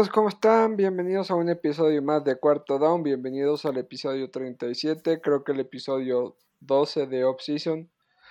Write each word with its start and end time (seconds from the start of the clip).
¿Qué 0.00 0.04
onda 0.04 0.12
amigos? 0.12 0.14
¿Cómo 0.14 0.28
están? 0.30 0.76
Bienvenidos 0.76 1.30
a 1.30 1.34
un 1.34 1.50
episodio 1.50 2.00
más 2.00 2.24
de 2.24 2.36
Cuarto 2.36 2.78
Down, 2.78 3.02
bienvenidos 3.02 3.66
al 3.66 3.76
episodio 3.76 4.30
37, 4.30 5.20
creo 5.20 5.44
que 5.44 5.52
el 5.52 5.60
episodio 5.60 6.36
12 6.60 7.06
de 7.06 7.24
Off 7.24 7.42
Season. 7.42 7.90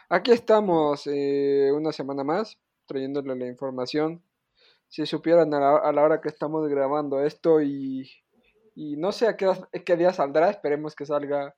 Aquí 0.09 0.31
estamos 0.31 1.05
eh, 1.05 1.69
una 1.71 1.91
semana 1.91 2.23
más, 2.23 2.57
trayéndole 2.87 3.35
la 3.35 3.45
información. 3.45 4.23
Si 4.87 5.05
supieran 5.05 5.53
a 5.53 5.91
la, 5.91 6.01
hora 6.01 6.21
que 6.21 6.29
estamos 6.29 6.67
grabando 6.67 7.23
esto 7.23 7.61
y, 7.61 8.09
no 8.75 9.11
sé 9.11 9.27
a 9.27 9.37
qué, 9.37 9.51
qué 9.85 9.95
día 9.95 10.11
saldrá, 10.11 10.49
esperemos 10.49 10.95
que 10.95 11.05
salga 11.05 11.55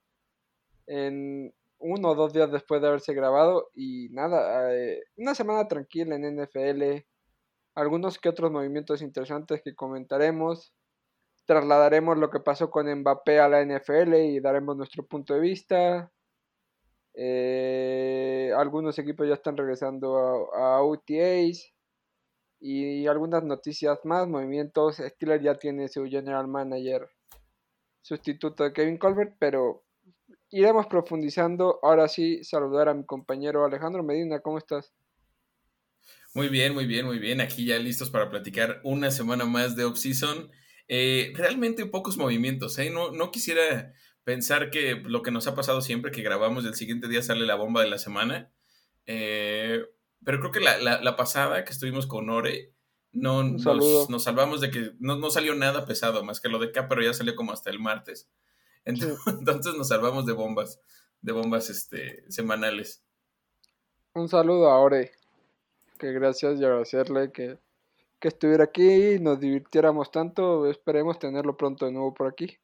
en 0.88 1.54
uno 1.80 2.10
o 2.10 2.16
dos 2.16 2.34
días 2.34 2.52
después 2.52 2.82
de 2.82 2.90
haberse 2.90 3.14
grabado. 3.14 3.70
Y 3.74 4.10
nada, 4.10 4.76
eh, 4.76 5.04
una 5.16 5.36
semana 5.36 5.70
tranquila 5.70 6.16
en 6.16 6.36
NFL 6.36 7.06
algunos 7.76 8.20
que 8.20 8.30
otros 8.30 8.52
movimientos 8.52 9.02
interesantes 9.02 9.62
que 9.64 9.76
comentaremos. 9.76 10.74
Trasladaremos 11.46 12.18
lo 12.18 12.30
que 12.30 12.40
pasó 12.40 12.70
con 12.70 12.94
Mbappé 12.94 13.40
a 13.40 13.50
la 13.50 13.64
NFL 13.64 14.14
y 14.16 14.40
daremos 14.40 14.78
nuestro 14.78 15.06
punto 15.06 15.34
de 15.34 15.40
vista. 15.40 16.12
Eh, 17.14 18.54
algunos 18.56 18.98
equipos 19.00 19.28
ya 19.28 19.34
están 19.34 19.58
regresando 19.58 20.50
a, 20.54 20.78
a, 20.78 20.84
OTAs 20.84 21.74
y 22.60 23.08
algunas 23.08 23.44
noticias 23.44 24.00
más, 24.06 24.28
movimientos. 24.28 24.98
Steelers 24.98 25.44
ya 25.44 25.56
tiene 25.56 25.88
su 25.88 26.06
general 26.06 26.48
manager 26.48 27.10
sustituto 28.02 28.64
de 28.64 28.74
Kevin 28.74 28.98
Colbert, 28.98 29.36
pero 29.40 29.84
iremos 30.50 30.88
profundizando. 30.88 31.80
Ahora 31.82 32.08
sí, 32.08 32.44
saludar 32.44 32.90
a 32.90 32.94
mi 32.94 33.06
compañero 33.06 33.66
Alejandro 33.66 34.04
Medina, 34.04 34.40
¿cómo 34.40 34.58
estás? 34.58 34.94
Muy 36.34 36.48
bien, 36.48 36.74
muy 36.74 36.86
bien, 36.86 37.06
muy 37.06 37.20
bien. 37.20 37.42
Aquí 37.42 37.66
ya 37.66 37.78
listos 37.78 38.10
para 38.10 38.30
platicar 38.30 38.80
una 38.84 39.12
semana 39.12 39.46
más 39.46 39.76
de 39.76 39.84
off-season. 39.84 40.50
Eh, 40.88 41.34
realmente 41.36 41.86
pocos 41.86 42.18
movimientos, 42.18 42.80
¿eh? 42.80 42.90
No, 42.90 43.12
no 43.12 43.32
quisiera 43.32 43.94
pensar 44.24 44.70
que 44.70 44.96
lo 44.96 45.24
que 45.24 45.32
nos 45.32 45.48
ha 45.48 45.56
pasado 45.56 45.82
siempre 45.82 46.12
que 46.12 46.22
grabamos 46.22 46.64
el 46.66 46.76
siguiente 46.76 47.10
día 47.10 47.22
sale 47.22 47.46
la 47.46 47.56
bomba 47.56 47.82
de 47.82 47.90
la 47.90 47.98
semana. 47.98 48.52
Eh, 49.08 49.84
pero 50.24 50.40
creo 50.40 50.52
que 50.52 50.60
la, 50.62 51.16
pasada 51.18 51.66
que 51.66 51.72
estuvimos 51.72 52.08
con 52.08 52.30
Ore, 52.30 52.74
no, 53.12 53.44
nos, 53.44 54.10
nos, 54.10 54.24
salvamos 54.24 54.62
de 54.62 54.72
que 54.72 54.92
no, 55.00 55.18
no, 55.18 55.32
salió 55.32 55.54
nada 55.54 55.86
pesado, 55.86 56.24
más 56.24 56.40
que 56.40 56.48
lo 56.48 56.60
de 56.60 56.68
acá, 56.68 56.88
pero 56.88 57.02
ya 57.02 57.14
salió 57.14 57.36
como 57.36 57.52
hasta 57.52 57.70
el 57.72 57.80
martes. 57.80 58.30
Entonces, 58.86 59.76
nos 59.76 59.90
salvamos 59.90 60.26
de 60.26 60.34
bombas, 60.34 60.80
de 61.22 61.34
bombas 61.34 61.70
este, 61.70 62.24
semanales. 62.32 63.04
Un 64.14 64.30
saludo 64.30 64.70
a 64.70 64.80
Ore 64.80 65.12
que 66.02 66.12
gracias 66.14 66.60
y 66.60 66.66
agradecerle 66.66 67.32
que, 67.32 67.60
que 68.20 68.28
estuviera 68.28 68.64
aquí 68.64 69.14
y 69.14 69.20
nos 69.20 69.40
divirtiéramos 69.40 70.10
tanto. 70.10 70.68
Esperemos 70.68 71.20
tenerlo 71.20 71.56
pronto 71.56 71.86
de 71.86 71.92
nuevo 71.92 72.12
por 72.16 72.28
aquí. 72.28 72.58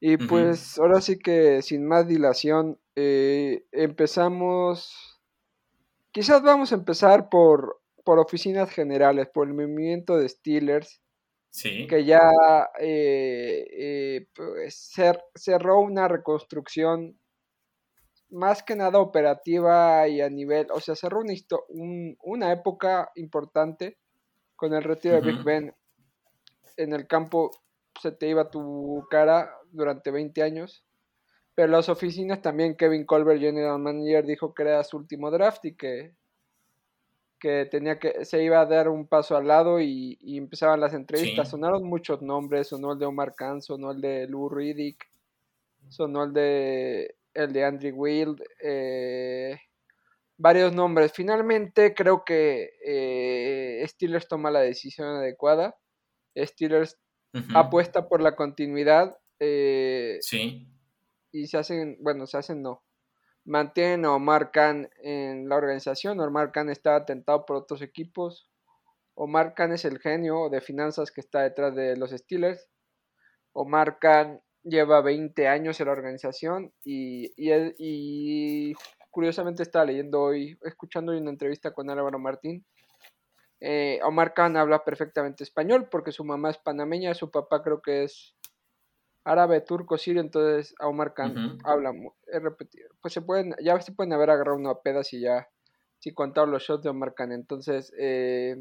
Y 0.00 0.18
pues 0.18 0.78
ahora 0.78 1.00
sí 1.00 1.18
que 1.18 1.62
sin 1.62 1.86
más 1.86 2.06
dilación, 2.06 2.78
eh, 2.94 3.64
empezamos. 3.72 5.20
Quizás 6.10 6.42
vamos 6.42 6.72
a 6.72 6.74
empezar 6.74 7.30
por, 7.30 7.80
por 8.04 8.18
oficinas 8.18 8.68
generales, 8.68 9.28
por 9.32 9.46
el 9.46 9.54
movimiento 9.54 10.18
de 10.18 10.28
Steelers. 10.28 11.00
Sí. 11.50 11.86
Que 11.86 12.04
ya 12.04 12.20
eh, 12.80 13.64
eh, 13.70 14.26
pues, 14.34 14.92
cerró 15.34 15.80
una 15.80 16.08
reconstrucción 16.08 17.18
más 18.32 18.62
que 18.62 18.74
nada 18.74 18.98
operativa 18.98 20.08
y 20.08 20.20
a 20.20 20.30
nivel, 20.30 20.66
o 20.72 20.80
sea, 20.80 20.96
cerró 20.96 21.20
una, 21.20 21.34
una 22.22 22.52
época 22.52 23.10
importante 23.14 23.98
con 24.56 24.74
el 24.74 24.82
retiro 24.82 25.16
de 25.16 25.20
Big 25.20 25.44
Ben. 25.44 25.74
En 26.76 26.92
el 26.92 27.06
campo 27.06 27.50
se 28.00 28.12
te 28.12 28.28
iba 28.28 28.50
tu 28.50 29.06
cara 29.10 29.54
durante 29.70 30.10
20 30.10 30.42
años. 30.42 30.84
Pero 31.54 31.68
las 31.68 31.88
oficinas 31.88 32.40
también, 32.40 32.76
Kevin 32.76 33.04
Colbert, 33.04 33.40
General 33.40 33.78
Manager, 33.78 34.24
dijo 34.24 34.54
que 34.54 34.62
era 34.62 34.82
su 34.84 34.96
último 34.96 35.30
draft 35.30 35.64
y 35.66 35.74
que, 35.74 36.14
que 37.38 37.66
tenía 37.70 37.98
que, 37.98 38.24
se 38.24 38.42
iba 38.42 38.60
a 38.60 38.66
dar 38.66 38.88
un 38.88 39.06
paso 39.06 39.36
al 39.36 39.48
lado 39.48 39.78
y, 39.78 40.18
empezaban 40.22 40.80
las 40.80 40.94
entrevistas. 40.94 41.50
Sonaron 41.50 41.84
muchos 41.84 42.22
nombres, 42.22 42.68
sonó 42.68 42.92
el 42.92 42.98
de 42.98 43.06
Omar 43.06 43.34
Khan, 43.34 43.60
sonó 43.60 43.90
el 43.90 44.00
de 44.00 44.26
Lou 44.28 44.48
Riddick, 44.48 45.04
sonó 45.88 46.24
el 46.24 46.32
de 46.32 47.16
el 47.34 47.52
de 47.52 47.64
Andrew 47.64 47.94
Wild, 47.94 48.42
eh, 48.62 49.58
varios 50.36 50.72
nombres. 50.72 51.12
Finalmente 51.12 51.94
creo 51.94 52.24
que 52.24 52.70
eh, 52.84 53.84
Steelers 53.86 54.28
toma 54.28 54.50
la 54.50 54.60
decisión 54.60 55.08
adecuada. 55.08 55.76
Steelers 56.36 56.98
apuesta 57.54 58.08
por 58.08 58.20
la 58.20 58.36
continuidad. 58.36 59.16
Eh, 59.38 60.18
sí. 60.20 60.68
Y 61.30 61.46
se 61.46 61.58
hacen, 61.58 61.96
bueno, 62.00 62.26
se 62.26 62.38
hacen 62.38 62.62
no. 62.62 62.82
Mantienen 63.44 64.04
a 64.04 64.14
Omar 64.14 64.52
Khan 64.52 64.88
en 65.02 65.48
la 65.48 65.56
organización. 65.56 66.20
Omar 66.20 66.52
Khan 66.52 66.70
está 66.70 66.96
atentado 66.96 67.44
por 67.44 67.56
otros 67.56 67.82
equipos. 67.82 68.50
Omar 69.14 69.54
Khan 69.54 69.72
es 69.72 69.84
el 69.84 69.98
genio 69.98 70.48
de 70.48 70.60
finanzas 70.60 71.10
que 71.10 71.20
está 71.20 71.42
detrás 71.42 71.74
de 71.74 71.96
los 71.96 72.10
Steelers. 72.10 72.68
Omar 73.52 73.98
Khan 73.98 74.40
lleva 74.64 75.00
20 75.00 75.48
años 75.48 75.80
en 75.80 75.86
la 75.86 75.92
organización 75.92 76.72
y, 76.84 77.32
y, 77.36 78.74
curiosamente 79.10 79.62
estaba 79.62 79.84
leyendo 79.84 80.22
hoy, 80.22 80.58
escuchando 80.62 81.12
hoy 81.12 81.18
una 81.18 81.30
entrevista 81.30 81.72
con 81.72 81.90
Álvaro 81.90 82.18
Martín. 82.18 82.64
Eh, 83.60 84.00
Omar 84.02 84.34
Khan 84.34 84.56
habla 84.56 84.84
perfectamente 84.84 85.44
español 85.44 85.88
porque 85.90 86.12
su 86.12 86.24
mamá 86.24 86.50
es 86.50 86.58
panameña, 86.58 87.14
su 87.14 87.30
papá 87.30 87.62
creo 87.62 87.80
que 87.80 88.04
es 88.04 88.34
árabe, 89.24 89.60
turco, 89.60 89.98
sirio, 89.98 90.20
entonces 90.20 90.74
a 90.80 90.88
Omar 90.88 91.14
Khan 91.14 91.58
habla, 91.64 91.92
es 92.26 92.42
repetido. 92.42 92.88
Pues 93.00 93.14
se 93.14 93.22
pueden, 93.22 93.54
ya 93.62 93.80
se 93.80 93.92
pueden 93.92 94.12
haber 94.12 94.30
agarrado 94.30 94.56
una 94.56 94.74
pedas 94.74 95.12
y 95.12 95.20
ya, 95.20 95.48
si 95.98 96.12
contado 96.12 96.46
los 96.46 96.62
shows 96.62 96.82
de 96.82 96.88
Omar 96.88 97.14
Khan. 97.14 97.32
Entonces, 97.32 97.92
eh, 97.98 98.56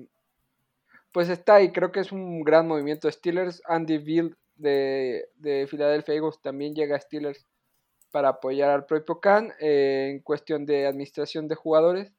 pues 1.12 1.30
está 1.30 1.56
ahí, 1.56 1.72
creo 1.72 1.92
que 1.92 2.02
es 2.02 2.12
un 2.12 2.44
gran 2.44 2.68
movimiento 2.68 3.08
de 3.08 3.14
Steelers. 3.14 3.62
Andy 3.66 3.98
Bill 3.98 4.38
de, 4.56 5.30
de 5.36 5.68
Philadelphia 5.68 6.16
Eagles 6.16 6.42
también 6.42 6.74
llega 6.74 6.96
a 6.96 7.00
Steelers 7.00 7.46
para 8.12 8.30
apoyar 8.30 8.70
al 8.70 8.86
propio 8.86 9.20
Khan 9.20 9.54
eh, 9.60 10.10
en 10.12 10.20
cuestión 10.22 10.66
de 10.66 10.86
administración 10.86 11.48
de 11.48 11.56
jugadores. 11.56 12.14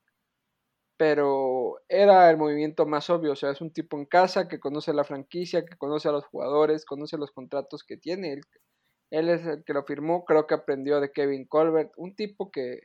Pero 0.96 1.80
era 1.88 2.30
el 2.30 2.36
movimiento 2.36 2.86
más 2.86 3.10
obvio, 3.10 3.32
o 3.32 3.36
sea, 3.36 3.50
es 3.50 3.60
un 3.60 3.72
tipo 3.72 3.96
en 3.96 4.06
casa 4.06 4.46
que 4.46 4.60
conoce 4.60 4.92
la 4.92 5.04
franquicia, 5.04 5.64
que 5.64 5.76
conoce 5.76 6.08
a 6.08 6.12
los 6.12 6.24
jugadores, 6.26 6.84
conoce 6.84 7.16
los 7.18 7.32
contratos 7.32 7.82
que 7.82 7.96
tiene. 7.96 8.40
Él, 9.10 9.28
es 9.28 9.44
el 9.44 9.64
que 9.64 9.72
lo 9.72 9.84
firmó, 9.84 10.24
creo 10.24 10.46
que 10.46 10.54
aprendió 10.54 11.00
de 11.00 11.10
Kevin 11.10 11.46
Colbert, 11.46 11.92
un 11.96 12.14
tipo 12.14 12.50
que, 12.50 12.82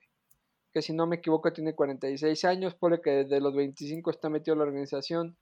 que 0.73 0.81
si 0.81 0.93
no 0.93 1.05
me 1.05 1.17
equivoco 1.17 1.53
tiene 1.53 1.75
46 1.75 2.43
años, 2.45 2.75
pone 2.75 3.01
que 3.01 3.11
desde 3.11 3.39
los 3.39 3.55
25 3.55 4.09
está 4.09 4.29
metido 4.29 4.53
en 4.53 4.59
la 4.59 4.65
organización, 4.65 5.37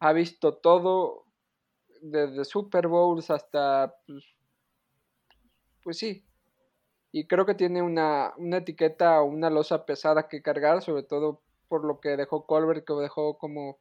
ha 0.00 0.12
visto 0.12 0.56
todo, 0.56 1.26
desde 2.02 2.44
Super 2.44 2.88
Bowls 2.88 3.30
hasta, 3.30 3.94
pues, 4.06 4.24
pues 5.82 5.98
sí. 5.98 6.24
Y 7.12 7.26
creo 7.26 7.46
que 7.46 7.54
tiene 7.54 7.82
una, 7.82 8.32
una 8.36 8.58
etiqueta 8.58 9.20
o 9.22 9.26
una 9.26 9.50
losa 9.50 9.86
pesada 9.86 10.28
que 10.28 10.42
cargar, 10.42 10.82
sobre 10.82 11.04
todo 11.04 11.42
por 11.68 11.84
lo 11.84 12.00
que 12.00 12.16
dejó 12.16 12.46
Colbert, 12.46 12.84
que 12.84 12.94
dejó 12.94 13.38
como 13.38 13.78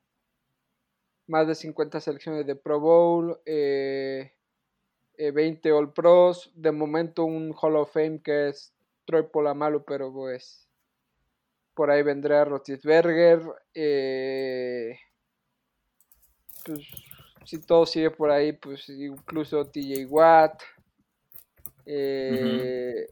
más 1.28 1.48
de 1.48 1.56
50 1.56 2.00
selecciones 2.00 2.46
de 2.46 2.56
Pro 2.56 2.80
Bowl, 2.80 3.40
eh, 3.46 4.34
20 5.18 5.70
eh, 5.70 5.72
All 5.72 5.94
Pros, 5.94 6.52
de 6.56 6.72
momento 6.72 7.26
un 7.26 7.54
Hall 7.60 7.78
of 7.78 7.94
Fame 7.94 8.22
que 8.22 8.50
es 8.50 8.74
Troy 9.06 9.24
Polamalu, 9.24 9.84
pero 9.86 10.12
pues 10.12 10.68
por 11.74 11.90
ahí 11.90 12.04
vendrá 12.04 12.44
Rotisberger, 12.44 13.42
eh, 13.74 15.00
pues 16.66 17.11
si 17.46 17.60
todo 17.60 17.86
sigue 17.86 18.12
por 18.12 18.32
ahí, 18.32 18.54
pues 18.54 18.88
incluso 18.90 19.66
TJ 19.66 20.06
Watt. 20.06 20.62
Eh, 21.86 23.08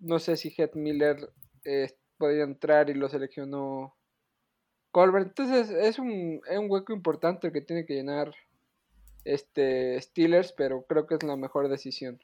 no 0.00 0.18
sé 0.18 0.36
si 0.36 0.52
Head 0.56 0.74
Miller 0.74 1.30
eh, 1.64 1.92
podría 2.16 2.44
entrar 2.44 2.90
y 2.90 2.94
lo 2.94 3.08
seleccionó 3.08 3.96
Colbert. 4.90 5.28
Entonces 5.28 5.70
es 5.70 5.98
un, 5.98 6.40
es 6.48 6.58
un 6.58 6.70
hueco 6.70 6.92
importante 6.92 7.52
que 7.52 7.60
tiene 7.60 7.86
que 7.86 7.94
llenar 7.94 8.34
este 9.24 10.00
Steelers, 10.00 10.52
pero 10.52 10.84
creo 10.86 11.06
que 11.06 11.14
es 11.14 11.22
la 11.22 11.36
mejor 11.36 11.68
decisión. 11.68 12.22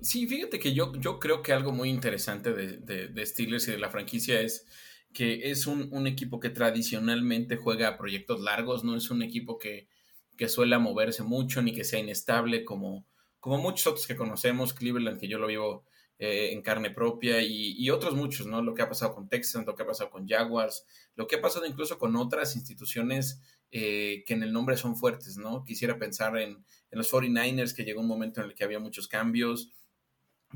Sí, 0.00 0.26
fíjate 0.26 0.58
que 0.58 0.74
yo, 0.74 0.92
yo 0.96 1.18
creo 1.18 1.42
que 1.42 1.52
algo 1.52 1.72
muy 1.72 1.88
interesante 1.88 2.52
de, 2.52 3.08
de 3.08 3.26
Steelers 3.26 3.66
y 3.68 3.72
de 3.72 3.78
la 3.78 3.90
franquicia 3.90 4.40
es 4.40 4.66
que 5.16 5.50
es 5.50 5.66
un, 5.66 6.06
equipo 6.06 6.40
que 6.40 6.50
tradicionalmente 6.50 7.56
juega 7.56 7.96
proyectos 7.96 8.42
largos, 8.42 8.84
no 8.84 8.94
es 8.94 9.10
un 9.10 9.22
equipo 9.22 9.56
que, 9.56 9.88
que 10.36 10.46
suele 10.46 10.76
moverse 10.76 11.22
mucho 11.22 11.62
ni 11.62 11.72
que 11.72 11.84
sea 11.84 12.00
inestable 12.00 12.66
como, 12.66 13.06
como 13.40 13.56
muchos 13.56 13.86
otros 13.86 14.06
que 14.06 14.14
conocemos, 14.14 14.74
Cleveland, 14.74 15.18
que 15.18 15.26
yo 15.26 15.38
lo 15.38 15.46
vivo 15.46 15.86
eh, 16.18 16.50
en 16.52 16.60
carne 16.60 16.90
propia, 16.90 17.40
y, 17.40 17.88
otros 17.88 18.14
muchos, 18.14 18.46
¿no? 18.46 18.60
Lo 18.60 18.74
que 18.74 18.82
ha 18.82 18.90
pasado 18.90 19.14
con 19.14 19.26
Texans, 19.26 19.66
lo 19.66 19.74
que 19.74 19.84
ha 19.84 19.86
pasado 19.86 20.10
con 20.10 20.28
Jaguars, 20.28 20.84
lo 21.14 21.26
que 21.26 21.36
ha 21.36 21.40
pasado 21.40 21.64
incluso 21.64 21.98
con 21.98 22.14
otras 22.14 22.54
instituciones 22.54 23.40
eh, 23.70 24.22
que 24.26 24.34
en 24.34 24.42
el 24.42 24.52
nombre 24.52 24.76
son 24.76 24.96
fuertes, 24.96 25.38
¿no? 25.38 25.64
Quisiera 25.64 25.98
pensar 25.98 26.36
en, 26.36 26.50
en 26.90 26.98
los 26.98 27.10
49ers, 27.10 27.74
que 27.74 27.84
llegó 27.84 28.02
un 28.02 28.06
momento 28.06 28.42
en 28.42 28.48
el 28.48 28.54
que 28.54 28.64
había 28.64 28.80
muchos 28.80 29.08
cambios, 29.08 29.72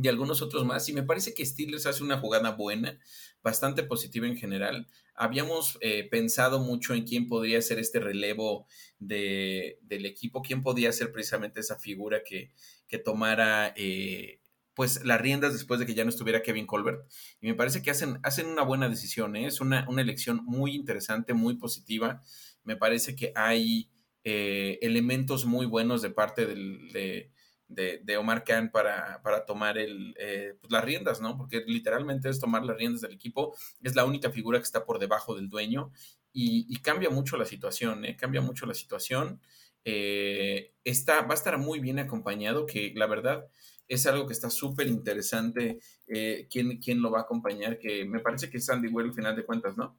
y 0.03 0.09
algunos 0.09 0.43
otros 0.43 0.65
más. 0.65 0.89
Y 0.89 0.93
me 0.93 1.03
parece 1.03 1.35
que 1.35 1.45
Steelers 1.45 1.87
hace 1.87 2.03
una 2.03 2.19
jugada 2.19 2.53
buena, 2.53 2.99
bastante 3.43 3.83
positiva 3.83 4.27
en 4.27 4.37
general. 4.37 4.89
Habíamos 5.15 5.79
eh, 5.81 6.09
pensado 6.11 6.61
mucho 6.61 6.95
en 6.95 7.05
quién 7.05 7.27
podría 7.27 7.61
ser 7.63 7.79
este 7.79 8.01
relevo 8.01 8.67
de, 8.99 9.79
del 9.83 10.07
equipo, 10.07 10.43
quién 10.43 10.63
podía 10.63 10.93
ser 10.93 11.13
precisamente 11.13 11.61
esa 11.61 11.79
figura 11.79 12.23
que, 12.25 12.53
que 12.89 12.99
tomara 12.99 13.73
eh, 13.77 14.41
pues 14.75 15.05
las 15.05 15.21
riendas 15.21 15.53
después 15.53 15.79
de 15.81 15.87
que 15.87 15.95
ya 15.95 16.05
no 16.05 16.11
estuviera 16.11 16.43
Kevin 16.43 16.67
Colbert. 16.67 17.07
Y 17.41 17.49
me 17.49 17.55
parece 17.55 17.83
que 17.83 17.91
hacen, 17.91 18.19
hacen 18.23 18.47
una 18.47 18.63
buena 18.63 18.89
decisión, 18.89 19.37
¿eh? 19.37 19.47
es 19.47 19.61
una, 19.61 19.87
una, 19.89 20.01
elección 20.01 20.43
muy 20.45 20.75
interesante, 20.75 21.35
muy 21.35 21.57
positiva. 21.57 22.23
Me 22.65 22.77
parece 22.77 23.15
que 23.17 23.33
hay 23.35 23.91
elementos 24.23 25.47
muy 25.47 25.65
buenos 25.65 26.03
de 26.03 26.11
parte 26.11 26.45
del, 26.47 26.93
de, 26.93 27.33
de, 27.71 28.17
Omar 28.17 28.45
Khan 28.45 28.71
para, 28.71 29.23
para 29.23 29.47
tomar 29.47 29.79
el, 29.79 30.15
eh, 30.19 30.55
pues, 30.61 30.73
las 30.73 30.85
riendas, 30.85 31.21
¿no? 31.21 31.37
Porque 31.37 31.63
literalmente 31.67 32.29
es 32.29 32.41
tomar 32.41 32.65
las 32.65 32.77
riendas 32.77 33.01
del 33.03 33.13
equipo, 33.13 33.55
es 33.83 33.95
la 33.95 34.05
única 34.05 34.31
figura 34.31 34.59
que 34.59 34.65
está 34.65 34.85
por 34.85 34.99
debajo 34.99 35.35
del 35.35 35.49
dueño 35.49 35.93
y, 36.33 36.77
cambia 36.81 37.11
mucho 37.11 37.37
la 37.37 37.45
situación, 37.45 38.05
¿eh? 38.05 38.17
Cambia 38.17 38.41
mucho 38.41 38.67
la 38.67 38.75
situación. 38.75 39.41
Eh, 39.85 40.75
está, 40.85 41.23
va 41.23 41.33
a 41.33 41.35
estar 41.35 41.59
muy 41.59 41.81
bien 41.81 41.99
acompañado, 41.99 42.67
que 42.67 42.93
la 42.95 43.07
verdad 43.07 43.47
es 43.89 44.07
algo 44.07 44.27
que 44.27 44.33
está 44.33 44.51
súper 44.51 44.87
interesante. 44.87 45.79
Eh, 46.07 46.47
¿quién, 46.51 46.79
¿quién, 46.79 47.03
lo 47.03 47.11
va 47.11 47.21
a 47.21 47.23
acompañar? 47.23 47.79
Que 47.79 48.05
me 48.05 48.21
parece 48.21 48.49
que 48.51 48.59
es 48.59 48.71
Andy 48.71 48.89
Well 48.89 49.09
al 49.09 49.15
final 49.15 49.35
de 49.35 49.45
cuentas, 49.45 49.77
¿no? 49.77 49.99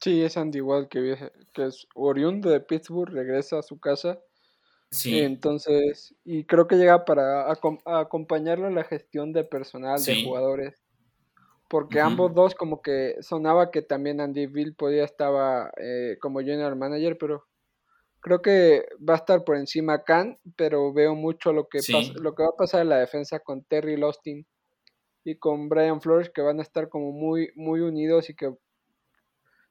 Sí, 0.00 0.22
es 0.22 0.36
Andy 0.36 0.60
Well, 0.60 0.88
que, 0.88 1.32
que 1.52 1.66
es 1.66 1.88
oriundo 1.94 2.50
de 2.50 2.60
Pittsburgh, 2.60 3.12
regresa 3.12 3.58
a 3.58 3.62
su 3.62 3.80
casa 3.80 4.20
Sí. 4.90 5.20
Entonces, 5.20 6.14
y 6.24 6.44
creo 6.44 6.66
que 6.66 6.76
llega 6.76 7.04
para 7.04 7.52
acompañarlo 7.84 8.68
en 8.68 8.74
la 8.74 8.84
gestión 8.84 9.32
de 9.32 9.44
personal, 9.44 10.02
de 10.02 10.24
jugadores. 10.24 10.82
Porque 11.68 12.00
ambos 12.00 12.34
dos 12.34 12.54
como 12.54 12.80
que 12.80 13.16
sonaba 13.20 13.70
que 13.70 13.82
también 13.82 14.22
Andy 14.22 14.46
Bill 14.46 14.74
podía 14.74 15.04
estaba 15.04 15.70
eh, 15.76 16.16
como 16.18 16.40
general 16.40 16.76
manager, 16.76 17.18
pero 17.18 17.44
creo 18.20 18.40
que 18.40 18.86
va 19.06 19.14
a 19.14 19.18
estar 19.18 19.44
por 19.44 19.56
encima 19.56 20.02
Khan, 20.02 20.38
pero 20.56 20.92
veo 20.94 21.14
mucho 21.14 21.52
lo 21.52 21.68
que, 21.68 21.80
lo 22.20 22.34
que 22.34 22.42
va 22.42 22.48
a 22.48 22.56
pasar 22.56 22.80
en 22.80 22.88
la 22.88 22.98
defensa 22.98 23.40
con 23.40 23.64
Terry 23.64 23.98
Lostin 23.98 24.46
y 25.24 25.36
con 25.36 25.68
Brian 25.68 26.00
Flores, 26.00 26.30
que 26.30 26.40
van 26.40 26.58
a 26.58 26.62
estar 26.62 26.88
como 26.88 27.12
muy, 27.12 27.50
muy 27.54 27.80
unidos 27.80 28.30
y 28.30 28.34
que 28.34 28.50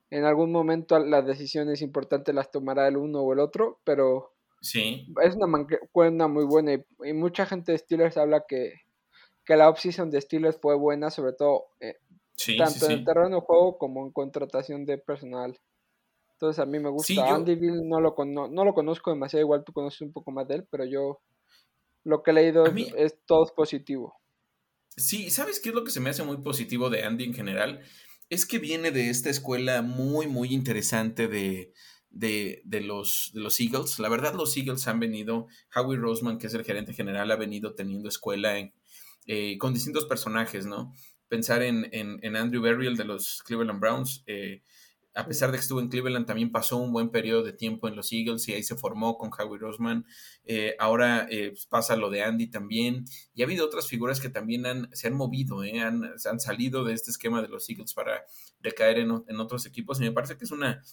en 0.09 0.23
algún 0.23 0.51
momento 0.51 0.99
las 0.99 1.25
decisiones 1.25 1.81
importantes 1.81 2.33
las 2.33 2.51
tomará 2.51 2.87
el 2.87 2.97
uno 2.97 3.21
o 3.21 3.33
el 3.33 3.39
otro, 3.39 3.79
pero 3.83 4.36
Sí. 4.67 5.07
Es 5.23 5.35
una 5.35 5.47
mancuerna 5.47 6.27
muy 6.27 6.43
buena 6.43 6.73
y, 6.73 7.13
mucha 7.13 7.45
gente 7.45 7.71
de 7.71 7.77
Steelers 7.77 8.17
habla 8.17 8.43
que, 8.45 8.73
que 9.45 9.55
la 9.55 9.69
offseason 9.69 10.11
de 10.11 10.19
Steelers 10.19 10.59
fue 10.59 10.75
buena, 10.75 11.09
sobre 11.09 11.31
todo 11.31 11.67
eh, 11.79 11.95
tanto 12.57 12.87
en 12.87 12.91
el 12.91 13.05
terreno 13.05 13.37
de 13.37 13.41
juego 13.41 13.77
como 13.77 14.05
en 14.05 14.11
contratación 14.11 14.85
de 14.85 14.97
personal. 14.97 15.57
Entonces 16.33 16.59
a 16.59 16.65
mí 16.65 16.79
me 16.79 16.89
gusta. 16.89 17.33
Andy 17.33 17.55
Bill 17.55 17.87
no 17.87 18.01
lo, 18.01 18.13
no 18.25 18.65
lo 18.65 18.73
conozco 18.73 19.09
demasiado, 19.09 19.41
igual 19.41 19.63
tú 19.63 19.71
conoces 19.71 20.01
un 20.01 20.11
poco 20.11 20.31
más 20.31 20.45
de 20.49 20.55
él, 20.55 20.67
pero 20.69 20.83
yo 20.83 21.21
lo 22.03 22.21
que 22.21 22.31
he 22.31 22.33
leído 22.33 22.65
es, 22.65 23.15
todo 23.25 23.45
positivo. 23.55 24.19
Sí, 24.97 25.29
¿sabes 25.29 25.61
qué 25.61 25.69
es 25.69 25.75
lo 25.75 25.85
que 25.85 25.91
se 25.91 26.01
me 26.01 26.09
hace 26.09 26.23
muy 26.23 26.37
positivo 26.37 26.89
de 26.89 27.03
Andy 27.03 27.23
en 27.23 27.33
general? 27.33 27.81
Es 28.29 28.45
que 28.45 28.59
viene 28.59 28.91
de 28.91 29.09
esta 29.09 29.29
escuela 29.29 29.81
muy, 29.81 30.27
muy 30.27 30.53
interesante 30.53 31.29
de, 31.29 31.73
de, 32.09 32.81
los, 32.83 33.31
de 33.33 33.41
los 33.41 33.59
Eagles. 33.59 33.99
La 33.99 34.09
verdad, 34.09 34.33
los 34.33 34.55
Eagles 34.57 34.87
han 34.87 34.99
venido, 34.99 35.47
Howie 35.75 35.97
Roseman, 35.97 36.37
que 36.37 36.47
es 36.47 36.53
el 36.53 36.63
gerente 36.63 36.93
general, 36.93 37.31
ha 37.31 37.35
venido 37.35 37.73
teniendo 37.75 38.09
escuela 38.09 38.57
en, 38.57 38.73
eh, 39.25 39.57
con 39.57 39.73
distintos 39.73 40.05
personajes, 40.05 40.65
¿no? 40.65 40.93
Pensar 41.27 41.61
en, 41.61 41.89
en, 41.91 42.35
Andrew 42.35 42.61
Berry, 42.61 42.87
el 42.87 42.95
de 42.95 43.03
los 43.03 43.43
Cleveland 43.43 43.81
Browns. 43.81 44.23
Eh, 44.25 44.63
a 45.13 45.25
pesar 45.25 45.51
de 45.51 45.57
que 45.57 45.61
estuvo 45.61 45.81
en 45.81 45.89
Cleveland, 45.89 46.25
también 46.27 46.51
pasó 46.51 46.77
un 46.77 46.93
buen 46.93 47.09
periodo 47.09 47.43
de 47.43 47.51
tiempo 47.51 47.87
en 47.87 47.95
los 47.95 48.13
Eagles 48.13 48.47
y 48.47 48.53
ahí 48.53 48.63
se 48.63 48.75
formó 48.75 49.17
con 49.17 49.31
Howie 49.37 49.59
Roseman. 49.59 50.05
Eh, 50.45 50.75
ahora 50.79 51.27
pues, 51.27 51.65
pasa 51.65 51.97
lo 51.97 52.09
de 52.09 52.21
Andy 52.23 52.47
también. 52.47 53.03
Y 53.33 53.41
ha 53.41 53.45
habido 53.45 53.65
otras 53.65 53.87
figuras 53.87 54.21
que 54.21 54.29
también 54.29 54.65
han, 54.65 54.89
se 54.93 55.07
han 55.07 55.15
movido, 55.15 55.61
han, 55.61 56.03
han, 56.05 56.39
salido 56.39 56.85
de 56.85 56.93
este 56.93 57.11
esquema 57.11 57.41
de 57.41 57.49
los 57.49 57.67
Eagles 57.67 57.93
para 57.93 58.23
recaer 58.61 58.99
en, 58.99 59.23
en, 59.27 59.39
otros 59.39 59.65
equipos. 59.65 59.99
Y 59.99 60.03
me 60.03 60.11
parece 60.11 60.37
que 60.37 60.45
es 60.45 60.51
una, 60.51 60.83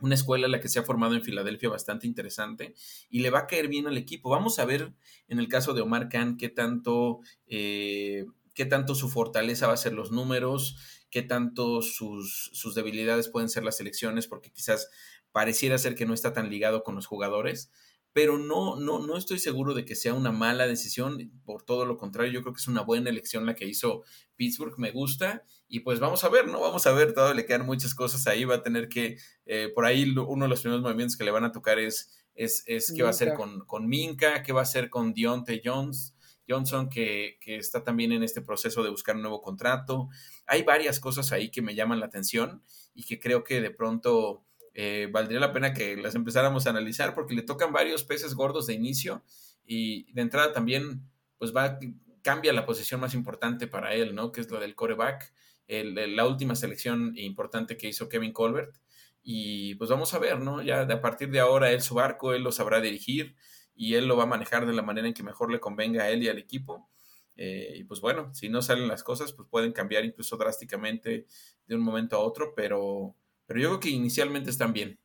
una 0.00 0.14
escuela 0.14 0.48
la 0.48 0.60
que 0.60 0.68
se 0.68 0.78
ha 0.78 0.82
formado 0.82 1.14
en 1.14 1.22
Filadelfia 1.22 1.68
bastante 1.68 2.06
interesante 2.06 2.74
y 3.08 3.20
le 3.20 3.30
va 3.30 3.40
a 3.40 3.46
caer 3.46 3.68
bien 3.68 3.86
al 3.86 3.96
equipo. 3.96 4.30
Vamos 4.30 4.58
a 4.58 4.64
ver 4.64 4.92
en 5.28 5.38
el 5.38 5.48
caso 5.48 5.74
de 5.74 5.82
Omar 5.82 6.08
Khan 6.08 6.36
qué 6.36 6.48
tanto, 6.48 7.20
eh, 7.46 8.26
qué 8.54 8.66
tanto 8.66 8.94
su 8.94 9.08
fortaleza 9.08 9.66
va 9.66 9.74
a 9.74 9.78
ser 9.78 9.92
los 9.92 10.10
números, 10.10 10.76
qué 11.10 11.22
tanto 11.22 11.82
sus, 11.82 12.50
sus 12.52 12.74
debilidades 12.74 13.28
pueden 13.28 13.48
ser 13.48 13.64
las 13.64 13.80
elecciones, 13.80 14.26
porque 14.26 14.50
quizás 14.50 14.90
pareciera 15.32 15.78
ser 15.78 15.94
que 15.94 16.06
no 16.06 16.14
está 16.14 16.32
tan 16.32 16.50
ligado 16.50 16.82
con 16.82 16.94
los 16.94 17.06
jugadores 17.06 17.70
pero 18.14 18.38
no, 18.38 18.76
no, 18.76 19.04
no 19.04 19.16
estoy 19.16 19.40
seguro 19.40 19.74
de 19.74 19.84
que 19.84 19.96
sea 19.96 20.14
una 20.14 20.30
mala 20.30 20.68
decisión, 20.68 21.32
por 21.44 21.64
todo 21.64 21.84
lo 21.84 21.96
contrario, 21.98 22.32
yo 22.32 22.42
creo 22.42 22.54
que 22.54 22.60
es 22.60 22.68
una 22.68 22.82
buena 22.82 23.10
elección 23.10 23.44
la 23.44 23.56
que 23.56 23.66
hizo 23.66 24.04
Pittsburgh, 24.36 24.78
me 24.78 24.92
gusta, 24.92 25.42
y 25.66 25.80
pues 25.80 25.98
vamos 25.98 26.22
a 26.22 26.28
ver, 26.28 26.46
¿no? 26.46 26.60
Vamos 26.60 26.86
a 26.86 26.92
ver, 26.92 27.12
todo 27.12 27.34
le 27.34 27.44
quedan 27.44 27.66
muchas 27.66 27.92
cosas 27.92 28.28
ahí, 28.28 28.44
va 28.44 28.54
a 28.54 28.62
tener 28.62 28.88
que, 28.88 29.18
eh, 29.46 29.68
por 29.74 29.84
ahí 29.84 30.14
uno 30.16 30.44
de 30.44 30.48
los 30.48 30.60
primeros 30.60 30.80
movimientos 30.84 31.16
que 31.16 31.24
le 31.24 31.32
van 31.32 31.42
a 31.42 31.50
tocar 31.50 31.80
es, 31.80 32.24
es, 32.36 32.62
es 32.66 32.92
qué 32.94 33.02
va 33.02 33.08
a 33.08 33.10
hacer 33.10 33.34
con, 33.34 33.66
con 33.66 33.88
Minka, 33.88 34.44
qué 34.44 34.52
va 34.52 34.60
a 34.60 34.62
hacer 34.62 34.90
con 34.90 35.12
Deontay 35.12 35.60
Jones, 35.64 36.14
Johnson, 36.48 36.88
que, 36.88 37.38
que 37.40 37.56
está 37.56 37.82
también 37.82 38.12
en 38.12 38.22
este 38.22 38.42
proceso 38.42 38.84
de 38.84 38.90
buscar 38.90 39.16
un 39.16 39.22
nuevo 39.22 39.42
contrato. 39.42 40.08
Hay 40.46 40.62
varias 40.62 41.00
cosas 41.00 41.32
ahí 41.32 41.50
que 41.50 41.62
me 41.62 41.74
llaman 41.74 41.98
la 41.98 42.06
atención 42.06 42.62
y 42.94 43.02
que 43.02 43.18
creo 43.18 43.42
que 43.42 43.60
de 43.60 43.70
pronto 43.70 44.44
eh, 44.74 45.08
valdría 45.10 45.40
la 45.40 45.52
pena 45.52 45.72
que 45.72 45.96
las 45.96 46.14
empezáramos 46.14 46.66
a 46.66 46.70
analizar 46.70 47.14
porque 47.14 47.34
le 47.34 47.42
tocan 47.42 47.72
varios 47.72 48.04
peces 48.04 48.34
gordos 48.34 48.66
de 48.66 48.74
inicio 48.74 49.24
y 49.64 50.12
de 50.12 50.22
entrada 50.22 50.52
también 50.52 51.02
pues 51.38 51.54
va 51.54 51.78
cambia 52.22 52.52
la 52.52 52.66
posición 52.66 53.00
más 53.00 53.14
importante 53.14 53.66
para 53.66 53.94
él, 53.94 54.14
¿no? 54.14 54.32
Que 54.32 54.40
es 54.40 54.50
la 54.50 54.58
del 54.58 54.74
coreback, 54.74 55.32
la 55.68 56.26
última 56.26 56.56
selección 56.56 57.12
importante 57.16 57.76
que 57.76 57.88
hizo 57.88 58.08
Kevin 58.08 58.32
Colbert 58.32 58.74
y 59.22 59.74
pues 59.76 59.90
vamos 59.90 60.12
a 60.14 60.18
ver, 60.18 60.40
¿no? 60.40 60.62
Ya 60.62 60.84
de 60.86 60.94
a 60.94 61.00
partir 61.00 61.30
de 61.30 61.40
ahora 61.40 61.70
él 61.70 61.82
su 61.82 61.94
barco, 61.94 62.34
él 62.34 62.42
lo 62.42 62.50
sabrá 62.50 62.80
dirigir 62.80 63.36
y 63.74 63.94
él 63.94 64.06
lo 64.06 64.16
va 64.16 64.24
a 64.24 64.26
manejar 64.26 64.66
de 64.66 64.72
la 64.72 64.82
manera 64.82 65.06
en 65.06 65.14
que 65.14 65.22
mejor 65.22 65.50
le 65.52 65.60
convenga 65.60 66.04
a 66.04 66.10
él 66.10 66.22
y 66.22 66.28
al 66.28 66.38
equipo. 66.38 66.88
Eh, 67.36 67.74
y 67.76 67.84
pues 67.84 68.00
bueno, 68.00 68.32
si 68.34 68.48
no 68.48 68.62
salen 68.62 68.88
las 68.88 69.02
cosas, 69.02 69.32
pues 69.32 69.48
pueden 69.50 69.72
cambiar 69.72 70.04
incluso 70.04 70.36
drásticamente 70.36 71.26
de 71.66 71.74
un 71.74 71.82
momento 71.82 72.16
a 72.16 72.20
otro, 72.20 72.54
pero 72.54 73.16
pero 73.46 73.60
yo 73.60 73.68
creo 73.68 73.80
que 73.80 73.90
inicialmente 73.90 74.50
están 74.50 74.72
bien. 74.72 74.98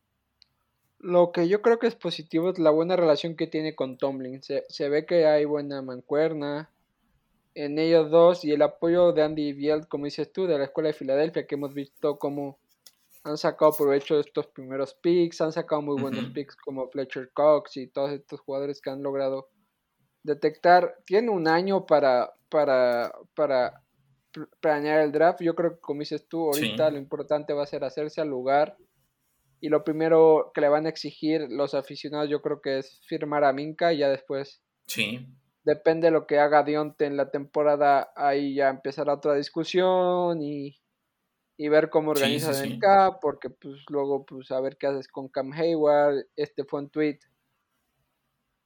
Lo 0.98 1.32
que 1.32 1.48
yo 1.48 1.62
creo 1.62 1.78
que 1.78 1.86
es 1.86 1.94
positivo 1.94 2.50
es 2.50 2.58
la 2.58 2.70
buena 2.70 2.94
relación 2.94 3.34
que 3.34 3.46
tiene 3.46 3.74
con 3.74 3.96
Tomlin. 3.96 4.42
Se, 4.42 4.88
ve 4.88 5.06
que 5.06 5.26
hay 5.26 5.46
buena 5.46 5.80
mancuerna 5.80 6.70
en 7.54 7.78
ellos 7.78 8.10
dos 8.10 8.44
y 8.44 8.52
el 8.52 8.62
apoyo 8.62 9.12
de 9.12 9.22
Andy 9.22 9.52
Biel, 9.54 9.88
como 9.88 10.04
dices 10.04 10.30
tú, 10.30 10.46
de 10.46 10.58
la 10.58 10.64
Escuela 10.64 10.88
de 10.88 10.92
Filadelfia, 10.92 11.46
que 11.46 11.54
hemos 11.54 11.72
visto 11.72 12.18
cómo 12.18 12.58
han 13.24 13.38
sacado 13.38 13.72
provecho 13.72 14.14
de 14.16 14.20
estos 14.20 14.46
primeros 14.46 14.94
picks, 14.94 15.40
han 15.40 15.52
sacado 15.52 15.82
muy 15.82 16.00
buenos 16.00 16.26
picks 16.34 16.56
como 16.56 16.88
Fletcher 16.88 17.30
Cox 17.32 17.76
y 17.76 17.86
todos 17.86 18.12
estos 18.12 18.40
jugadores 18.40 18.80
que 18.80 18.90
han 18.90 19.02
logrado 19.02 19.48
detectar. 20.22 20.96
Tiene 21.06 21.30
un 21.30 21.48
año 21.48 21.86
para, 21.86 22.34
para, 22.50 23.12
para 23.34 23.82
planear 24.60 25.00
el 25.00 25.12
draft. 25.12 25.40
Yo 25.42 25.54
creo 25.54 25.74
que, 25.74 25.80
como 25.80 26.00
dices 26.00 26.28
tú, 26.28 26.46
ahorita 26.46 26.90
lo 26.90 26.98
importante 26.98 27.52
va 27.52 27.64
a 27.64 27.66
ser 27.66 27.84
hacerse 27.84 28.20
al 28.20 28.28
lugar. 28.28 28.76
Y 29.60 29.68
lo 29.68 29.84
primero 29.84 30.52
que 30.54 30.60
le 30.62 30.68
van 30.68 30.86
a 30.86 30.88
exigir 30.88 31.46
los 31.50 31.74
aficionados, 31.74 32.30
yo 32.30 32.40
creo 32.40 32.60
que 32.60 32.78
es 32.78 33.00
firmar 33.06 33.44
a 33.44 33.52
Minka 33.52 33.92
y 33.92 33.98
ya 33.98 34.08
después. 34.08 34.62
Sí. 34.86 35.26
Depende 35.64 36.06
de 36.06 36.12
lo 36.12 36.26
que 36.26 36.38
haga 36.38 36.62
Dionte 36.62 37.04
en 37.04 37.18
la 37.18 37.30
temporada, 37.30 38.10
ahí 38.16 38.54
ya 38.54 38.70
empezará 38.70 39.12
otra 39.12 39.34
discusión 39.34 40.40
y, 40.42 40.76
ver 41.68 41.90
cómo 41.90 42.12
organizas 42.12 42.62
el 42.62 42.78
cap, 42.78 43.18
porque 43.20 43.50
pues 43.50 43.76
luego 43.90 44.24
pues 44.24 44.50
a 44.50 44.60
ver 44.60 44.78
qué 44.78 44.86
haces 44.86 45.08
con 45.08 45.28
Cam 45.28 45.52
Hayward. 45.52 46.24
Este 46.34 46.64
fue 46.64 46.80
un 46.80 46.88
tweet. 46.88 47.18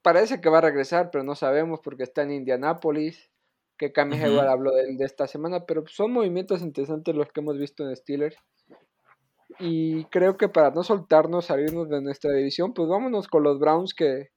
Parece 0.01 0.41
que 0.41 0.49
va 0.49 0.59
a 0.59 0.61
regresar, 0.61 1.11
pero 1.11 1.25
no 1.25 1.35
sabemos 1.35 1.81
porque 1.83 2.05
está 2.05 2.23
en 2.23 2.31
Indianápolis 2.31 3.34
que 3.79 3.93
Cami 3.93 4.17
igual 4.17 4.49
habló 4.49 4.73
de, 4.73 4.97
de, 4.97 5.05
esta 5.05 5.27
semana, 5.27 5.67
pero 5.67 5.85
son 5.87 6.13
movimientos 6.13 6.63
interesantes 6.63 7.15
los 7.15 7.31
que 7.33 7.41
hemos 7.41 7.59
visto 7.59 7.89
en 7.89 7.97
Steelers. 7.97 8.37
Y 9.59 10.05
creo 10.07 10.37
que 10.37 10.49
para 10.49 10.71
no 10.71 10.83
soltarnos, 10.83 11.47
salirnos 11.47 11.89
de 11.89 12.01
nuestra 12.01 12.33
división, 12.33 12.75
pues 12.75 12.89
vámonos 12.89 13.29
con 13.29 13.43
los 13.43 13.59
Browns 13.59 13.95
que 13.95 14.31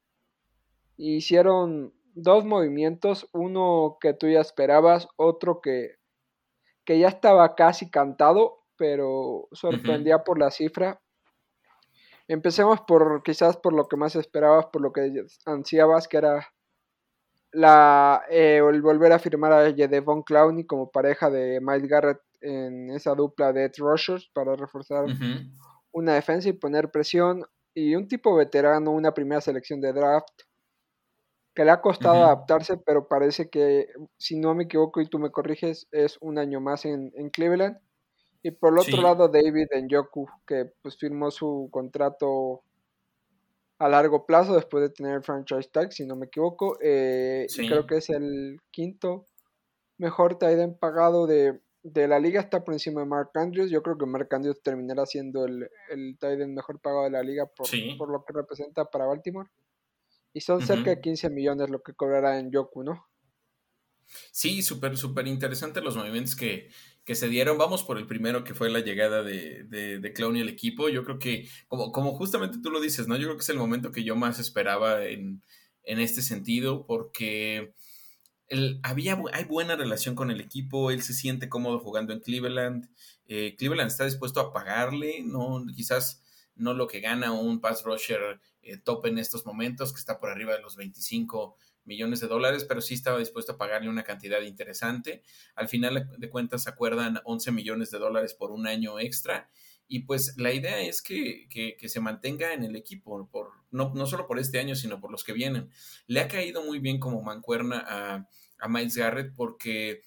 hicieron 0.98 1.94
dos 2.13 2.46
movimientos, 2.46 3.29
uno 3.32 3.98
que 4.01 4.13
tú 4.13 4.27
ya 4.27 4.41
esperabas, 4.41 5.08
otro 5.15 5.62
que, 5.62 5.96
que 6.84 7.00
ya 7.00 7.08
estaba 7.08 7.56
casi 7.56 7.89
cantado, 7.89 8.65
pero 8.75 9.48
sorprendía 9.51 10.24
por 10.24 10.39
la 10.39 10.51
cifra. 10.51 11.01
Empecemos 12.27 12.82
por 12.82 13.24
quizás 13.24 13.58
por 13.58 13.74
lo 13.74 13.88
que 13.88 13.98
más 13.98 14.15
esperabas, 14.15 14.67
por 14.67 14.82
lo 14.82 14.91
que 14.91 15.25
ansiabas, 15.46 16.08
que 16.08 16.17
era 16.17 16.48
la 17.58 18.24
eh, 18.30 18.62
el 18.64 18.84
volver 18.84 19.12
a 19.12 19.20
firmar 19.20 19.52
a 19.52 20.02
Von 20.02 20.22
Clowney 20.22 20.66
como 20.66 20.92
pareja 20.92 21.32
de 21.32 21.60
Miles 21.60 21.88
Garrett 21.88 22.22
en 22.40 22.92
esa 22.92 23.16
dupla 23.16 23.52
de 23.52 23.66
Ed 23.66 23.72
Rushers 23.80 24.30
para 24.32 24.56
reforzar 24.56 25.06
una 25.92 26.14
defensa 26.14 26.50
y 26.50 26.54
poner 26.54 26.92
presión 26.92 27.44
y 27.74 27.96
un 27.96 28.08
tipo 28.08 28.36
veterano, 28.36 28.92
una 28.92 29.12
primera 29.12 29.42
selección 29.42 29.82
de 29.82 29.92
draft 29.92 30.44
que 31.56 31.66
le 31.66 31.72
ha 31.72 31.82
costado 31.82 32.24
adaptarse, 32.24 32.78
pero 32.78 33.08
parece 33.08 33.50
que, 33.50 33.88
si 34.18 34.38
no 34.38 34.54
me 34.54 34.66
equivoco 34.66 35.02
y 35.02 35.08
tú 35.08 35.18
me 35.18 35.32
corriges, 35.32 35.88
es 35.92 36.20
un 36.22 36.38
año 36.38 36.62
más 36.62 36.86
en, 36.86 37.10
Cleveland. 37.32 37.80
Y 38.44 38.52
por 38.52 38.74
el 38.74 38.80
otro 38.80 39.02
lado, 39.02 39.28
David 39.28 39.70
Njoku, 39.82 40.30
que 40.46 40.72
pues 40.84 40.96
firmó 40.96 41.32
su 41.32 41.70
contrato 41.72 42.62
a 43.80 43.88
largo 43.90 44.26
plazo 44.26 44.56
después 44.56 44.82
de 44.82 44.90
tener 44.90 45.16
el 45.16 45.24
franchise 45.24 45.70
tag, 45.72 45.94
si 45.94 46.06
no 46.06 46.16
me 46.16 46.26
equivoco. 46.26 46.78
Eh, 46.82 47.48
creo 47.56 47.86
que 47.86 47.98
es 47.98 48.10
el 48.10 48.60
quinto 48.72 49.28
mejor 49.98 50.38
tight 50.38 50.78
pagado 50.80 51.28
de, 51.28 51.60
la 51.84 52.20
liga. 52.20 52.42
Está 52.42 52.64
por 52.64 52.74
encima 52.74 53.02
de 53.02 53.08
Mark 53.08 53.32
Andrews. 53.36 53.70
Yo 53.70 53.82
creo 53.84 53.98
que 53.98 54.06
Mark 54.06 54.28
Andrews 54.32 54.62
terminará 54.62 55.06
siendo 55.06 55.46
el, 55.46 55.70
el 55.90 56.18
tight 56.20 56.40
mejor 56.48 56.80
pagado 56.80 57.04
de 57.04 57.12
la 57.12 57.24
liga 57.24 57.46
por, 57.46 57.68
por 57.98 58.10
lo 58.10 58.24
que 58.26 58.34
representa 58.34 58.86
para 58.86 59.06
Baltimore. 59.06 59.50
Y 60.34 60.42
son 60.42 60.62
cerca 60.62 60.92
de 60.92 61.02
15 61.02 61.30
millones 61.30 61.70
lo 61.70 61.82
que 61.82 61.94
cobrará 61.94 62.40
en 62.40 62.52
Yoku, 62.52 62.84
¿no? 62.84 63.08
Sí, 64.32 64.62
súper, 64.62 64.98
súper 64.98 65.28
interesante 65.28 65.82
los 65.82 65.96
movimientos 65.96 66.36
que, 66.36 66.70
que 67.08 67.16
se 67.16 67.30
dieron. 67.30 67.58
Vamos 67.58 67.84
por 67.84 67.98
el 67.98 68.06
primero, 68.06 68.44
que 68.44 68.54
fue 68.54 68.70
la 68.70 68.82
llegada 68.82 69.24
de, 69.24 69.64
de, 69.64 70.00
de 70.00 70.14
Clown 70.14 70.36
y 70.36 70.42
el 70.42 70.50
equipo. 70.50 70.90
Yo 70.90 71.06
creo 71.06 71.20
que, 71.20 71.48
como, 71.68 71.92
como 71.94 72.14
justamente 72.14 72.60
tú 72.62 72.70
lo 72.70 72.82
dices, 72.82 73.08
¿no? 73.08 73.16
Yo 73.16 73.28
creo 73.28 73.38
que 73.38 73.44
es 73.44 73.50
el 73.50 73.58
momento 73.58 73.94
que 73.94 74.04
yo 74.04 74.16
más 74.18 74.40
esperaba 74.40 75.06
en, 75.06 75.42
este 75.84 76.22
sentido, 76.22 76.86
porque 76.86 77.74
había, 78.84 79.22
hay 79.32 79.46
buena 79.46 79.78
relación 79.78 80.16
con 80.16 80.32
el 80.32 80.42
equipo, 80.42 80.92
él 80.92 81.02
se 81.02 81.14
siente 81.14 81.48
cómodo 81.48 81.80
jugando 81.80 82.12
en 82.12 82.20
Cleveland. 82.20 82.90
Eh, 83.28 83.56
Cleveland 83.58 83.90
está 83.90 84.04
dispuesto 84.04 84.42
a 84.42 84.52
pagarle, 84.52 85.22
no, 85.24 85.66
quizás 85.74 86.22
no 86.56 86.74
lo 86.74 86.88
que 86.88 87.00
gana 87.00 87.32
un 87.32 87.62
pass 87.62 87.84
rusher 87.84 88.42
eh, 88.62 88.78
top 88.78 89.06
en 89.06 89.18
estos 89.18 89.46
momentos, 89.46 89.94
que 89.94 90.00
está 90.00 90.20
por 90.20 90.30
arriba 90.30 90.54
de 90.54 90.62
los 90.62 90.76
25 90.76 91.56
millones 91.88 92.20
de 92.20 92.27
dólares, 92.27 92.65
pero 92.65 92.82
sí 92.82 92.94
estaba 92.94 93.17
dispuesto 93.17 93.53
a 93.53 93.58
pagarle 93.58 93.89
una 93.89 94.03
cantidad 94.03 94.41
interesante. 94.41 95.24
Al 95.56 95.67
final 95.67 96.12
de 96.17 96.29
cuentas 96.29 96.67
acuerdan 96.67 97.20
11 97.24 97.51
millones 97.51 97.89
de 97.89 97.98
dólares 97.98 98.34
por 98.34 98.51
un 98.51 98.67
año 98.67 99.00
extra. 99.00 99.50
Y 99.88 100.00
pues 100.00 100.36
la 100.38 100.51
idea 100.51 100.82
es 100.82 101.01
que, 101.01 101.48
se 101.82 102.00
mantenga 102.01 102.53
en 102.53 102.63
el 102.63 102.75
equipo, 102.75 103.29
por, 103.32 103.51
no, 103.72 103.94
no, 103.96 104.06
solo 104.06 104.27
por 104.27 104.38
este 104.38 104.60
año, 104.60 104.75
sino 104.75 105.00
por 105.00 105.12
los 105.12 105.24
que 105.24 105.34
vienen. 105.34 105.70
Le 106.08 106.20
ha 106.20 106.27
caído 106.27 106.63
muy 106.63 106.79
bien 106.79 107.00
como 107.00 107.22
mancuerna 107.22 107.84
a, 107.88 108.27
a 108.60 108.67
Miles 108.67 108.98
Garrett 108.98 109.34
porque 109.34 110.03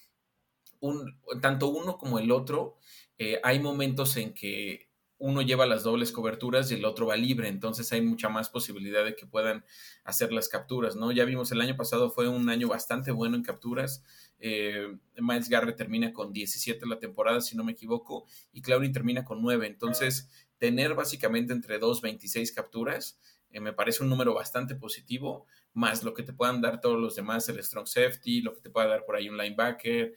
un, 0.81 1.19
tanto 1.41 1.69
uno 1.69 1.97
como 1.97 2.19
el 2.19 2.31
otro, 2.31 2.77
eh, 3.19 3.41
hay 3.43 3.59
momentos 3.59 4.17
en 4.17 4.35
que 4.35 4.90
uno 5.21 5.43
lleva 5.43 5.67
las 5.67 5.83
dobles 5.83 6.13
coberturas 6.13 6.71
y 6.71 6.75
el 6.75 6.85
otro 6.85 7.07
va 7.07 7.17
libre, 7.17 7.49
entonces 7.49 7.93
hay 7.93 8.01
mucha 8.01 8.31
más 8.31 8.49
posibilidad 8.49 9.05
de 9.05 9.15
que 9.15 9.27
puedan 9.27 9.65
hacer 10.03 10.33
las 10.33 10.49
capturas, 10.49 10.97
¿no? 10.97 11.13
Ya 11.13 11.27
vimos 11.27 11.53
el 11.53 11.61
año 11.61 11.77
pasado 11.77 12.11
fue 12.11 12.27
un 12.27 12.49
año 12.49 12.69
bastante 12.69 13.13
bueno 13.13 13.37
en 13.37 13.43
capturas. 13.43 14.03
Eh, 14.39 14.97
Miles 15.17 15.51
Garrett 15.51 15.77
termina 15.77 16.13
con 16.15 16.33
17 16.33 16.87
la 16.87 16.99
temporada, 16.99 17.43
si 17.43 17.55
no 17.55 17.65
me 17.65 17.73
equivoco, 17.73 18.27
y 18.53 18.63
Clowney 18.63 18.91
termina 18.93 19.25
con 19.25 19.43
9. 19.43 19.67
Entonces, 19.67 20.31
tener 20.57 20.95
básicamente 20.95 21.53
entre 21.53 21.79
2, 21.79 22.01
26 22.01 22.53
capturas 22.53 23.19
eh, 23.51 23.61
me 23.61 23.73
parece 23.73 24.03
un 24.03 24.09
número 24.09 24.35
bastante 24.35 24.75
positivo, 24.75 25.47
más 25.73 26.03
lo 26.03 26.15
que 26.15 26.23
te 26.23 26.33
puedan 26.33 26.61
dar 26.61 26.81
todos 26.81 26.99
los 26.99 27.15
demás, 27.15 27.49
el 27.49 27.63
strong 27.63 27.87
safety, 27.87 28.41
lo 28.41 28.55
que 28.55 28.61
te 28.61 28.71
pueda 28.71 28.89
dar 28.89 29.05
por 29.05 29.17
ahí 29.17 29.29
un 29.29 29.37
linebacker, 29.37 30.15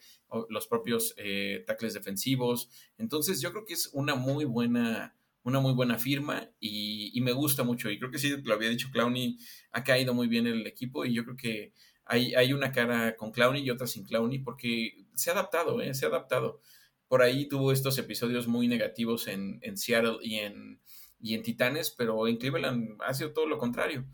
los 0.48 0.66
propios 0.66 1.14
eh, 1.16 1.64
tackles 1.66 1.94
defensivos. 1.94 2.70
Entonces 2.98 3.40
yo 3.40 3.52
creo 3.52 3.64
que 3.64 3.74
es 3.74 3.90
una 3.92 4.14
muy 4.14 4.44
buena, 4.44 5.16
una 5.42 5.60
muy 5.60 5.72
buena 5.72 5.98
firma 5.98 6.50
y, 6.58 7.20
me 7.20 7.32
gusta 7.32 7.62
mucho. 7.62 7.90
Y 7.90 7.98
creo 7.98 8.10
que 8.10 8.18
sí, 8.18 8.36
lo 8.42 8.54
había 8.54 8.68
dicho 8.68 8.88
Clowney, 8.92 9.38
ha 9.72 9.84
caído 9.84 10.12
muy 10.12 10.26
bien 10.28 10.46
el 10.46 10.66
equipo 10.66 11.04
y 11.04 11.14
yo 11.14 11.24
creo 11.24 11.36
que 11.36 11.72
hay, 12.04 12.34
hay 12.34 12.52
una 12.52 12.72
cara 12.72 13.16
con 13.16 13.30
Clowney 13.30 13.62
y 13.62 13.70
otra 13.70 13.86
sin 13.86 14.04
Clowney 14.04 14.40
porque 14.40 15.06
se 15.14 15.30
ha 15.30 15.34
adaptado, 15.34 15.80
¿eh? 15.80 15.94
se 15.94 16.04
ha 16.04 16.08
adaptado. 16.08 16.60
Por 17.06 17.22
ahí 17.22 17.46
tuvo 17.46 17.70
estos 17.70 17.96
episodios 17.98 18.48
muy 18.48 18.66
negativos 18.66 19.28
en, 19.28 19.58
en 19.62 19.76
Seattle 19.76 20.18
y 20.22 20.36
en 20.36 20.80
y 21.24 21.32
en 21.32 21.42
Titanes, 21.42 21.90
pero 21.90 22.28
en 22.28 22.36
Cleveland 22.36 22.98
ha 23.00 23.14
sido 23.14 23.32
todo 23.32 23.46
lo 23.46 23.56
contrario. 23.56 24.04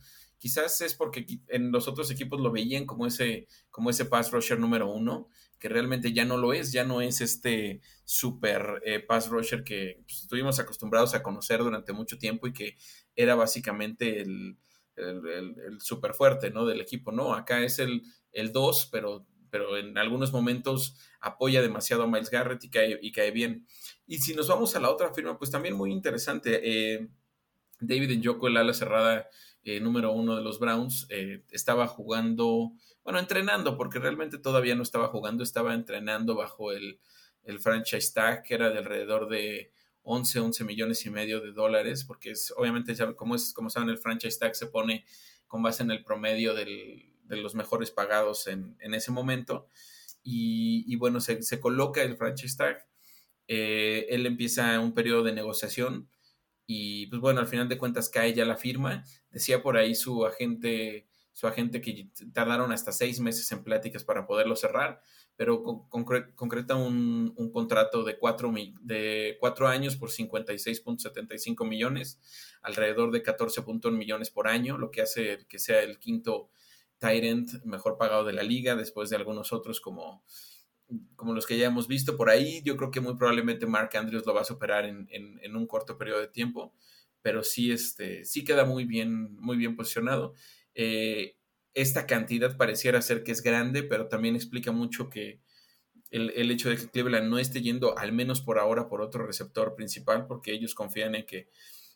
Quizás 0.41 0.81
es 0.81 0.95
porque 0.95 1.27
en 1.49 1.71
los 1.71 1.87
otros 1.87 2.11
equipos 2.11 2.41
lo 2.41 2.51
veían 2.51 2.87
como 2.87 3.07
ese, 3.07 3.47
como 3.71 3.91
ese 3.91 4.07
pass 4.07 4.31
rusher 4.31 4.59
número 4.59 4.91
uno, 4.91 5.29
que 5.59 5.69
realmente 5.69 6.15
ya 6.15 6.25
no 6.25 6.39
lo 6.39 6.55
es, 6.55 6.73
ya 6.73 6.83
no 6.83 7.03
es 7.03 7.21
este 7.21 7.83
super 8.05 8.81
eh, 8.87 9.01
pass 9.01 9.29
rusher 9.29 9.63
que 9.63 10.01
pues, 10.07 10.23
estuvimos 10.23 10.59
acostumbrados 10.59 11.15
a 11.15 11.23
conocer 11.23 11.61
durante 11.61 11.93
mucho 11.93 12.17
tiempo 12.17 12.47
y 12.47 12.55
que 12.55 12.79
era 13.15 13.35
básicamente 13.35 14.23
el, 14.23 14.57
el, 14.97 15.79
super 15.79 16.15
fuerte 16.15 16.51
¿no? 16.51 16.65
del 16.65 16.81
equipo. 16.81 17.13
No, 17.13 17.35
acá 17.35 17.63
es 17.63 17.79
el, 17.79 18.03
el 18.33 18.51
2, 18.51 18.89
pero 18.91 19.27
pero 19.51 19.77
en 19.77 19.99
algunos 19.99 20.33
momentos 20.33 20.97
apoya 21.21 21.61
demasiado 21.61 22.05
a 22.05 22.07
Miles 22.07 22.31
Garrett 22.31 22.63
y 22.65 22.71
cae, 22.71 22.99
y 23.03 23.13
cae 23.13 23.33
bien. 23.33 23.67
Y 24.07 24.19
si 24.19 24.33
nos 24.33 24.47
vamos 24.47 24.75
a 24.77 24.81
la 24.81 24.91
otra 24.91 25.13
firma, 25.13 25.37
pues 25.37 25.51
también 25.51 25.75
muy 25.75 25.93
interesante. 25.93 26.61
Eh, 26.63 27.09
David 27.81 28.19
Njoku, 28.19 28.47
el 28.47 28.57
ala 28.57 28.75
cerrada 28.75 29.29
eh, 29.65 29.81
número 29.81 30.13
uno 30.13 30.37
de 30.37 30.43
los 30.43 30.59
Browns, 30.59 31.07
eh, 31.11 31.45
estaba 31.51 31.87
jugando, 31.87 32.73
bueno, 33.05 33.19
entrenando, 33.19 33.77
porque 33.77 33.99
realmente 33.99 34.39
todavía 34.39 34.75
no 34.75 34.83
estaba 34.83 35.09
jugando, 35.09 35.43
estaba 35.43 35.75
entrenando 35.75 36.35
bajo 36.35 36.73
el, 36.73 36.99
franchise 37.59 38.13
tag, 38.15 38.45
que 38.45 38.55
era 38.55 38.71
de 38.71 38.79
alrededor 38.79 39.29
de 39.29 39.73
11, 40.03 40.39
11 40.39 40.65
millones 40.65 41.05
y 41.05 41.11
medio 41.11 41.41
de 41.41 41.53
dólares, 41.53 42.05
porque 42.05 42.31
es, 42.31 42.55
obviamente, 42.57 42.95
como, 43.17 43.35
es, 43.35 43.53
como 43.53 43.71
saben, 43.71 43.89
el 43.89 43.99
franchise 43.99 44.39
tag 44.39 44.55
se 44.55 44.69
pone 44.69 45.05
con 45.49 45.63
base 45.63 45.83
en 45.83 45.91
el 45.91 46.05
promedio 46.05 46.55
del, 46.55 47.11
de 47.25 47.37
los 47.37 47.55
mejores 47.55 47.91
pagados 47.91 48.47
en, 48.47 48.77
ese 48.81 49.11
momento. 49.11 49.67
Y, 50.23 50.95
bueno, 50.97 51.21
se, 51.21 51.61
coloca 51.61 52.03
el 52.03 52.17
franchise 52.17 52.57
tag. 52.57 52.87
Eh, 53.49 54.07
él 54.11 54.27
empieza 54.27 54.79
un 54.79 54.95
periodo 54.95 55.25
de 55.25 55.33
negociación 55.33 56.09
y 56.73 57.09
pues 57.09 57.21
bueno, 57.21 57.41
al 57.41 57.49
final 57.49 57.69
de 57.69 57.77
cuentas 57.77 58.09
cae 58.09 58.33
ya 58.33 58.45
la 58.45 58.57
firma. 58.57 59.03
Decía 59.33 59.61
por 59.61 59.77
ahí 59.77 59.97
su 59.97 60.25
agente, 60.25 61.09
su 61.33 61.49
agente 61.49 61.81
que 61.81 62.11
tardaron 62.33 62.71
hasta 62.71 62.93
seis 62.93 63.19
meses 63.19 63.51
en 63.51 63.65
pláticas 63.65 64.05
para 64.05 64.25
poderlo 64.25 64.55
cerrar, 64.55 65.03
pero 65.35 65.65
concreta 65.65 66.77
un, 66.77 67.35
contrato 67.53 68.05
de 68.05 68.17
cuatro, 68.21 68.55
de 68.83 69.37
cuatro 69.41 69.67
años 69.67 69.97
por 69.97 70.11
56.75 70.11 71.69
millones, 71.69 72.21
alrededor 72.63 73.11
de 73.11 73.25
14.1 73.25 73.91
millones 73.91 74.31
por 74.31 74.47
año, 74.47 74.79
lo 74.79 74.93
que 74.93 75.03
hace 75.03 75.45
que 75.49 75.59
sea 75.59 75.83
el 75.83 75.99
quinto 75.99 76.51
Tyrant 77.01 77.65
mejor 77.65 77.99
pagado 77.99 78.23
de 78.23 78.33
la 78.33 78.45
liga, 78.45 78.77
después 78.77 79.11
de 79.11 79.17
algunos 79.17 79.53
otros 79.53 79.81
como, 79.81 80.23
como 81.17 81.35
los 81.35 81.47
que 81.47 81.59
ya 81.59 81.67
hemos 81.67 81.89
visto 81.89 82.17
por 82.17 82.31
ahí. 82.31 82.63
Yo 82.65 82.77
creo 82.77 82.91
que 82.91 83.01
muy 83.01 83.17
probablemente 83.17 83.67
Mark 83.67 83.91
Andrews 83.97 84.27
lo 84.27 84.35
va 84.35 84.43
a 84.43 84.45
superar 84.45 84.85
en, 84.85 85.09
en, 85.11 85.57
un 85.57 85.67
corto 85.67 85.99
periodo 85.99 86.21
de 86.21 86.29
tiempo, 86.29 86.75
pero 87.23 87.43
sí, 87.43 87.73
este, 87.73 88.25
sí 88.25 88.45
queda 88.45 88.65
muy 88.65 88.85
bien, 88.85 89.37
muy 89.37 89.57
bien 89.57 89.77
posicionado. 89.77 90.35
Eh, 90.75 91.37
esta 91.75 92.07
cantidad 92.07 92.57
pareciera 92.57 93.03
ser 93.03 93.23
que 93.23 93.33
es 93.33 93.43
grande, 93.43 93.83
pero 93.83 94.09
también 94.09 94.35
explica 94.35 94.73
mucho 94.73 95.09
que 95.09 95.41
el, 96.11 96.31
el, 96.31 96.51
hecho 96.51 96.71
de 96.71 96.77
que 96.77 96.89
Cleveland 96.89 97.29
no 97.29 97.39
esté 97.39 97.63
yendo, 97.63 97.97
al 97.97 98.13
menos 98.13 98.41
por 98.41 98.59
ahora, 98.59 98.89
por 98.89 99.01
otro 99.01 99.27
receptor 99.27 99.77
principal, 99.77 100.27
porque 100.27 100.53
ellos 100.53 100.75
confían 100.75 101.15
en 101.15 101.25
que, 101.25 101.49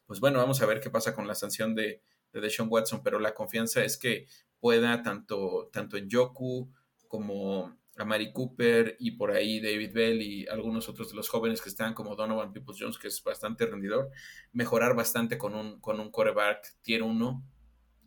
pues 0.06 0.20
bueno, 0.20 0.38
vamos 0.38 0.62
a 0.62 0.66
ver 0.66 0.80
qué 0.80 0.90
pasa 0.90 1.14
con 1.14 1.26
la 1.26 1.34
sanción 1.34 1.74
de, 1.74 2.00
de 2.32 2.40
Deshaun 2.40 2.68
Watson, 2.70 3.02
pero 3.02 3.18
la 3.18 3.34
confianza 3.34 3.82
es 3.84 3.96
que 3.96 4.26
pueda 4.60 5.02
tanto, 5.02 5.68
tanto 5.72 5.96
en 5.96 6.08
Yoku 6.08 6.70
como 7.08 7.76
a 7.96 8.04
Mari 8.04 8.32
Cooper 8.32 8.96
y 8.98 9.12
por 9.12 9.30
ahí 9.30 9.60
David 9.60 9.92
Bell 9.92 10.22
y 10.22 10.46
algunos 10.48 10.88
otros 10.88 11.10
de 11.10 11.16
los 11.16 11.28
jóvenes 11.28 11.62
que 11.62 11.68
están 11.68 11.94
como 11.94 12.16
Donovan 12.16 12.52
Peoples 12.52 12.78
Jones, 12.80 12.98
que 12.98 13.08
es 13.08 13.22
bastante 13.22 13.66
rendidor, 13.66 14.10
mejorar 14.52 14.96
bastante 14.96 15.38
con 15.38 15.54
un, 15.54 15.80
con 15.80 16.00
un 16.00 16.10
coreback 16.10 16.76
tier 16.82 17.02
1 17.02 17.42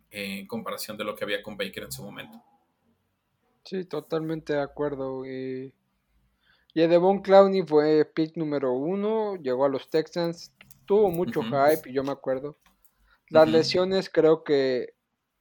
en 0.09 0.47
comparación 0.47 0.97
de 0.97 1.03
lo 1.03 1.15
que 1.15 1.23
había 1.23 1.41
con 1.41 1.57
Baker 1.57 1.83
en 1.83 1.91
su 1.91 2.03
momento. 2.03 2.43
Sí, 3.63 3.85
totalmente 3.85 4.53
de 4.53 4.61
acuerdo. 4.61 5.25
Y, 5.25 5.73
y 6.73 6.87
Devon 6.87 7.21
Clowney 7.21 7.63
fue 7.63 8.05
pick 8.05 8.37
número 8.37 8.73
uno, 8.73 9.35
llegó 9.35 9.65
a 9.65 9.69
los 9.69 9.89
Texans, 9.89 10.53
tuvo 10.85 11.11
mucho 11.11 11.41
hype, 11.43 11.89
y 11.89 11.93
yo 11.93 12.03
me 12.03 12.11
acuerdo. 12.11 12.57
Las 13.29 13.49
lesiones 13.49 14.09
creo 14.09 14.43
que 14.43 14.93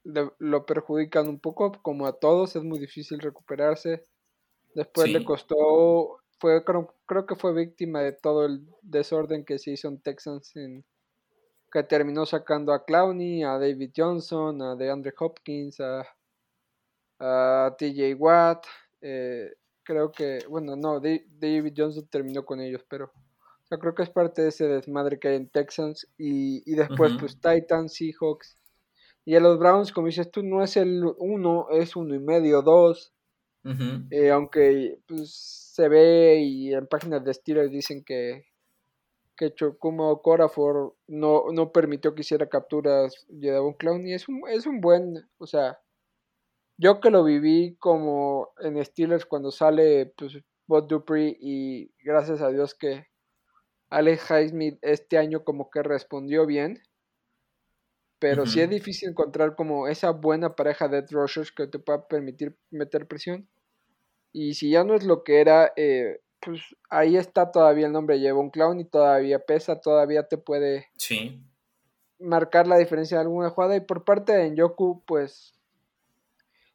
lo 0.03 0.67
perjudican 0.67 1.29
un 1.29 1.38
poco, 1.38 1.73
como 1.83 2.07
a 2.07 2.19
todos, 2.19 2.57
es 2.57 2.65
muy 2.65 2.79
difícil 2.79 3.21
recuperarse. 3.21 4.05
Después 4.76 5.11
le 5.11 5.25
costó, 5.25 6.21
fue 6.38 6.62
creo, 6.62 6.95
creo, 7.06 7.25
que 7.25 7.35
fue 7.35 7.54
víctima 7.54 8.02
de 8.02 8.12
todo 8.12 8.45
el 8.45 8.68
desorden 8.83 9.42
que 9.42 9.59
se 9.59 9.71
hizo 9.71 9.88
en 9.88 10.02
Texans 10.02 10.54
en, 10.54 10.85
que 11.73 11.83
terminó 11.83 12.26
sacando 12.26 12.75
a 12.75 12.85
Clowney, 12.85 13.42
a 13.42 13.52
David 13.59 13.92
Johnson, 13.97 14.61
a 14.61 14.76
DeAndre 14.76 15.14
Hopkins, 15.18 15.80
a, 15.80 16.06
a 17.18 17.75
TJ 17.78 18.16
Watt. 18.18 18.66
Eh, 19.00 19.50
creo 19.83 20.12
que, 20.12 20.40
bueno, 20.47 20.76
no, 20.76 21.00
David 21.00 21.73
Johnson 21.75 22.06
terminó 22.11 22.45
con 22.45 22.61
ellos, 22.61 22.85
pero 22.87 23.11
yo 23.71 23.78
creo 23.78 23.95
que 23.95 24.02
es 24.02 24.11
parte 24.11 24.42
de 24.42 24.49
ese 24.49 24.68
desmadre 24.68 25.18
que 25.18 25.28
hay 25.28 25.37
en 25.37 25.49
Texans 25.49 26.06
y, 26.18 26.71
y 26.71 26.75
después 26.75 27.14
pues 27.18 27.40
Titans, 27.40 27.95
Seahawks. 27.95 28.59
Y 29.25 29.37
a 29.37 29.40
los 29.40 29.59
Browns, 29.59 29.90
como 29.90 30.09
dices 30.09 30.30
tú, 30.30 30.42
no 30.42 30.62
es 30.62 30.76
el 30.76 31.02
uno, 31.16 31.68
es 31.71 31.97
uno 31.97 32.14
y 32.14 32.18
medio, 32.18 32.61
Eh, 34.11 34.30
aunque 34.30 35.00
pues, 35.06 35.73
se 35.75 35.88
ve 35.88 36.40
y 36.40 36.73
en 36.73 36.87
páginas 36.87 37.25
de 37.25 37.35
Steelers 37.35 37.70
dicen 37.70 38.04
que, 38.04 38.46
que 39.37 39.54
Chokuma 39.54 40.14
Corafor 40.23 40.94
no, 41.08 41.44
no 41.52 41.73
permitió 41.73 42.14
que 42.14 42.20
hiciera 42.20 42.49
capturas 42.49 43.26
de 43.28 43.58
un 43.58 43.75
Clown 43.75 44.06
y 44.06 44.14
es 44.14 44.28
un, 44.28 44.42
es 44.49 44.66
un 44.66 44.80
buen, 44.80 45.28
o 45.38 45.46
sea, 45.46 45.80
yo 46.78 47.00
que 47.00 47.11
lo 47.11 47.25
viví 47.25 47.76
como 47.78 48.52
en 48.61 48.82
Steelers 48.85 49.26
cuando 49.26 49.50
sale 49.50 50.12
pues, 50.16 50.38
Bob 50.66 50.87
Dupree 50.87 51.37
y 51.40 51.90
gracias 52.04 52.42
a 52.42 52.50
Dios 52.50 52.75
que 52.75 53.06
Alex 53.88 54.30
Highsmith 54.30 54.78
este 54.82 55.18
año 55.18 55.44
como 55.44 55.70
que 55.70 55.82
respondió 55.82 56.46
bien. 56.46 56.82
Pero 58.18 58.46
sí 58.46 58.61
es 58.61 58.70
difícil 58.70 59.11
encontrar 59.11 59.54
como 59.56 59.88
esa 59.88 60.11
buena 60.11 60.56
pareja 60.56 60.88
de 60.88 61.04
rushers 61.11 61.52
que 61.52 61.66
te 61.66 61.78
pueda 61.78 62.08
permitir 62.08 62.56
meter 62.70 63.06
presión. 63.06 63.46
Y 64.33 64.54
si 64.54 64.71
ya 64.71 64.85
no 64.85 64.95
es 64.95 65.04
lo 65.04 65.25
que 65.25 65.40
era, 65.40 65.73
eh, 65.76 66.21
pues 66.40 66.61
ahí 66.90 67.16
está 67.16 67.50
todavía 67.50 67.87
el 67.87 67.92
nombre 67.92 68.21
lleva 68.21 68.40
un 68.40 68.50
clown 68.50 68.80
y 68.80 68.85
todavía 68.85 69.38
pesa, 69.38 69.80
todavía 69.80 70.28
te 70.28 70.38
puede 70.38 70.88
marcar 72.18 72.66
la 72.66 72.78
diferencia 72.78 73.16
de 73.16 73.23
alguna 73.23 73.50
jugada. 73.50 73.76
Y 73.76 73.80
por 73.80 74.04
parte 74.04 74.33
de 74.33 74.50
Nyoku, 74.50 75.02
pues 75.06 75.54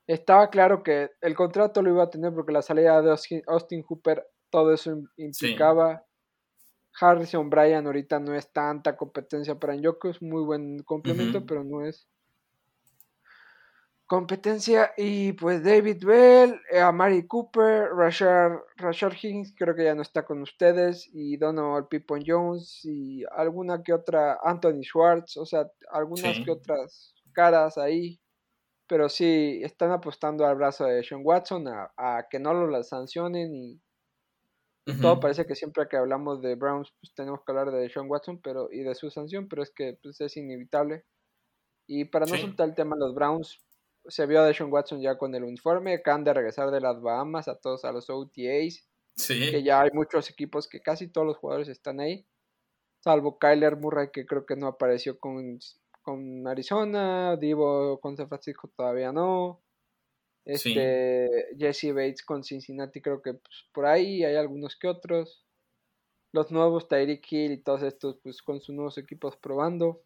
estaba 0.08 0.50
claro 0.50 0.84
que 0.84 1.12
el 1.22 1.36
contrato 1.36 1.81
lo 1.81 1.91
iba 1.91 2.03
a 2.03 2.10
tener 2.10 2.34
porque 2.34 2.51
la 2.51 2.62
salida 2.62 3.01
de 3.01 3.15
Austin 3.48 3.84
Hooper, 3.84 4.27
todo 4.50 4.74
eso 4.74 5.01
implicaba. 5.17 6.05
Harrison 7.00 7.50
Bryan 7.50 7.86
ahorita 7.86 8.20
no 8.20 8.36
es 8.36 8.51
tanta 8.51 8.98
competencia 8.98 9.55
para 9.55 9.75
Njoku, 9.75 10.10
es 10.10 10.22
muy 10.22 10.43
buen 10.43 10.79
complemento, 10.84 11.46
pero 11.46 11.63
no 11.63 11.86
es 11.86 12.10
competencia. 14.12 14.91
Y 14.98 15.32
pues 15.32 15.63
David 15.63 16.03
Bell, 16.03 16.60
eh, 16.70 16.82
Amari 16.82 17.25
Cooper, 17.27 17.91
Rashard, 17.96 18.60
Rashard 18.75 19.13
Higgins, 19.13 19.56
creo 19.58 19.74
que 19.74 19.86
ya 19.86 19.96
no 19.96 20.01
está 20.01 20.25
con 20.25 20.41
ustedes, 20.41 21.10
y 21.13 21.38
Donald 21.38 21.88
Pippon 21.88 22.22
Jones, 22.27 22.82
y 22.84 23.24
alguna 23.32 23.82
que 23.82 23.94
otra, 23.94 24.38
Anthony 24.44 24.84
Schwartz, 24.84 25.38
o 25.38 25.46
sea, 25.46 25.65
algunas 25.94 26.38
que 26.44 26.51
otras 26.51 27.15
caras 27.32 27.77
ahí. 27.77 28.20
Pero 28.86 29.08
sí, 29.08 29.62
están 29.63 29.91
apostando 29.91 30.46
al 30.46 30.58
brazo 30.58 30.84
de 30.84 31.01
Sean 31.06 31.22
Watson 31.24 31.70
a, 31.70 31.94
a 31.96 32.27
que 32.30 32.38
no 32.38 32.53
lo 32.53 32.84
sancionen 32.84 33.56
y 33.56 33.82
todo 35.00 35.22
parece 35.22 35.46
que 35.46 35.56
siempre 35.56 35.88
que 35.88 35.96
hablamos 35.96 36.41
de 36.41 36.56
Browns, 36.56 36.91
pues 37.00 37.13
tenemos 37.13 37.39
que 37.46 37.51
hablar 37.53 37.72
de 37.72 37.89
Sean 37.89 38.10
Watson 38.10 38.41
pero, 38.44 38.68
y 38.74 38.80
de 38.80 38.94
su 38.94 39.10
sanción, 39.10 39.48
pero 39.48 39.63
es 39.63 39.72
que 39.72 39.98
pues, 40.03 40.20
es 40.20 40.36
inevitable. 40.36 41.06
Y 41.88 42.06
para 42.06 42.25
no 42.25 42.36
soltar 42.36 42.68
el 42.68 42.75
tema 42.75 42.96
de 42.96 43.01
los 43.01 43.15
Browns, 43.15 43.58
se 44.08 44.25
vio 44.25 44.41
a 44.41 44.53
Sean 44.53 44.72
Watson 44.72 45.01
ya 45.01 45.17
con 45.17 45.34
el 45.36 45.43
uniforme, 45.43 45.94
acaban 45.94 46.24
de 46.24 46.33
regresar 46.33 46.72
de 46.72 46.81
las 46.81 47.01
Bahamas 47.01 47.48
a 47.48 47.59
todos 47.59 47.85
a 47.85 47.92
los 47.92 48.09
OTAs. 48.09 48.87
Que 49.27 49.61
ya 49.64 49.81
hay 49.81 49.90
muchos 49.94 50.29
equipos 50.29 50.68
que 50.68 50.81
casi 50.81 51.07
todos 51.07 51.27
los 51.27 51.37
jugadores 51.37 51.68
están 51.70 52.00
ahí. 52.00 52.25
Salvo 53.03 53.37
Kyler 53.37 53.77
Murray, 53.77 54.09
que 54.11 54.25
creo 54.25 54.46
que 54.46 54.55
no 54.55 54.68
apareció 54.68 55.20
con, 55.20 55.59
con 56.01 56.48
Arizona. 56.48 57.35
Divo 57.37 58.00
con 58.00 58.16
San 58.18 58.29
Francisco 58.29 58.72
todavía 58.75 59.11
no. 59.11 59.61
Este, 60.46 61.29
Jesse 61.57 61.94
Bates 61.94 62.24
con 62.24 62.44
Cincinnati, 62.44 63.00
creo 63.00 63.22
que 63.22 63.35
pues, 63.35 63.70
por 63.74 63.85
ahí 63.85 64.24
hay 64.24 64.35
algunos 64.35 64.75
que 64.75 64.87
otros. 64.87 65.46
Los 66.33 66.51
nuevos 66.51 66.87
Tyreek 66.87 67.25
Hill 67.29 67.51
y 67.51 67.61
todos 67.61 67.83
estos, 67.83 68.18
pues 68.24 68.42
con 68.42 68.61
sus 68.61 68.74
nuevos 68.74 68.98
equipos 68.98 69.35
probando. 69.37 70.01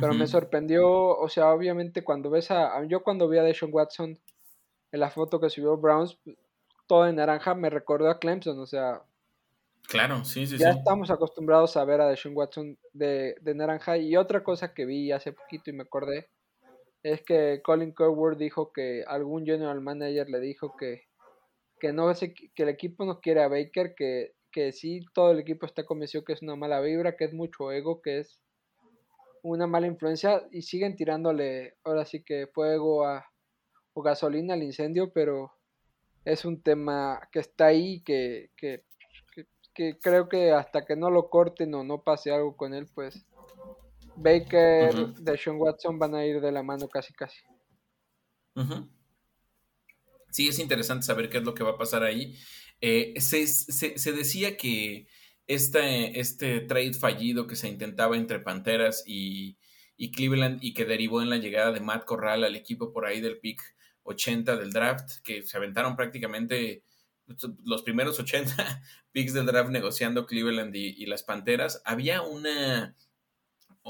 Pero 0.00 0.14
me 0.14 0.26
sorprendió, 0.26 0.88
o 0.88 1.28
sea, 1.28 1.52
obviamente 1.52 2.04
cuando 2.04 2.30
ves 2.30 2.50
a. 2.50 2.84
Yo 2.86 3.02
cuando 3.02 3.28
vi 3.28 3.38
a 3.38 3.42
Deshaun 3.42 3.72
Watson 3.72 4.18
en 4.92 5.00
la 5.00 5.10
foto 5.10 5.40
que 5.40 5.50
subió 5.50 5.76
Browns, 5.76 6.18
todo 6.86 7.06
en 7.06 7.16
naranja, 7.16 7.54
me 7.54 7.70
recordó 7.70 8.08
a 8.08 8.18
Clemson, 8.18 8.58
o 8.58 8.66
sea. 8.66 9.02
Claro, 9.88 10.24
sí, 10.24 10.46
sí, 10.46 10.58
ya 10.58 10.70
estamos 10.70 11.10
acostumbrados 11.10 11.76
a 11.76 11.84
ver 11.84 12.00
a 12.00 12.08
Deshaun 12.08 12.36
Watson 12.36 12.78
de, 12.92 13.36
de 13.40 13.54
naranja. 13.54 13.96
Y 13.96 14.16
otra 14.16 14.44
cosa 14.44 14.74
que 14.74 14.84
vi 14.84 15.12
hace 15.12 15.32
poquito 15.32 15.70
y 15.70 15.72
me 15.72 15.84
acordé 15.84 16.28
es 17.02 17.22
que 17.22 17.60
Colin 17.62 17.92
Coward 17.92 18.36
dijo 18.36 18.72
que 18.72 19.04
algún 19.06 19.46
general 19.46 19.80
manager 19.80 20.28
le 20.28 20.40
dijo 20.40 20.76
que, 20.76 21.04
que 21.80 21.92
no 21.92 22.12
que 22.12 22.62
el 22.62 22.68
equipo 22.68 23.04
no 23.04 23.20
quiere 23.20 23.42
a 23.42 23.48
Baker, 23.48 23.94
que, 23.94 24.34
que 24.50 24.72
sí 24.72 25.00
todo 25.14 25.30
el 25.30 25.38
equipo 25.38 25.66
está 25.66 25.84
convencido 25.84 26.24
que 26.24 26.32
es 26.32 26.42
una 26.42 26.56
mala 26.56 26.80
vibra, 26.80 27.16
que 27.16 27.24
es 27.24 27.32
mucho 27.32 27.70
ego, 27.72 28.02
que 28.02 28.18
es 28.18 28.40
una 29.42 29.66
mala 29.66 29.86
influencia 29.86 30.46
y 30.50 30.62
siguen 30.62 30.96
tirándole 30.96 31.76
ahora 31.84 32.04
sí 32.04 32.22
que 32.22 32.46
fuego 32.46 33.06
a, 33.06 33.26
o 33.94 34.02
gasolina 34.02 34.54
al 34.54 34.62
incendio, 34.62 35.12
pero 35.12 35.52
es 36.24 36.44
un 36.44 36.62
tema 36.62 37.20
que 37.32 37.40
está 37.40 37.66
ahí 37.66 38.00
que, 38.02 38.50
que, 38.56 38.84
que 39.74 39.98
creo 39.98 40.28
que 40.28 40.52
hasta 40.52 40.84
que 40.84 40.96
no 40.96 41.10
lo 41.10 41.30
corten 41.30 41.74
o 41.74 41.84
no 41.84 42.02
pase 42.02 42.30
algo 42.30 42.56
con 42.56 42.74
él, 42.74 42.86
pues 42.94 43.26
Baker, 44.16 45.14
de 45.14 45.38
Sean 45.38 45.56
Watson 45.60 45.98
van 45.98 46.14
a 46.14 46.26
ir 46.26 46.40
de 46.40 46.52
la 46.52 46.62
mano 46.62 46.88
casi 46.88 47.12
casi. 47.12 47.38
Sí, 50.30 50.48
es 50.48 50.58
interesante 50.58 51.06
saber 51.06 51.30
qué 51.30 51.38
es 51.38 51.44
lo 51.44 51.54
que 51.54 51.62
va 51.62 51.70
a 51.70 51.78
pasar 51.78 52.02
ahí. 52.02 52.36
Eh, 52.80 53.14
se, 53.20 54.12
decía 54.12 54.56
que 54.56 55.06
este, 55.48 56.20
este 56.20 56.60
trade 56.60 56.94
fallido 56.94 57.48
que 57.48 57.56
se 57.56 57.68
intentaba 57.68 58.16
entre 58.16 58.38
Panteras 58.38 59.02
y, 59.04 59.58
Cleveland 60.14 60.62
y 60.62 60.74
que 60.74 60.84
derivó 60.84 61.20
en 61.20 61.30
la 61.30 61.38
llegada 61.38 61.72
de 61.72 61.80
Matt 61.80 62.04
Corral 62.04 62.44
al 62.44 62.54
equipo 62.54 62.92
por 62.92 63.04
ahí 63.04 63.20
del 63.20 63.40
pick 63.40 63.60
80 64.04 64.56
del 64.56 64.70
draft, 64.70 65.20
que 65.24 65.42
se 65.42 65.56
aventaron 65.56 65.96
prácticamente 65.96 66.84
los 67.64 67.82
primeros 67.82 68.20
80 68.20 68.82
picks 69.12 69.32
del 69.32 69.46
draft 69.46 69.70
negociando 69.70 70.24
Cleveland 70.24 70.76
y 70.76 71.04
las 71.06 71.24
Panteras. 71.24 71.82
Había 71.84 72.22
una 72.22 72.96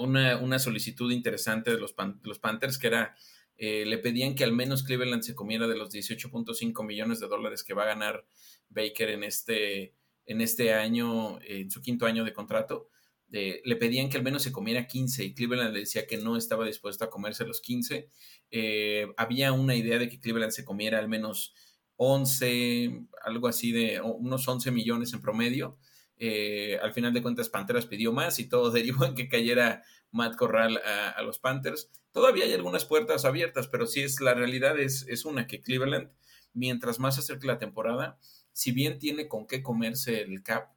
una, 0.02 0.58
solicitud 0.58 1.10
interesante 1.10 1.70
de 1.70 1.78
los, 1.78 1.94
los 2.22 2.38
Panthers 2.38 2.78
que 2.78 2.86
era, 2.86 3.16
eh, 3.56 3.84
le 3.86 3.98
pedían 3.98 4.34
que 4.34 4.44
al 4.44 4.52
menos 4.52 4.82
Cleveland 4.82 5.22
se 5.22 5.34
comiera 5.34 5.66
de 5.66 5.76
los 5.76 5.92
18.5 5.92 6.86
millones 6.86 7.20
de 7.20 7.28
dólares 7.28 7.62
que 7.64 7.74
va 7.74 7.84
a 7.84 7.88
ganar 7.88 8.24
Baker 8.68 9.10
en 9.10 9.24
este, 9.24 9.94
en 10.28 10.42
este 10.42 10.74
año, 10.74 11.40
en 11.42 11.70
su 11.70 11.80
quinto 11.80 12.06
año 12.06 12.22
de 12.22 12.34
contrato. 12.34 12.90
le 13.30 13.76
pedían 13.76 14.08
que 14.08 14.18
al 14.18 14.22
menos 14.22 14.42
se 14.42 14.52
comiera 14.52 14.86
15 14.86 15.24
y 15.24 15.34
Cleveland 15.34 15.72
le 15.72 15.80
decía 15.80 16.06
que 16.06 16.18
no 16.18 16.36
estaba 16.36 16.64
dispuesto 16.66 17.04
a 17.04 17.10
comerse 17.10 17.46
los 17.46 17.60
15. 17.62 18.10
Eh, 18.50 19.06
había 19.16 19.52
una 19.52 19.74
idea 19.74 19.98
de 19.98 20.08
que 20.08 20.20
Cleveland 20.20 20.52
se 20.52 20.64
comiera 20.64 20.98
al 20.98 21.08
menos 21.08 21.54
11, 21.96 23.06
algo 23.24 23.48
así 23.48 23.72
de 23.72 24.00
unos 24.02 24.46
11 24.46 24.70
millones 24.70 25.14
en 25.14 25.22
promedio. 25.22 25.78
Eh, 26.18 26.78
al 26.82 26.92
final 26.92 27.14
de 27.14 27.22
cuentas, 27.22 27.48
Panteras 27.48 27.86
pidió 27.86 28.12
más 28.12 28.38
y 28.38 28.48
todo 28.48 28.70
derivó 28.70 29.06
en 29.06 29.14
que 29.14 29.28
cayera 29.28 29.82
Matt 30.10 30.36
Corral 30.36 30.78
a, 30.84 31.22
los 31.22 31.38
Panthers. 31.38 31.90
Todavía 32.12 32.44
hay 32.44 32.52
algunas 32.52 32.84
puertas 32.84 33.24
abiertas, 33.24 33.66
pero 33.68 33.86
sí 33.86 34.02
es 34.02 34.20
la 34.20 34.34
realidad 34.34 34.78
es, 34.78 35.06
es 35.08 35.24
una 35.24 35.46
que 35.46 35.62
Cleveland, 35.62 36.10
mientras 36.52 36.98
más 36.98 37.14
se 37.14 37.20
acerque 37.20 37.46
la 37.46 37.58
temporada, 37.58 38.18
si 38.58 38.72
bien 38.72 38.98
tiene 38.98 39.28
con 39.28 39.46
qué 39.46 39.62
comerse 39.62 40.20
el 40.20 40.42
cap 40.42 40.72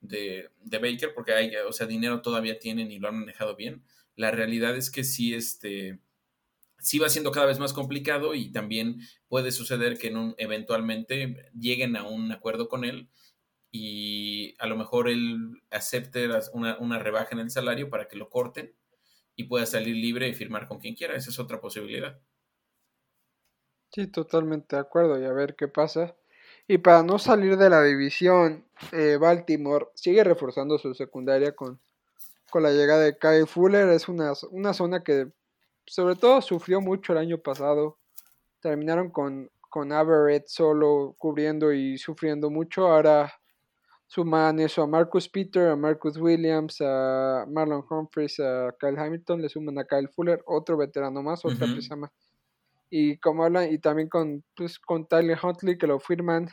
de, 0.00 0.48
Baker, 0.62 1.12
porque 1.14 1.34
hay, 1.34 1.54
o 1.68 1.72
sea, 1.72 1.86
dinero 1.86 2.22
todavía 2.22 2.58
tienen 2.58 2.90
y 2.90 2.98
lo 2.98 3.08
han 3.08 3.18
manejado 3.18 3.54
bien, 3.54 3.84
la 4.14 4.30
realidad 4.30 4.74
es 4.74 4.90
que 4.90 5.04
sí, 5.04 5.34
este, 5.34 5.98
sí 6.78 6.98
va 6.98 7.10
siendo 7.10 7.32
cada 7.32 7.44
vez 7.44 7.58
más 7.58 7.74
complicado 7.74 8.34
y 8.34 8.52
también 8.52 9.02
puede 9.28 9.52
suceder 9.52 9.98
que 9.98 10.08
en 10.08 10.16
un, 10.16 10.34
eventualmente 10.38 11.50
lleguen 11.52 11.96
a 11.96 12.04
un 12.04 12.32
acuerdo 12.32 12.70
con 12.70 12.86
él 12.86 13.10
y 13.70 14.54
a 14.58 14.66
lo 14.66 14.76
mejor 14.76 15.06
él 15.10 15.60
acepte 15.70 16.30
una, 16.54 16.98
rebaja 16.98 17.28
en 17.32 17.40
el 17.40 17.50
salario 17.50 17.90
para 17.90 18.08
que 18.08 18.16
lo 18.16 18.30
corten 18.30 18.74
y 19.34 19.44
pueda 19.44 19.66
salir 19.66 19.94
libre 19.94 20.26
y 20.26 20.32
firmar 20.34 20.68
con 20.68 20.78
quien 20.78 20.94
quiera. 20.94 21.14
Esa 21.14 21.28
es 21.28 21.38
otra 21.38 21.60
posibilidad. 21.60 22.18
Sí, 23.92 24.06
totalmente 24.06 24.76
de 24.76 24.80
acuerdo 24.80 25.20
y 25.20 25.26
a 25.26 25.32
ver 25.32 25.54
qué 25.54 25.68
pasa. 25.68 26.16
Y 26.68 26.78
para 26.78 27.02
no 27.02 27.18
salir 27.18 27.56
de 27.56 27.70
la 27.70 27.82
división, 27.82 28.64
eh, 28.92 29.18
Baltimore 29.20 29.88
sigue 29.94 30.24
reforzando 30.24 30.78
su 30.78 30.94
secundaria 30.94 31.52
con, 31.54 31.78
con 32.50 32.62
la 32.62 32.72
llegada 32.72 33.02
de 33.02 33.16
Kyle 33.16 33.46
Fuller. 33.46 33.88
Es 33.90 34.08
una, 34.08 34.32
una 34.50 34.74
zona 34.74 35.04
que 35.04 35.28
sobre 35.86 36.16
todo 36.16 36.42
sufrió 36.42 36.80
mucho 36.80 37.12
el 37.12 37.18
año 37.18 37.38
pasado. 37.38 37.98
Terminaron 38.60 39.10
con, 39.10 39.50
con 39.70 39.92
Averett 39.92 40.48
solo 40.48 41.14
cubriendo 41.18 41.72
y 41.72 41.98
sufriendo 41.98 42.50
mucho. 42.50 42.88
Ahora 42.88 43.32
suman 44.08 44.58
eso 44.58 44.82
a 44.82 44.86
Marcus 44.88 45.28
Peter, 45.28 45.68
a 45.68 45.76
Marcus 45.76 46.16
Williams, 46.16 46.80
a 46.80 47.44
Marlon 47.48 47.84
Humphries, 47.88 48.40
a 48.40 48.74
Kyle 48.80 48.98
Hamilton, 48.98 49.42
le 49.42 49.48
suman 49.48 49.78
a 49.78 49.84
Kyle 49.84 50.08
Fuller, 50.08 50.42
otro 50.46 50.76
veterano 50.76 51.22
más, 51.22 51.44
otra 51.44 51.66
pieza 51.66 51.94
más. 51.94 52.10
Y 52.90 53.18
como 53.18 53.44
hablan, 53.44 53.72
y 53.72 53.78
también 53.78 54.08
con, 54.08 54.44
pues, 54.54 54.78
con 54.78 55.06
Tyler 55.06 55.38
Huntley, 55.42 55.78
que 55.78 55.86
lo 55.86 55.98
firman, 56.00 56.48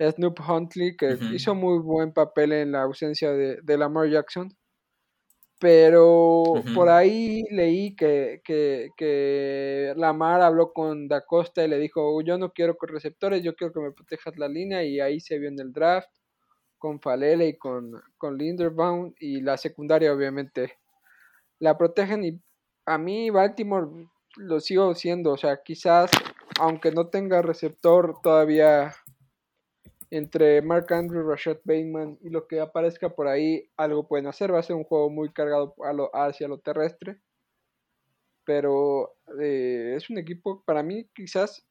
Snoop 0.00 0.40
Huntley, 0.48 0.96
que 0.96 1.18
hizo 1.32 1.54
muy 1.54 1.78
buen 1.78 2.12
papel 2.12 2.52
en 2.52 2.72
la 2.72 2.82
ausencia 2.82 3.32
de, 3.32 3.58
de 3.62 3.78
Lamar 3.78 4.08
Jackson. 4.08 4.50
Pero 5.60 6.42
por 6.74 6.88
ahí 6.90 7.44
leí 7.50 7.96
que, 7.96 8.42
que, 8.44 8.90
que, 8.96 9.94
Lamar 9.96 10.42
habló 10.42 10.72
con 10.72 11.08
Da 11.08 11.24
Costa 11.24 11.64
y 11.64 11.68
le 11.68 11.78
dijo, 11.78 12.20
yo 12.22 12.36
no 12.38 12.52
quiero 12.52 12.76
con 12.76 12.88
receptores, 12.90 13.42
yo 13.42 13.54
quiero 13.54 13.72
que 13.72 13.80
me 13.80 13.92
protejas 13.92 14.36
la 14.36 14.48
línea 14.48 14.84
y 14.84 15.00
ahí 15.00 15.20
se 15.20 15.38
vio 15.38 15.48
en 15.48 15.58
el 15.60 15.72
draft 15.72 16.10
con 16.78 17.00
Falele 17.00 17.48
y 17.48 17.56
con, 17.56 17.92
con 18.18 18.36
Linderbaum 18.36 19.14
y 19.18 19.40
la 19.40 19.56
secundaria 19.56 20.12
obviamente 20.12 20.78
la 21.58 21.78
protegen 21.78 22.24
y 22.24 22.40
a 22.86 22.98
mí 22.98 23.30
Baltimore 23.30 23.88
lo 24.36 24.60
sigo 24.60 24.94
siendo, 24.94 25.32
o 25.32 25.36
sea, 25.36 25.62
quizás 25.62 26.10
aunque 26.60 26.92
no 26.92 27.08
tenga 27.08 27.42
receptor 27.42 28.20
todavía 28.22 28.94
entre 30.10 30.62
Mark 30.62 30.92
Andrews, 30.92 31.26
Rashad 31.26 31.58
Bateman 31.64 32.18
y 32.22 32.30
lo 32.30 32.46
que 32.46 32.60
aparezca 32.60 33.08
por 33.08 33.26
ahí, 33.26 33.68
algo 33.76 34.06
pueden 34.06 34.28
hacer. 34.28 34.54
Va 34.54 34.60
a 34.60 34.62
ser 34.62 34.76
un 34.76 34.84
juego 34.84 35.10
muy 35.10 35.32
cargado 35.32 35.74
lo, 35.92 36.14
hacia 36.14 36.46
lo 36.46 36.58
terrestre. 36.58 37.18
Pero 38.44 39.16
eh, 39.40 39.94
es 39.96 40.10
un 40.10 40.18
equipo, 40.18 40.62
para 40.64 40.82
mí, 40.82 41.08
quizás 41.14 41.66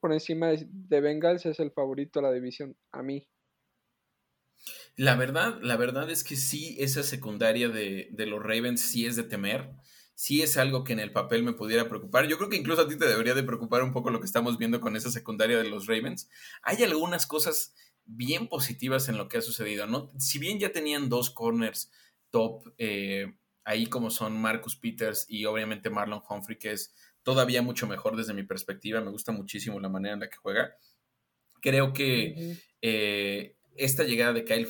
por 0.00 0.12
encima 0.12 0.48
de, 0.48 0.66
de 0.68 1.00
Bengals 1.00 1.46
es 1.46 1.60
el 1.60 1.70
favorito 1.70 2.18
de 2.18 2.26
la 2.26 2.32
división, 2.32 2.76
a 2.90 3.02
mí. 3.02 3.28
La 4.96 5.14
verdad, 5.14 5.58
la 5.60 5.76
verdad 5.76 6.10
es 6.10 6.24
que 6.24 6.36
sí, 6.36 6.76
esa 6.78 7.02
secundaria 7.02 7.68
de, 7.68 8.08
los 8.26 8.42
Ravens 8.42 8.80
sí 8.80 9.04
es 9.04 9.14
de 9.14 9.24
temer. 9.24 9.70
Sí 10.18 10.40
es 10.40 10.56
algo 10.56 10.82
que 10.82 10.94
en 10.94 10.98
el 10.98 11.12
papel 11.12 11.42
me 11.42 11.52
pudiera 11.52 11.90
preocupar. 11.90 12.26
Yo 12.26 12.38
creo 12.38 12.48
que 12.48 12.56
incluso 12.56 12.80
a 12.80 12.88
ti 12.88 12.96
te 12.96 13.06
debería 13.06 13.34
de 13.34 13.42
preocupar 13.42 13.82
un 13.82 13.92
poco 13.92 14.08
lo 14.08 14.18
que 14.18 14.24
estamos 14.24 14.56
viendo 14.56 14.80
con 14.80 14.96
esa 14.96 15.10
secundaria 15.10 15.58
de 15.58 15.68
los 15.68 15.86
Ravens. 15.86 16.30
Hay 16.62 16.82
algunas 16.82 17.26
cosas 17.26 17.74
bien 18.06 18.48
positivas 18.48 19.10
en 19.10 19.18
lo 19.18 19.28
que 19.28 19.36
ha 19.36 19.42
sucedido, 19.42 19.86
¿no? 19.86 20.10
Si 20.18 20.38
bien 20.38 20.58
ya 20.58 20.72
tenían 20.72 21.10
dos 21.10 21.28
corners 21.28 21.92
top, 22.30 22.72
eh, 22.78 23.36
ahí 23.64 23.88
como 23.88 24.08
son 24.08 24.40
Marcus 24.40 24.76
Peters 24.76 25.26
y 25.28 25.44
obviamente 25.44 25.90
Marlon 25.90 26.22
Humphrey, 26.26 26.58
que 26.58 26.72
es 26.72 26.94
todavía 27.22 27.60
mucho 27.60 27.86
mejor 27.86 28.16
desde 28.16 28.32
mi 28.32 28.42
perspectiva. 28.42 29.02
Me 29.02 29.10
gusta 29.10 29.32
muchísimo 29.32 29.78
la 29.80 29.90
manera 29.90 30.14
en 30.14 30.20
la 30.20 30.30
que 30.30 30.38
juega. 30.38 30.76
Creo 31.60 31.92
que 31.92 32.56
esta 32.80 34.04
llegada 34.04 34.32
de 34.32 34.44
Kyle 34.46 34.66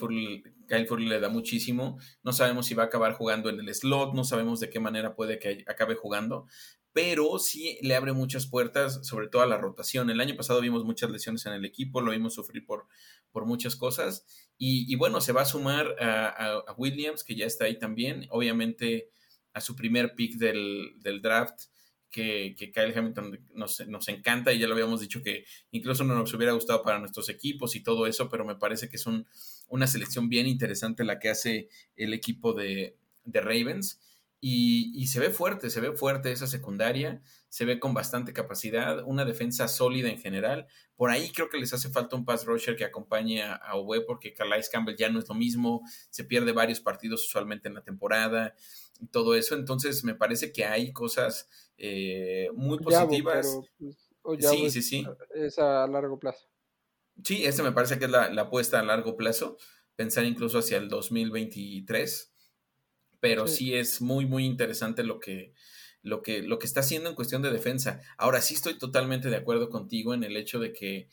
Furley, 0.87 1.09
le 1.09 1.20
da 1.20 1.29
muchísimo. 1.29 1.98
No 2.22 2.33
sabemos 2.33 2.66
si 2.66 2.74
va 2.74 2.85
a 2.85 2.87
acabar 2.87 3.14
jugando 3.14 3.48
en 3.50 3.61
el 3.61 3.74
slot, 3.74 4.14
no 4.14 4.24
sabemos 4.24 4.61
de 4.61 4.70
qué 4.70 4.81
manera 4.81 5.14
puede 5.14 5.38
que 5.38 5.64
acabe 5.66 5.94
jugando, 5.94 6.46
pero 6.92 7.38
sí 7.38 7.79
le 7.83 7.94
abre 7.94 8.12
muchas 8.12 8.46
puertas, 8.46 9.07
sobre 9.07 9.29
todo 9.29 9.42
a 9.42 9.46
la 9.46 9.59
rotación. 9.59 10.11
El 10.11 10.20
año 10.20 10.37
pasado 10.37 10.61
vimos 10.61 10.85
muchas 10.85 11.11
lesiones 11.11 11.44
en 11.46 11.52
el 11.52 11.64
equipo, 11.64 12.00
lo 12.00 12.12
vimos 12.12 12.35
sufrir 12.35 12.64
por, 12.64 12.87
por 13.31 13.44
muchas 13.46 13.76
cosas. 13.76 14.26
Y, 14.59 14.94
bueno, 14.96 15.20
se 15.20 15.33
va 15.33 15.42
a 15.42 15.44
sumar 15.44 15.94
a, 16.00 16.64
Williams, 16.79 17.22
que 17.22 17.35
ya 17.35 17.44
está 17.44 17.66
ahí 17.66 17.79
también. 17.79 18.26
Obviamente 18.31 19.11
a 19.52 19.61
su 19.61 19.76
primer 19.76 20.14
pick 20.14 20.37
del, 20.37 20.94
del 21.00 21.20
draft 21.20 21.66
que, 22.11 22.72
Kyle 22.72 22.96
Hamilton 22.96 23.38
nos, 23.55 24.09
encanta 24.09 24.52
y 24.52 24.59
ya 24.59 24.66
lo 24.66 24.72
habíamos 24.74 25.00
dicho 25.00 25.22
que 25.22 25.44
incluso 25.70 26.05
no 26.05 26.14
nos 26.14 26.33
hubiera 26.33 26.52
gustado 26.52 26.83
para 26.83 26.98
nuestros 26.98 27.29
equipos 27.29 27.76
y 27.76 27.83
todo 27.83 28.07
eso, 28.07 28.31
pero 28.31 28.44
me 28.44 28.57
parece 28.57 28.88
que 28.88 28.96
es 28.96 29.07
una 29.68 29.87
selección 29.87 30.29
bien 30.29 30.46
interesante 30.46 31.05
la 31.05 31.18
que 31.18 31.31
hace 31.31 31.68
el 31.96 32.14
equipo 32.14 32.52
de, 32.52 32.96
Ravens. 33.24 34.00
Y, 34.40 35.07
se 35.09 35.18
ve 35.18 35.31
fuerte, 35.31 35.70
se 35.70 35.81
ve 35.81 35.92
fuerte 35.92 36.31
esa 36.31 36.46
secundaria, 36.46 37.20
se 37.48 37.64
ve 37.64 37.81
con 37.81 37.94
bastante 37.94 38.33
capacidad, 38.33 39.02
una 39.05 39.24
defensa 39.24 39.66
sólida 39.66 40.09
en 40.09 40.18
general. 40.18 40.68
Por 40.94 41.11
ahí 41.11 41.33
creo 41.33 41.48
que 41.48 41.59
les 41.59 41.72
hace 41.72 41.88
falta 41.88 42.14
un 42.14 42.24
pass 42.24 42.44
rusher 42.44 42.76
que 42.76 42.85
acompañe 42.85 43.42
a, 43.42 43.55
a 43.55 43.72
porque 44.07 44.35
Calais 44.35 44.68
Campbell 44.68 44.96
ya 44.96 45.09
no 45.09 45.18
es 45.18 45.29
lo 45.29 45.35
mismo, 45.35 45.83
se 46.11 46.22
pierde 46.22 46.52
varios 46.52 46.81
partidos 46.81 47.24
usualmente 47.24 47.68
en 47.68 47.74
la 47.74 47.83
temporada 47.83 48.55
y 49.00 49.09
todo 49.09 49.35
eso. 49.35 49.57
Entonces 49.57 50.05
me 50.05 50.14
parece 50.14 50.52
que 50.52 50.64
hay 50.64 50.92
cosas 50.92 51.48
eh, 51.76 52.48
muy 52.55 52.79
positivas. 52.79 53.59
Pues, 54.22 54.46
sí, 54.48 54.70
sí, 54.70 54.83
sí. 54.83 55.07
Es 55.35 55.59
a 55.59 55.87
largo 55.87 56.18
plazo. 56.18 56.46
Sí, 57.24 57.44
esa 57.44 57.62
me 57.62 57.72
parece 57.72 57.98
que 57.98 58.05
es 58.07 58.11
la, 58.11 58.24
apuesta 58.40 58.79
a 58.79 58.85
largo 58.85 59.16
plazo, 59.16 59.57
pensar 59.96 60.24
incluso 60.24 60.59
hacia 60.59 60.76
el 60.76 60.88
2023, 60.88 62.33
pero 63.20 63.46
sí, 63.46 63.74
es 63.74 64.00
muy, 64.00 64.26
muy 64.26 64.44
interesante 64.44 65.02
lo 65.02 65.18
que, 65.18 65.52
lo, 66.02 66.22
que, 66.22 66.42
lo 66.42 66.59
que 66.59 66.66
está 66.66 66.81
haciendo 66.81 67.09
en 67.09 67.14
cuestión 67.16 67.42
de 67.42 67.50
defensa. 67.50 68.00
Ahora 68.18 68.40
sí 68.40 68.55
estoy 68.55 68.79
totalmente 68.79 69.31
de 69.31 69.37
acuerdo 69.37 69.70
contigo 69.70 70.14
en 70.14 70.24
el 70.24 70.37
hecho 70.37 70.61
de 70.61 70.72
que 70.72 71.09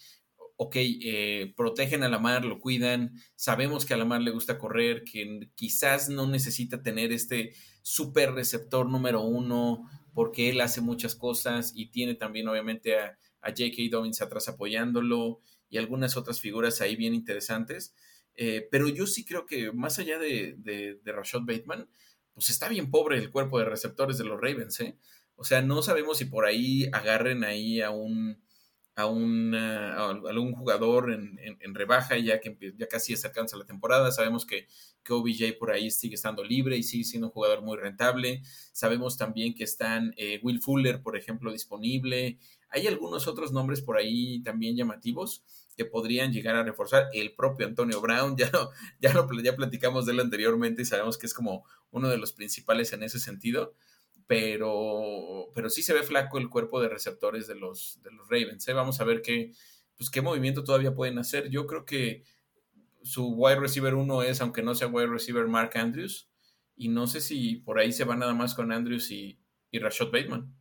ok, 0.56 0.76
eh, 0.78 1.54
protegen 1.56 2.04
a 2.04 2.10
la 2.10 2.20
mar, 2.20 2.46
lo 2.46 2.60
cuidan, 2.60 3.14
sabemos 3.36 3.86
que 3.86 3.94
a 3.94 3.98
la 3.98 4.06
mar 4.06 4.22
le 4.22 4.32
gusta 4.32 4.58
correr, 4.58 5.04
que 5.04 5.50
quizás 5.56 6.10
no 6.10 6.28
necesita 6.28 6.82
tener 6.84 7.12
este 7.12 7.54
super 7.82 8.34
receptor 8.34 8.90
número 8.90 9.22
uno, 9.22 9.90
porque 10.14 10.50
él 10.50 10.62
hace 10.62 10.82
muchas 10.82 11.16
cosas 11.16 11.74
y 11.76 11.88
tiene 11.88 12.16
también 12.16 12.48
obviamente 12.48 12.98
a, 12.98 13.18
J.K. 13.46 13.76
Dobbins 13.92 14.22
atrás 14.22 14.48
apoyándolo 14.48 15.42
y 15.74 15.80
algunas 15.80 16.16
otras 16.18 16.40
figuras 16.40 16.82
ahí 16.82 16.96
bien 16.96 17.16
interesantes. 17.16 17.96
Eh, 18.36 18.68
pero 18.70 18.88
yo 18.88 19.08
sí 19.08 19.26
creo 19.26 19.48
que 19.48 19.72
más 19.72 19.98
allá 19.98 20.20
de, 20.20 20.54
de, 20.60 21.00
de, 21.04 21.12
Rashad 21.12 21.42
Bateman, 21.42 21.90
pues 22.36 22.52
está 22.52 22.70
bien 22.70 22.92
pobre 22.92 23.18
el 23.18 23.32
cuerpo 23.32 23.58
de 23.58 23.66
receptores 23.66 24.20
de 24.20 24.24
los 24.24 24.40
Ravens, 24.40 24.80
¿eh? 24.82 24.98
O 25.36 25.44
sea, 25.44 25.64
no 25.64 25.82
sabemos 25.82 26.20
si 26.20 26.26
por 26.26 26.46
ahí 26.46 26.88
agarren 26.94 27.44
ahí 27.44 27.82
a 27.82 27.90
un 27.90 28.40
a, 28.96 29.08
un 29.08 29.56
algún 29.56 30.54
jugador 30.54 31.12
en, 31.12 31.40
en, 31.40 31.74
rebaja 31.74 32.18
ya 32.18 32.40
que 32.40 32.56
ya 32.78 32.88
casi 32.88 33.14
acercándose 33.14 33.56
a 33.56 33.60
la 33.60 33.66
temporada. 33.66 34.12
Sabemos 34.12 34.46
que, 34.46 34.68
que 35.04 35.14
OBJ 35.14 35.58
por 35.58 35.72
ahí 35.72 35.90
sigue 35.90 36.16
estando 36.16 36.44
libre 36.44 36.78
y 36.78 36.84
sigue 36.84 37.04
siendo 37.04 37.28
un 37.28 37.34
jugador 37.34 37.64
muy 37.64 37.78
rentable. 37.78 38.44
Sabemos 38.72 39.18
también 39.18 39.56
que 39.56 39.64
están 39.64 40.14
eh, 40.18 40.40
Will 40.44 40.62
Fuller, 40.62 41.02
por 41.02 41.18
ejemplo, 41.18 41.52
disponible. 41.52 42.38
Hay 42.70 42.88
algunos 42.88 43.28
otros 43.28 43.52
nombres 43.52 43.82
por 43.82 43.98
ahí 43.98 44.42
también 44.44 44.76
llamativos 44.76 45.44
que 45.76 45.86
podrían 45.86 46.32
llegar 46.32 46.56
a 46.56 46.64
reforzar. 46.64 47.10
El 47.14 47.34
propio 47.34 47.68
Antonio 47.68 48.02
Brown, 48.02 48.38
ya, 48.38 48.52
ya, 49.00 49.14
lo, 49.14 49.28
ya 49.42 49.56
platicamos 49.56 50.06
de 50.06 50.14
él 50.14 50.20
anteriormente 50.20 50.82
y 50.82 50.86
sabemos 50.86 51.18
que 51.18 51.26
es 51.26 51.34
como 51.34 51.66
uno 51.92 52.10
de 52.10 52.18
los 52.18 52.34
principales 52.34 52.94
en 52.94 53.04
ese 53.04 53.20
sentido 53.20 53.74
pero, 54.28 55.52
pero 55.54 55.70
sí 55.70 55.84
se 55.84 55.94
ve 55.94 56.04
flaco 56.04 56.38
el 56.38 56.50
cuerpo 56.50 56.82
de 56.82 56.90
receptores 56.90 57.48
de 57.48 57.56
los, 57.56 58.00
de 58.04 58.12
los 58.12 58.28
Ravens. 58.30 58.68
¿eh? 58.68 58.74
Vamos 58.74 59.00
a 59.02 59.04
ver 59.04 59.22
qué, 59.22 59.54
pues, 59.98 60.10
qué 60.10 60.22
movimiento 60.22 60.64
todavía 60.64 60.96
pueden 60.96 61.18
hacer. 61.18 61.50
Yo 61.50 61.68
creo 61.68 61.86
que 61.86 62.24
su 63.04 63.34
wide 63.34 63.60
receiver 63.60 63.96
uno 63.96 64.24
es, 64.24 64.42
aunque 64.42 64.64
no 64.64 64.76
sea 64.76 64.88
wide 64.88 65.08
receiver, 65.08 65.48
Mark 65.48 65.72
Andrews. 65.76 66.30
Y 66.76 66.88
no 66.88 67.08
sé 67.08 67.22
si 67.22 67.58
por 67.58 67.80
ahí 67.80 67.92
se 67.92 68.06
va 68.06 68.16
nada 68.16 68.34
más 68.34 68.56
con 68.56 68.72
Andrews 68.72 69.12
y, 69.12 69.40
y 69.72 69.80
Rashad 69.80 70.12
Bateman. 70.12 70.54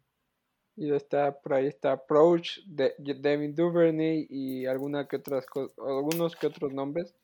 Y 0.77 0.93
está 0.93 1.39
por 1.39 1.55
ahí 1.55 1.67
está 1.67 1.93
Approach, 1.93 2.61
de, 2.67 2.95
Devin 2.99 3.55
Duvernay 3.55 4.27
y 4.31 4.67
alguna 4.67 5.07
que 5.07 5.17
otras 5.17 5.47
algunos 5.79 6.37
que 6.37 6.47
otros 6.47 6.73
nombres. 6.73 7.15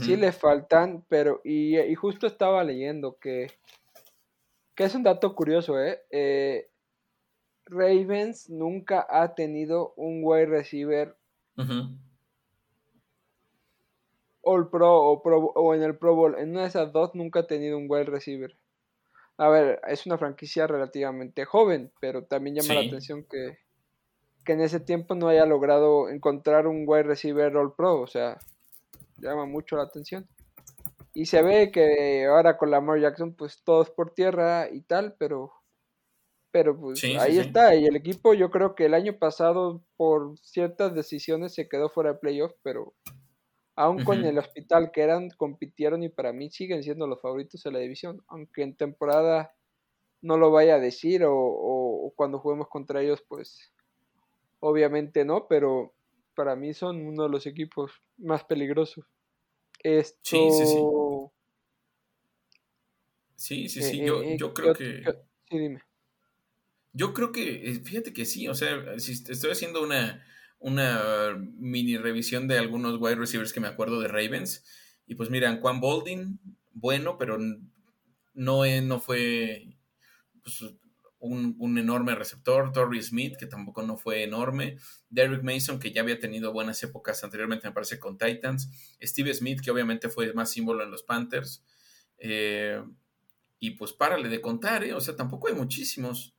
Sí 0.00 0.16
le 0.16 0.32
faltan, 0.32 1.04
pero 1.08 1.42
y, 1.44 1.78
y 1.78 1.94
justo 1.94 2.26
estaba 2.26 2.64
leyendo 2.64 3.18
que 3.18 3.48
que 4.74 4.84
es 4.84 4.94
un 4.94 5.02
dato 5.02 5.34
curioso, 5.34 5.80
¿eh? 5.80 6.00
¿eh? 6.10 6.70
Ravens 7.66 8.50
nunca 8.50 9.06
ha 9.08 9.34
tenido 9.34 9.94
un 9.96 10.20
wide 10.22 10.46
receiver 10.46 11.16
All 14.42 14.68
Pro 14.68 15.10
o, 15.10 15.22
Pro 15.22 15.38
o 15.38 15.74
en 15.74 15.82
el 15.82 15.96
Pro 15.96 16.14
Bowl. 16.14 16.34
En 16.38 16.50
una 16.50 16.62
de 16.62 16.68
esas 16.68 16.92
dos 16.92 17.14
nunca 17.14 17.40
ha 17.40 17.46
tenido 17.46 17.78
un 17.78 17.86
wide 17.88 18.04
receiver. 18.04 18.54
A 19.36 19.48
ver, 19.48 19.80
es 19.88 20.06
una 20.06 20.16
franquicia 20.16 20.66
relativamente 20.66 21.44
joven, 21.44 21.92
pero 22.00 22.24
también 22.24 22.56
llama 22.56 22.74
la 22.74 22.86
atención 22.86 23.24
que, 23.24 23.58
que 24.44 24.52
en 24.52 24.60
ese 24.60 24.78
tiempo 24.78 25.14
no 25.14 25.28
haya 25.28 25.44
logrado 25.44 26.08
encontrar 26.08 26.66
un 26.66 26.84
wide 26.86 27.02
receiver 27.04 27.56
All 27.56 27.74
Pro. 27.74 28.00
O 28.00 28.06
sea, 28.06 28.38
llama 29.18 29.46
mucho 29.46 29.76
la 29.76 29.82
atención. 29.82 30.28
Y 31.12 31.26
se 31.26 31.42
ve 31.42 31.70
que 31.70 32.26
ahora 32.26 32.56
con 32.56 32.70
Lamar 32.70 33.00
Jackson, 33.00 33.34
pues 33.34 33.62
todos 33.64 33.90
por 33.90 34.12
tierra 34.14 34.68
y 34.70 34.80
tal, 34.80 35.14
pero, 35.16 35.52
pero 36.50 36.78
pues 36.78 37.02
ahí 37.04 37.38
está. 37.38 37.74
Y 37.76 37.86
el 37.86 37.94
equipo, 37.94 38.34
yo 38.34 38.50
creo 38.50 38.74
que 38.74 38.86
el 38.86 38.94
año 38.94 39.16
pasado, 39.16 39.82
por 39.96 40.36
ciertas 40.40 40.94
decisiones, 40.94 41.54
se 41.54 41.68
quedó 41.68 41.88
fuera 41.88 42.12
de 42.12 42.18
playoff, 42.18 42.52
pero 42.62 42.94
aún 43.76 44.04
con 44.04 44.24
el 44.24 44.38
hospital 44.38 44.90
que 44.92 45.02
eran, 45.02 45.30
compitieron 45.30 46.02
y 46.02 46.08
para 46.08 46.32
mí 46.32 46.50
siguen 46.50 46.82
siendo 46.82 47.06
los 47.06 47.20
favoritos 47.20 47.62
de 47.62 47.72
la 47.72 47.78
división, 47.80 48.22
aunque 48.28 48.62
en 48.62 48.76
temporada 48.76 49.54
no 50.22 50.38
lo 50.38 50.50
vaya 50.50 50.76
a 50.76 50.80
decir 50.80 51.24
o, 51.24 51.34
o 51.34 52.12
cuando 52.16 52.38
juguemos 52.38 52.68
contra 52.68 53.02
ellos, 53.02 53.22
pues 53.28 53.72
obviamente 54.60 55.24
no, 55.24 55.46
pero 55.48 55.94
para 56.34 56.56
mí 56.56 56.74
son 56.74 57.06
uno 57.06 57.24
de 57.24 57.28
los 57.28 57.46
equipos 57.46 57.92
más 58.16 58.44
peligrosos. 58.44 59.04
Esto... 59.82 60.18
Sí, 60.22 60.50
sí, 60.50 60.66
sí. 60.66 60.80
Sí, 63.36 63.68
sí, 63.68 63.82
sí. 63.82 64.04
yo, 64.04 64.22
yo 64.36 64.54
creo 64.54 64.74
que. 64.74 65.02
sí, 65.50 65.58
dime. 65.58 65.82
Yo 66.92 67.12
creo 67.12 67.32
que, 67.32 67.80
fíjate 67.84 68.12
que 68.12 68.24
sí, 68.24 68.48
o 68.48 68.54
sea, 68.54 68.98
si 68.98 69.12
estoy 69.12 69.50
haciendo 69.50 69.82
una, 69.82 70.24
una 70.64 71.36
mini 71.58 71.98
revisión 71.98 72.48
de 72.48 72.58
algunos 72.58 72.98
wide 72.98 73.16
receivers 73.16 73.52
que 73.52 73.60
me 73.60 73.68
acuerdo 73.68 74.00
de 74.00 74.08
Ravens. 74.08 74.64
Y 75.06 75.14
pues 75.14 75.28
miran, 75.28 75.60
Juan 75.60 75.78
Bolding, 75.78 76.40
bueno, 76.72 77.18
pero 77.18 77.36
no, 78.32 78.62
no 78.82 79.00
fue 79.00 79.76
pues, 80.42 80.64
un, 81.18 81.76
enorme 81.78 82.14
receptor. 82.14 82.72
Torrey 82.72 83.02
Smith, 83.02 83.36
que 83.38 83.46
tampoco 83.46 83.82
no 83.82 83.98
fue 83.98 84.22
enorme. 84.22 84.78
Derrick 85.10 85.42
Mason, 85.42 85.78
que 85.78 85.92
ya 85.92 86.00
había 86.00 86.18
tenido 86.18 86.50
buenas 86.50 86.82
épocas 86.82 87.22
anteriormente, 87.22 87.68
me 87.68 87.74
parece, 87.74 87.98
con 87.98 88.16
Titans. 88.16 88.70
Steve 89.02 89.34
Smith, 89.34 89.60
que 89.60 89.70
obviamente 89.70 90.08
fue 90.08 90.32
más 90.32 90.50
símbolo 90.50 90.82
en 90.82 90.90
los 90.90 91.02
Panthers. 91.02 91.62
Eh, 92.16 92.82
y 93.58 93.72
pues 93.72 93.92
párale 93.92 94.30
de 94.30 94.40
contar, 94.40 94.82
¿eh? 94.82 94.94
O 94.94 95.00
sea, 95.02 95.14
tampoco 95.14 95.48
hay 95.48 95.54
muchísimos. 95.54 96.34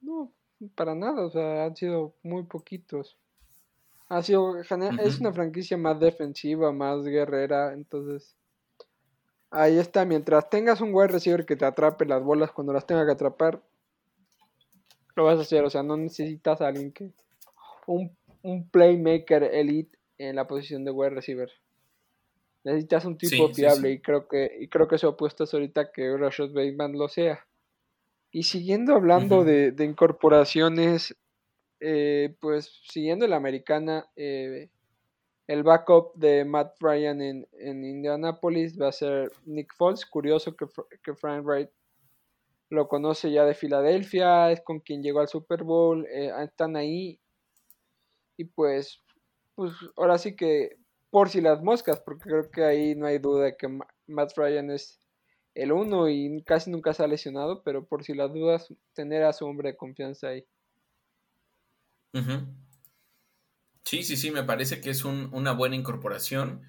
No, 0.00 0.34
para 0.74 0.94
nada, 0.94 1.24
o 1.24 1.30
sea, 1.30 1.64
han 1.64 1.76
sido 1.76 2.14
muy 2.22 2.44
poquitos. 2.44 3.16
Ha 4.08 4.22
sido, 4.22 4.58
es 4.60 5.20
una 5.20 5.32
franquicia 5.32 5.76
más 5.76 5.98
defensiva, 5.98 6.72
más 6.72 7.02
guerrera, 7.04 7.72
entonces 7.72 8.36
ahí 9.52 9.78
está, 9.78 10.04
mientras 10.04 10.48
tengas 10.50 10.80
un 10.80 10.94
wide 10.94 11.08
receiver 11.08 11.46
que 11.46 11.56
te 11.56 11.64
atrape 11.64 12.06
las 12.06 12.22
bolas 12.22 12.50
cuando 12.50 12.72
las 12.72 12.86
tenga 12.86 13.06
que 13.06 13.12
atrapar, 13.12 13.62
lo 15.14 15.24
vas 15.24 15.38
a 15.38 15.42
hacer, 15.42 15.62
o 15.64 15.70
sea, 15.70 15.82
no 15.82 15.96
necesitas 15.96 16.60
a 16.60 16.68
alguien 16.68 16.90
que 16.90 17.12
un, 17.86 18.16
un 18.42 18.68
playmaker 18.68 19.44
elite 19.44 19.98
en 20.18 20.36
la 20.36 20.46
posición 20.46 20.84
de 20.84 20.90
wide 20.90 21.10
receiver. 21.10 21.50
Necesitas 22.64 23.04
un 23.04 23.18
tipo 23.18 23.52
fiable 23.52 23.90
y 23.90 24.00
creo 24.00 24.28
que 24.28 24.56
y 24.60 24.68
creo 24.68 24.86
que 24.86 24.94
eso 24.94 25.08
apuestas 25.08 25.52
ahorita 25.52 25.90
que 25.90 26.16
Rashad 26.16 26.52
Bateman 26.52 26.96
lo 26.96 27.08
sea. 27.08 27.44
Y 28.32 28.44
siguiendo 28.44 28.94
hablando 28.94 29.44
de, 29.44 29.74
incorporaciones, 29.78 31.14
eh, 31.80 32.34
pues 32.40 32.80
siguiendo 32.88 33.28
la 33.28 33.36
americana, 33.36 34.08
eh, 34.16 34.70
el 35.46 35.62
backup 35.62 36.14
de 36.14 36.46
Matt 36.46 36.76
Ryan 36.80 37.20
en, 37.20 37.48
en, 37.52 37.84
Indianapolis 37.84 38.80
va 38.80 38.88
a 38.88 38.92
ser 38.92 39.30
Nick 39.44 39.74
Foles. 39.74 40.06
Curioso 40.06 40.56
que, 40.56 40.64
que 41.02 41.14
Frank 41.14 41.44
Wright 41.44 41.68
lo 42.70 42.88
conoce 42.88 43.30
ya 43.30 43.44
de 43.44 43.52
Filadelfia, 43.52 44.50
es 44.50 44.62
con 44.62 44.80
quien 44.80 45.02
llegó 45.02 45.20
al 45.20 45.28
Super 45.28 45.62
Bowl, 45.62 46.06
eh, 46.06 46.32
están 46.42 46.74
ahí. 46.74 47.20
Y 48.38 48.44
pues, 48.44 48.98
pues 49.54 49.74
ahora 49.94 50.16
sí 50.16 50.34
que 50.34 50.78
por 51.10 51.28
si 51.28 51.42
las 51.42 51.62
moscas, 51.62 52.00
porque 52.00 52.30
creo 52.30 52.50
que 52.50 52.64
ahí 52.64 52.94
no 52.94 53.04
hay 53.06 53.18
duda 53.18 53.44
de 53.44 53.56
que 53.58 53.68
Matt 54.06 54.32
Ryan 54.36 54.70
es 54.70 55.01
el 55.54 55.72
uno 55.72 56.08
y 56.08 56.42
casi 56.44 56.70
nunca 56.70 56.94
se 56.94 57.02
ha 57.02 57.06
lesionado, 57.06 57.62
pero 57.62 57.86
por 57.86 58.04
si 58.04 58.14
las 58.14 58.32
dudas, 58.32 58.72
tener 58.94 59.24
a 59.24 59.32
su 59.32 59.44
hombre 59.46 59.70
de 59.70 59.76
confianza 59.76 60.28
ahí. 60.28 60.44
Sí, 63.84 64.02
sí, 64.02 64.16
sí, 64.16 64.30
me 64.30 64.44
parece 64.44 64.80
que 64.80 64.90
es 64.90 65.04
una 65.04 65.52
buena 65.52 65.76
incorporación. 65.76 66.62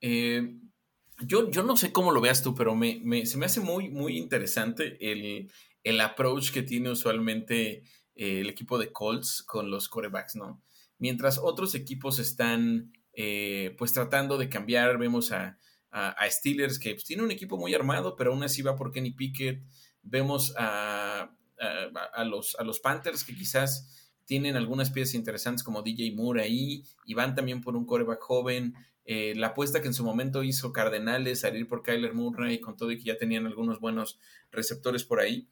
Eh, 0.00 0.56
yo, 1.20 1.50
yo, 1.50 1.62
no 1.62 1.76
sé 1.76 1.92
cómo 1.92 2.12
lo 2.12 2.20
veas 2.20 2.42
tú, 2.42 2.54
pero 2.54 2.74
me, 2.74 3.26
se 3.26 3.38
me 3.38 3.46
hace 3.46 3.60
muy, 3.60 3.88
muy 3.88 4.16
interesante 4.16 4.96
el, 5.00 5.50
el 5.82 6.00
approach 6.00 6.52
que 6.52 6.62
tiene 6.62 6.90
usualmente 6.90 7.82
eh, 8.14 8.40
el 8.40 8.48
equipo 8.48 8.78
de 8.78 8.92
Colts 8.92 9.42
con 9.42 9.70
los 9.70 9.88
corebacks, 9.88 10.36
¿no? 10.36 10.62
Mientras 10.98 11.38
otros 11.38 11.74
equipos 11.74 12.18
están 12.18 12.92
eh, 13.12 13.74
pues 13.78 13.92
tratando 13.92 14.38
de 14.38 14.48
cambiar, 14.48 14.98
vemos 14.98 15.32
a, 15.32 15.58
a, 15.90 16.30
Steelers, 16.30 16.78
que 16.78 16.92
pues, 16.92 17.04
tiene 17.04 17.22
un 17.22 17.30
equipo 17.30 17.56
muy 17.56 17.74
armado, 17.74 18.16
pero 18.16 18.32
aún 18.32 18.42
así 18.42 18.62
va 18.62 18.76
por 18.76 18.92
Kenny 18.92 19.12
Pickett. 19.12 19.62
Vemos 20.02 20.54
a, 20.56 21.34
a, 21.58 22.24
los, 22.24 22.56
a 22.58 22.64
los 22.64 22.80
Panthers, 22.80 23.24
que 23.24 23.34
quizás 23.34 24.12
tienen 24.24 24.56
algunas 24.56 24.90
piezas 24.90 25.14
interesantes 25.14 25.62
como 25.62 25.82
DJ 25.82 26.12
Moore 26.12 26.42
ahí, 26.42 26.84
y 27.06 27.14
van 27.14 27.34
también 27.34 27.62
por 27.62 27.76
un 27.76 27.86
coreback 27.86 28.20
joven. 28.20 28.74
Eh, 29.10 29.32
la 29.36 29.48
apuesta 29.48 29.80
que 29.80 29.88
en 29.88 29.94
su 29.94 30.04
momento 30.04 30.42
hizo 30.42 30.70
Cardenales, 30.70 31.40
salir 31.40 31.66
por 31.66 31.82
Kyler 31.82 32.12
Murray, 32.12 32.60
con 32.60 32.76
todo 32.76 32.92
y 32.92 32.98
que 32.98 33.04
ya 33.04 33.16
tenían 33.16 33.46
algunos 33.46 33.80
buenos 33.80 34.20
receptores 34.52 35.04
por 35.04 35.20
ahí. 35.20 35.48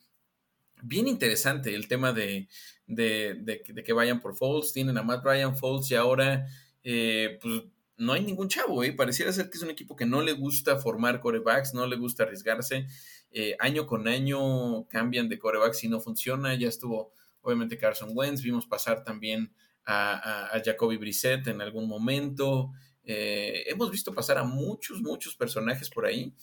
Bien 0.82 1.08
interesante 1.08 1.74
el 1.74 1.88
tema 1.88 2.12
de, 2.12 2.48
de, 2.86 3.62
que 3.82 3.92
vayan 3.94 4.20
por 4.20 4.36
Foles. 4.36 4.74
Tienen 4.74 4.98
a 4.98 5.02
Matt 5.02 5.24
Ryan 5.24 5.56
Foles 5.56 5.90
y 5.90 5.94
ahora, 5.94 6.46
eh, 6.84 7.38
pues 7.40 7.62
no 7.98 8.12
hay 8.12 8.24
ningún 8.24 8.48
chavo, 8.48 8.84
¿eh? 8.84 8.92
Pareciera 8.92 9.32
ser 9.32 9.50
que 9.50 9.56
es 9.56 9.62
un 9.62 9.70
equipo 9.70 9.96
que 9.96 10.06
no 10.06 10.22
le 10.22 10.32
gusta 10.32 10.76
formar 10.76 11.20
corebacks, 11.20 11.74
no 11.74 11.86
le 11.86 11.96
gusta 11.96 12.24
arriesgarse. 12.24 12.86
Eh, 13.30 13.56
año 13.58 13.86
con 13.86 14.06
año 14.08 14.86
cambian 14.88 15.28
de 15.28 15.38
corebacks 15.38 15.84
y 15.84 15.88
no 15.88 16.00
funciona. 16.00 16.54
Ya 16.54 16.68
estuvo, 16.68 17.12
obviamente, 17.40 17.78
Carson 17.78 18.10
Wentz. 18.12 18.42
Vimos 18.42 18.66
pasar 18.66 19.02
también 19.04 19.52
a, 19.86 20.60
Jacoby 20.64 20.96
Brissett 20.96 21.46
en 21.46 21.60
algún 21.60 21.88
momento. 21.88 22.72
Eh, 23.04 23.64
hemos 23.66 23.90
visto 23.90 24.12
pasar 24.14 24.38
a 24.38 24.44
muchos, 24.44 25.00
muchos 25.00 25.36
personajes 25.36 25.88
por 25.88 26.06
ahí 26.06 26.34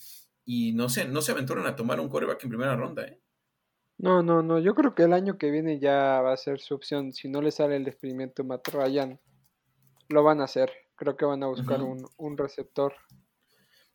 y 0.44 0.72
no 0.72 0.88
se, 0.88 1.04
no 1.06 1.22
se 1.22 1.32
aventuran 1.32 1.66
a 1.66 1.76
tomar 1.76 2.00
un 2.00 2.08
coreback 2.08 2.42
en 2.44 2.50
primera 2.50 2.76
ronda, 2.76 3.04
¿eh? 3.04 3.20
No, 3.96 4.22
no, 4.22 4.42
no. 4.42 4.58
Yo 4.58 4.74
creo 4.74 4.94
que 4.94 5.04
el 5.04 5.12
año 5.12 5.38
que 5.38 5.50
viene 5.50 5.78
ya 5.78 6.20
va 6.20 6.32
a 6.32 6.36
ser 6.36 6.60
su 6.60 6.74
opción. 6.74 7.12
Si 7.12 7.28
no 7.28 7.40
le 7.40 7.52
sale 7.52 7.76
el 7.76 7.86
experimento 7.86 8.42
Matt 8.42 8.68
Ryan, 8.68 9.20
lo 10.08 10.24
van 10.24 10.40
a 10.40 10.44
hacer. 10.44 10.83
Creo 10.96 11.16
que 11.16 11.24
van 11.24 11.42
a 11.42 11.48
buscar 11.48 11.82
un, 11.82 12.06
un, 12.16 12.36
receptor. 12.36 12.94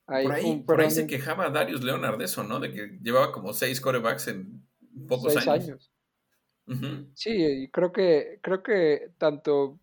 Ahí, 0.05 0.25
por, 0.25 0.33
ahí, 0.33 0.63
por 0.63 0.81
ahí, 0.81 0.91
se 0.91 1.07
quejaba 1.07 1.49
Darius 1.49 1.83
Leonard 1.83 2.17
de 2.17 2.25
eso, 2.25 2.43
¿no? 2.43 2.59
De 2.59 2.71
que 2.71 2.99
llevaba 3.01 3.31
como 3.31 3.53
seis 3.53 3.79
corebacks 3.79 4.27
en 4.27 4.67
pocos 5.07 5.33
seis 5.33 5.47
años. 5.47 5.91
Sí, 7.15 7.31
y 7.31 7.69
creo 7.69 7.91
que, 7.91 8.39
creo 8.43 8.61
que 8.61 9.11
tanto, 9.17 9.79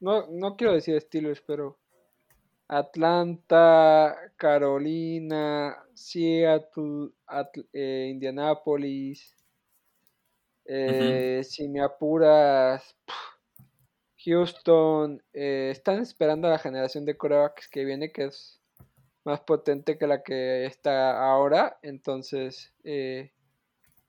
no, 0.00 0.26
no 0.30 0.56
quiero 0.56 0.72
decir 0.72 1.00
Steelers, 1.00 1.40
pero 1.46 1.78
Atlanta, 2.66 4.16
Carolina, 4.36 5.76
Seattle, 5.94 7.10
eh, 7.72 8.08
Indianapolis, 8.10 9.36
eh, 10.64 11.42
si 11.44 11.68
me 11.68 11.82
apuras, 11.82 12.96
Houston 14.24 15.22
eh, 15.32 15.68
están 15.70 16.00
esperando 16.00 16.48
a 16.48 16.52
la 16.52 16.58
generación 16.58 17.04
de 17.04 17.16
corebacks 17.16 17.68
que 17.68 17.84
viene, 17.84 18.12
que 18.12 18.24
es 18.24 18.60
más 19.24 19.40
potente 19.40 19.98
que 19.98 20.06
la 20.06 20.22
que 20.22 20.64
está 20.66 21.30
ahora. 21.30 21.78
Entonces, 21.82 22.72
eh, 22.84 23.32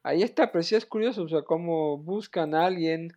ahí 0.03 0.23
está, 0.23 0.51
pero 0.51 0.63
sí 0.63 0.75
es 0.75 0.85
curioso, 0.85 1.23
o 1.23 1.29
sea, 1.29 1.43
cómo 1.43 1.97
buscan 1.97 2.55
a 2.55 2.65
alguien, 2.65 3.11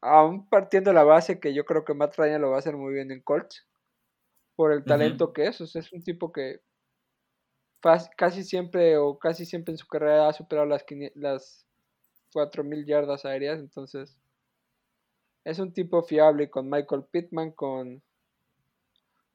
aún 0.00 0.48
partiendo 0.48 0.92
la 0.92 1.04
base 1.04 1.40
que 1.40 1.54
yo 1.54 1.64
creo 1.64 1.84
que 1.84 1.94
Matt 1.94 2.16
Ryan 2.16 2.42
lo 2.42 2.50
va 2.50 2.56
a 2.56 2.58
hacer 2.60 2.76
muy 2.76 2.94
bien 2.94 3.10
en 3.10 3.22
Colts, 3.22 3.66
por 4.56 4.72
el 4.72 4.84
talento 4.84 5.32
que 5.32 5.46
es. 5.46 5.60
O 5.60 5.66
sea, 5.66 5.80
es 5.80 5.92
un 5.92 6.02
tipo 6.02 6.32
que 6.32 6.60
casi 8.16 8.42
siempre 8.42 8.96
o 8.96 9.18
casi 9.18 9.44
siempre 9.44 9.72
en 9.72 9.78
su 9.78 9.86
carrera 9.86 10.28
ha 10.28 10.32
superado 10.32 10.66
las, 10.66 10.84
las 11.14 11.66
4.000 12.34 12.86
yardas 12.86 13.24
aéreas, 13.24 13.60
entonces 13.60 14.18
es 15.46 15.60
un 15.60 15.72
tipo 15.72 16.02
fiable 16.02 16.50
con 16.50 16.68
Michael 16.68 17.04
Pittman, 17.08 17.52
con, 17.52 18.02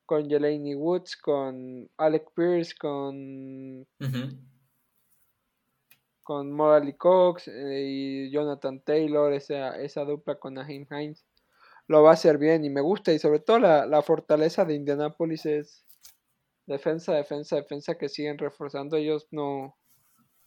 con 0.06 0.30
Jelani 0.30 0.76
Woods, 0.76 1.15
con 1.15 1.89
Alec 1.95 2.34
Pierce, 2.36 2.76
con, 2.78 3.88
con 6.21 6.52
Morley 6.52 6.97
Cox 6.97 7.47
eh, 7.47 7.86
y 7.88 8.30
Jonathan 8.30 8.82
Taylor, 8.82 9.32
esa, 9.32 9.82
esa 9.82 10.04
dupla 10.04 10.38
con 10.38 10.56
Naheem 10.56 10.86
Hines. 10.91 11.26
Lo 11.88 12.04
va 12.04 12.10
a 12.10 12.13
hacer 12.13 12.38
bien 12.38 12.65
y 12.65 12.69
me 12.69 12.82
gusta. 12.82 13.13
Y 13.13 13.19
sobre 13.19 13.39
todo 13.39 13.60
la, 13.60 14.02
fortaleza 14.02 14.65
de 14.65 14.76
Indianapolis 14.76 15.45
es 15.45 15.86
defensa, 16.65 17.13
defensa, 17.13 17.56
defensa 17.56 17.97
que 17.97 18.10
siguen 18.10 18.38
reforzando. 18.38 18.97
Ellos 18.97 19.30
no, 19.32 19.78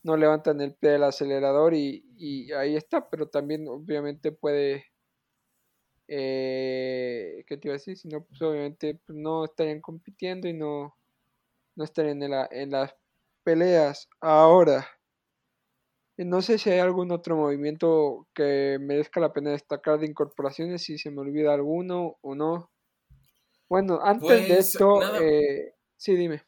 no 0.03 0.19
levantan 0.19 0.61
el 0.61 0.75
pie 0.75 0.91
del 0.91 1.05
acelerador 1.05 1.73
y, 1.73 2.05
y 2.19 2.53
ahí 2.53 2.77
está, 2.77 3.09
pero 3.09 3.31
también 3.31 3.67
obviamente 3.67 4.31
puede 4.31 4.85
eh, 6.09 7.45
¿qué 7.47 7.57
te 7.57 7.69
iba 7.69 7.75
a 7.75 7.79
decir? 7.79 7.97
Si 7.97 8.09
no, 8.09 8.25
pues 8.25 8.41
obviamente 8.43 9.01
pues, 9.07 9.19
no 9.19 9.45
estarían 9.45 9.81
compitiendo 9.81 10.49
y 10.49 10.53
no, 10.53 10.97
no 11.77 11.85
estarían 11.85 12.23
en, 12.23 12.31
la, 12.31 12.49
en 12.51 12.71
las 12.71 12.95
peleas. 13.43 14.09
Ahora, 14.21 14.87
no 16.17 16.43
sé 16.43 16.59
si 16.59 16.71
hay 16.71 16.79
algún 16.79 17.11
otro 17.11 17.37
movimiento 17.37 18.29
que 18.35 18.79
merezca 18.81 19.21
la 19.21 19.33
pena 19.33 19.51
destacar 19.51 19.99
de 19.99 20.07
incorporaciones, 20.07 20.83
si 20.83 20.99
se 20.99 21.11
me 21.11 21.21
olvida 21.21 21.55
alguno 21.55 22.19
o 22.21 22.35
no. 22.35 22.71
Bueno, 23.69 24.01
antes 24.03 24.29
de 24.29 24.55
pues, 24.55 24.59
esto, 24.59 25.21
eh, 25.21 25.75
sí, 25.97 26.15
dime. 26.15 26.45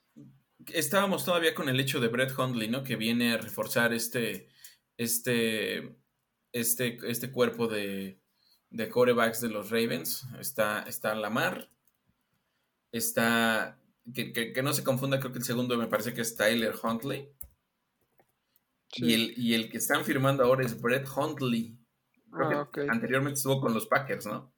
Estábamos 0.72 1.24
todavía 1.24 1.54
con 1.54 1.68
el 1.68 1.80
hecho 1.80 2.00
de 2.00 2.08
Brett 2.08 2.38
Hundley, 2.38 2.68
¿no? 2.68 2.84
Que 2.84 2.96
viene 2.96 3.32
a 3.32 3.38
reforzar 3.38 3.92
este, 3.92 4.48
este, 4.96 5.96
este, 6.52 6.98
este 7.08 7.32
cuerpo 7.32 7.66
de, 7.66 8.20
de 8.70 8.88
corebacks 8.88 9.40
de 9.40 9.48
los 9.48 9.70
Ravens. 9.70 10.26
Está, 10.40 10.82
está 10.82 11.14
Lamar, 11.14 11.70
está 12.92 13.78
que, 14.14 14.60
no 14.62 14.72
se 14.72 14.84
confunda, 14.84 15.18
creo 15.18 15.32
que 15.32 15.38
el 15.38 15.44
segundo 15.44 15.76
me 15.76 15.88
parece 15.88 16.14
que 16.14 16.20
es 16.20 16.36
Tyler 16.36 16.74
Huntley. 16.80 17.28
Y, 18.94 19.14
el, 19.14 19.34
y 19.36 19.54
el 19.54 19.68
que 19.68 19.78
están 19.78 20.04
firmando 20.04 20.44
ahora 20.44 20.64
es 20.64 20.80
Brett 20.80 21.06
Huntley. 21.14 21.76
Ah, 22.32 22.68
anteriormente 22.88 23.38
estuvo 23.38 23.60
con 23.60 23.74
los 23.74 23.86
Packers, 23.86 24.26
¿no? 24.26 24.54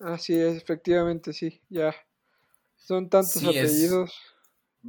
Así 0.00 0.34
es, 0.34 0.56
efectivamente, 0.56 1.32
sí, 1.32 1.62
ya. 1.68 1.94
Son 2.76 3.08
tantos 3.08 3.42
apellidos. 3.44 4.12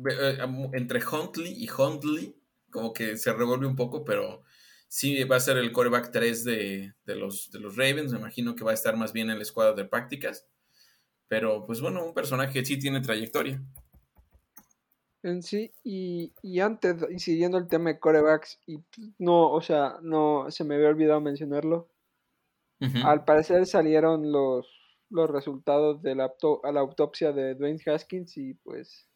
Eh, 0.10 0.38
entre 0.74 1.06
Huntley 1.06 1.54
y 1.64 1.70
Huntley, 1.70 2.36
como 2.72 2.94
que 2.94 3.18
se 3.18 3.32
revuelve 3.34 3.68
un 3.68 3.76
poco, 3.76 4.04
pero 4.04 4.44
sí 4.94 5.24
va 5.24 5.38
a 5.38 5.40
ser 5.40 5.58
el 5.58 5.72
coreback 5.72 6.12
3 6.12 6.44
de, 6.46 6.94
los, 7.08 7.50
de 7.50 7.60
los 7.60 7.76
Ravens. 7.76 8.12
Me 8.12 8.20
imagino 8.20 8.54
que 8.56 8.64
va 8.64 8.70
a 8.70 8.76
estar 8.76 8.96
más 8.96 9.12
bien 9.12 9.32
en 9.32 9.38
la 9.38 9.42
escuadra 9.42 9.74
de 9.74 9.86
prácticas. 9.86 10.48
Pero, 11.28 11.66
pues 11.66 11.82
bueno, 11.82 12.06
un 12.06 12.14
personaje 12.14 12.54
que 12.54 12.64
sí 12.64 12.78
tiene 12.78 13.02
trayectoria. 13.02 13.60
En 15.24 15.42
sí, 15.42 15.72
y, 15.84 16.32
y 16.44 16.60
antes, 16.60 16.96
y 17.10 17.18
siguiendo 17.18 17.58
el 17.58 17.68
tema 17.68 17.90
de 17.90 18.00
corebacks, 18.00 18.60
y 18.68 18.84
no, 19.18 19.50
o 19.52 19.62
sea, 19.62 19.98
no 20.04 20.52
se 20.52 20.64
me 20.64 20.76
había 20.76 20.90
olvidado 20.90 21.22
mencionarlo. 21.22 21.90
Al 23.04 23.24
parecer 23.24 23.66
salieron 23.66 24.32
los, 24.32 24.68
los 25.10 25.30
resultados 25.30 26.04
de 26.04 26.14
la, 26.14 26.32
a 26.64 26.72
la 26.72 26.80
autopsia 26.82 27.32
de 27.32 27.56
Dwayne 27.56 27.82
Haskins 27.84 28.38
y 28.38 28.54
pues 28.56 29.08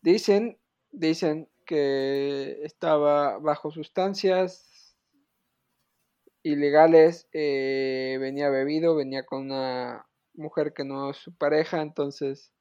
dicen, 0.00 0.58
dicen 0.90 1.48
que 1.64 2.62
estaba 2.64 3.38
bajo 3.38 3.70
sustancias 3.70 4.96
ilegales, 6.42 7.28
eh, 7.32 8.18
venía 8.20 8.50
bebido, 8.50 8.94
venía 8.94 9.24
con 9.24 9.46
una 9.46 10.06
mujer 10.34 10.74
que 10.74 10.84
no 10.84 11.10
es 11.10 11.16
su 11.16 11.34
pareja, 11.36 11.80
entonces 11.80 12.52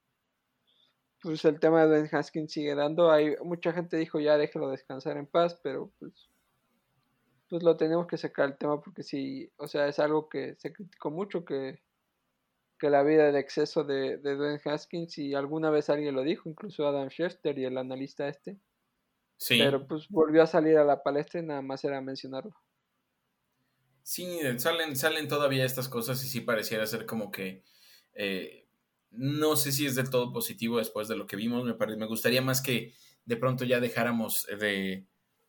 pues 1.21 1.43
el 1.45 1.59
tema 1.59 1.85
de 1.85 2.01
Ben 2.01 2.09
Haskins 2.11 2.51
sigue 2.51 2.75
dando. 2.75 3.11
Hay 3.11 3.35
mucha 3.43 3.71
gente 3.73 3.97
dijo 3.97 4.19
ya 4.19 4.37
déjelo 4.37 4.69
descansar 4.69 5.17
en 5.17 5.27
paz, 5.27 5.57
pero 5.63 5.91
pues 5.99 6.29
pues 7.53 7.61
lo 7.61 7.77
tenemos 7.77 8.07
que 8.07 8.17
sacar 8.17 8.49
el 8.49 8.57
tema 8.57 8.81
porque 8.81 9.03
sí, 9.03 9.47
o 9.57 9.67
sea, 9.67 9.87
es 9.87 9.99
algo 9.99 10.27
que 10.27 10.55
se 10.55 10.73
criticó 10.73 11.11
mucho 11.11 11.45
que, 11.45 11.83
que 12.79 12.89
la 12.89 13.03
vida 13.03 13.31
de 13.31 13.39
exceso 13.39 13.83
de, 13.83 14.17
de 14.17 14.35
Dwayne 14.35 14.59
Haskins 14.65 15.19
y 15.19 15.35
alguna 15.35 15.69
vez 15.69 15.87
alguien 15.91 16.15
lo 16.15 16.23
dijo, 16.23 16.49
incluso 16.49 16.87
Adam 16.87 17.09
Schefter 17.09 17.59
y 17.59 17.65
el 17.65 17.77
analista 17.77 18.27
este. 18.27 18.57
Sí. 19.37 19.57
Pero 19.59 19.87
pues 19.87 20.07
volvió 20.09 20.43
a 20.43 20.47
salir 20.47 20.77
a 20.77 20.83
la 20.83 21.03
palestra 21.03 21.39
y 21.39 21.43
nada 21.43 21.61
más 21.61 21.83
era 21.83 22.01
mencionarlo. 22.01 22.55
Sí, 24.03 24.39
salen, 24.57 24.95
salen 24.95 25.27
todavía 25.27 25.65
estas 25.65 25.87
cosas 25.87 26.23
y 26.23 26.27
sí 26.27 26.41
pareciera 26.41 26.85
ser 26.85 27.05
como 27.05 27.31
que 27.31 27.63
eh, 28.13 28.67
no 29.11 29.55
sé 29.55 29.71
si 29.71 29.85
es 29.85 29.95
del 29.95 30.09
todo 30.09 30.33
positivo 30.33 30.77
después 30.77 31.07
de 31.07 31.15
lo 31.15 31.27
que 31.27 31.35
vimos. 31.35 31.63
Me, 31.65 31.95
me 31.95 32.05
gustaría 32.05 32.41
más 32.41 32.61
que 32.61 32.93
de 33.25 33.37
pronto 33.37 33.63
ya 33.63 33.79
dejáramos 33.79 34.47
de 34.59 35.05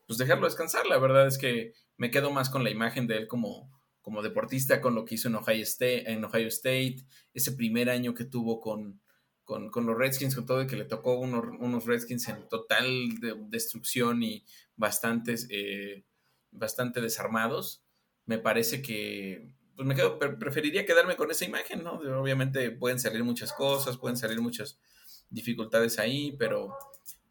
pues 0.07 0.19
dejarlo 0.19 0.47
descansar. 0.47 0.87
La 0.87 0.99
verdad 0.99 1.27
es 1.27 1.39
que 1.39 1.73
me 1.97 2.11
quedo 2.11 2.31
más 2.31 2.51
con 2.51 2.65
la 2.65 2.71
imagen 2.71 3.07
de 3.07 3.17
él 3.17 3.27
como, 3.27 3.71
como 4.03 4.23
deportista, 4.23 4.81
con 4.81 4.95
lo 4.95 5.05
que 5.05 5.15
hizo 5.15 5.29
en 5.29 5.37
Ohio, 5.37 5.63
State, 5.63 6.11
en 6.13 6.25
Ohio 6.25 6.49
State, 6.49 6.99
ese 7.33 7.53
primer 7.53 7.89
año 7.89 8.15
que 8.15 8.25
tuvo 8.25 8.61
con, 8.61 9.01
con, 9.45 9.71
los 9.87 9.97
Redskins, 9.97 10.35
con 10.35 10.47
todo, 10.47 10.63
y 10.63 10.67
que 10.67 10.77
le 10.77 10.85
tocó 10.85 11.19
unos, 11.19 11.85
Redskins 11.85 12.29
en 12.29 12.49
total 12.49 12.87
destrucción 13.49 14.23
y 14.23 14.45
bastantes, 14.77 15.47
eh, 15.51 16.05
bastante 16.51 17.01
desarmados. 17.01 17.85
Me 18.27 18.39
parece 18.39 18.83
que 18.83 19.53
pues 19.77 19.89
me 19.89 19.95
quedo, 19.95 20.19
preferiría 20.19 20.87
quedarme 20.87 21.17
con 21.17 21.31
esa 21.31 21.45
imagen, 21.45 21.83
¿no? 21.83 21.95
Obviamente 21.95 22.71
pueden 22.71 23.01
salir 23.01 23.25
muchas 23.25 23.53
cosas, 23.53 23.99
pueden 23.99 24.17
salir 24.17 24.41
muchas 24.41 24.79
dificultades 25.31 25.99
ahí, 25.99 26.37
pero 26.39 26.77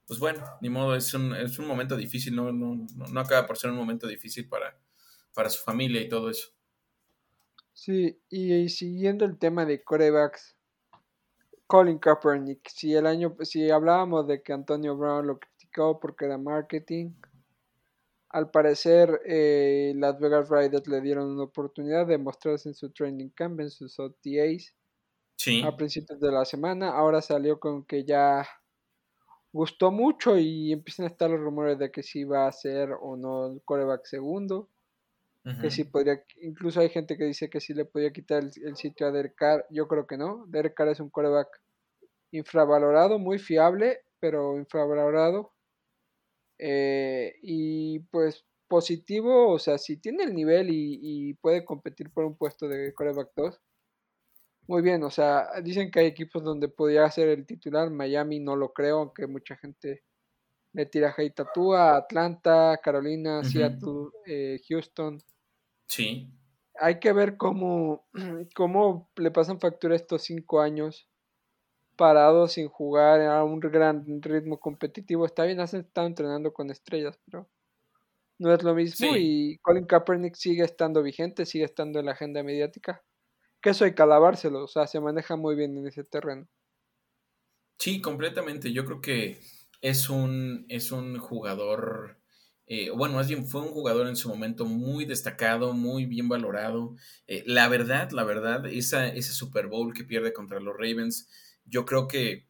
pues 0.05 0.19
bueno, 0.19 0.43
ni 0.61 0.69
modo, 0.69 0.95
es 0.95 1.13
un, 1.13 1.33
es 1.33 1.57
un 1.57 1.65
momento 1.65 1.95
difícil, 1.95 2.35
no, 2.35 2.51
no, 2.51 2.85
no, 2.95 3.19
acaba 3.19 3.47
por 3.47 3.57
ser 3.57 3.71
un 3.71 3.77
momento 3.77 4.07
difícil 4.07 4.47
para, 4.49 4.77
para 5.33 5.49
su 5.49 5.63
familia 5.63 6.01
y 6.01 6.09
todo 6.09 6.29
eso. 6.29 6.49
Sí, 7.71 8.19
y, 8.29 8.69
siguiendo 8.69 9.25
el 9.25 9.37
tema 9.39 9.65
de 9.65 9.83
corebacks, 9.83 10.55
Colin 11.67 11.99
Kaepernick, 11.99 12.67
si 12.69 12.93
el 12.93 13.07
año, 13.07 13.35
si 13.41 13.69
hablábamos 13.69 14.27
de 14.27 14.43
que 14.43 14.53
Antonio 14.53 14.95
Brown 14.95 15.27
lo 15.27 15.39
criticó 15.39 15.99
porque 15.99 16.25
era 16.25 16.37
marketing, 16.37 17.13
al 18.33 18.49
parecer, 18.49 19.21
eh, 19.25 19.93
Las 19.95 20.19
Vegas 20.19 20.49
Raiders 20.49 20.87
le 20.87 21.01
dieron 21.01 21.29
una 21.29 21.43
oportunidad 21.43 22.07
de 22.07 22.17
mostrarse 22.17 22.67
en 22.67 22.73
su 22.73 22.91
training 22.91 23.29
camp, 23.29 23.59
en 23.59 23.69
sus 23.69 23.99
OTAs, 23.99 24.73
a 25.63 25.77
principios 25.77 26.19
de 26.19 26.31
la 26.31 26.43
semana. 26.43 26.89
Ahora 26.89 27.21
salió 27.21 27.59
con 27.59 27.85
que 27.85 28.03
ya 28.05 28.43
gustó 29.51 29.91
mucho 29.91 30.35
y 30.35 30.71
empiezan 30.71 31.05
a 31.05 31.09
estar 31.09 31.29
los 31.29 31.39
rumores 31.39 31.77
de 31.77 31.91
que 31.91 32.01
si 32.01 32.23
va 32.23 32.47
a 32.47 32.51
ser 32.51 32.89
o 32.99 33.15
no 33.15 33.53
el 33.53 33.61
coreback 33.63 34.05
segundo. 34.05 34.69
Que 35.59 35.69
si 35.69 35.83
podría, 35.83 36.23
incluso 36.41 36.79
hay 36.79 36.87
gente 36.87 37.17
que 37.17 37.25
dice 37.25 37.49
que 37.49 37.59
si 37.59 37.73
le 37.73 37.83
podía 37.83 38.13
quitar 38.13 38.43
el, 38.43 38.77
sitio 38.77 39.07
a 39.07 39.11
Derek 39.11 39.35
Carr. 39.35 39.65
Yo 39.69 39.89
creo 39.89 40.07
que 40.07 40.17
no. 40.17 40.45
Derek 40.47 40.73
Carr 40.73 40.89
es 40.89 41.01
un 41.01 41.09
coreback 41.09 41.49
infravalorado, 42.31 43.19
muy 43.19 43.39
fiable, 43.39 43.99
pero 44.19 44.57
infravalorado. 44.57 45.51
Eh, 46.57 47.35
y 47.41 47.99
pues 48.11 48.45
positivo, 48.69 49.51
o 49.51 49.59
sea, 49.59 49.77
si 49.77 49.97
tiene 49.97 50.23
el 50.23 50.33
nivel 50.33 50.67
y, 50.71 51.33
puede 51.35 51.63
competir 51.65 52.09
por 52.11 52.25
un 52.25 52.35
puesto 52.35 52.67
de 52.67 52.93
coreback 52.93 53.29
2, 53.35 53.61
muy 54.67 54.81
bien, 54.81 55.03
o 55.03 55.11
sea, 55.11 55.47
dicen 55.61 55.91
que 55.91 55.99
hay 55.99 56.05
equipos 56.07 56.43
donde 56.43 56.69
podría 56.69 57.11
ser 57.11 57.27
el 57.27 57.45
titular, 57.45 57.91
Miami 57.91 58.39
no 58.39 58.55
lo 58.55 58.73
creo, 58.73 58.99
aunque 58.99 59.27
mucha 59.27 59.57
gente 59.57 60.03
le 60.73 60.87
tira 60.87 61.13
hate 61.15 61.41
a 61.41 61.97
Atlanta, 61.97 62.79
Carolina, 62.81 63.43
Seattle, 63.43 64.09
eh, 64.25 64.59
Houston. 64.67 65.19
Sí. 65.93 66.27
Hay 66.79 66.99
que 66.99 67.13
ver 67.13 67.37
cómo, 67.37 68.07
cómo 68.55 69.11
le 69.15 69.29
pasan 69.29 69.59
factura 69.59 69.95
estos 69.95 70.23
cinco 70.23 70.59
años 70.59 71.07
parado 71.95 72.47
sin 72.47 72.67
jugar 72.67 73.21
a 73.21 73.43
un 73.43 73.59
gran 73.59 74.03
ritmo 74.23 74.59
competitivo. 74.59 75.23
Está 75.23 75.43
bien, 75.43 75.59
has 75.59 75.75
estado 75.75 76.07
entrenando 76.07 76.51
con 76.51 76.71
estrellas, 76.71 77.19
pero 77.25 77.47
no 78.39 78.51
es 78.51 78.63
lo 78.63 78.73
mismo. 78.73 79.15
Y 79.15 79.59
Colin 79.59 79.85
Kaepernick 79.85 80.33
sigue 80.33 80.63
estando 80.63 81.03
vigente, 81.03 81.45
sigue 81.45 81.65
estando 81.65 81.99
en 81.99 82.07
la 82.07 82.13
agenda 82.13 82.41
mediática. 82.41 83.03
Que 83.61 83.69
eso 83.69 83.85
hay 83.85 83.93
que 83.93 84.01
alabárselo, 84.01 84.63
o 84.63 84.67
sea, 84.67 84.87
se 84.87 84.99
maneja 84.99 85.35
muy 85.35 85.55
bien 85.55 85.77
en 85.77 85.87
ese 85.87 86.03
terreno. 86.03 86.47
Sí, 87.77 88.01
completamente. 88.01 88.73
Yo 88.73 88.83
creo 88.83 88.99
que 88.99 89.39
es 89.81 90.09
un, 90.09 90.65
es 90.69 90.91
un 90.91 91.19
jugador, 91.19 92.17
eh, 92.65 92.89
bueno, 92.91 93.15
más 93.15 93.27
bien 93.27 93.45
fue 93.45 93.61
un 93.61 93.69
jugador 93.69 94.07
en 94.07 94.15
su 94.15 94.29
momento 94.29 94.65
muy 94.65 95.05
destacado, 95.05 95.73
muy 95.73 96.05
bien 96.05 96.29
valorado. 96.29 96.95
Eh, 97.27 97.43
la 97.45 97.67
verdad, 97.67 98.11
la 98.11 98.23
verdad, 98.23 98.65
ese 98.67 99.21
Super 99.21 99.67
Bowl 99.67 99.93
que 99.93 100.05
pierde 100.05 100.33
contra 100.33 100.59
los 100.59 100.73
Ravens 100.75 101.29
yo 101.65 101.85
creo 101.85 102.07
que, 102.07 102.45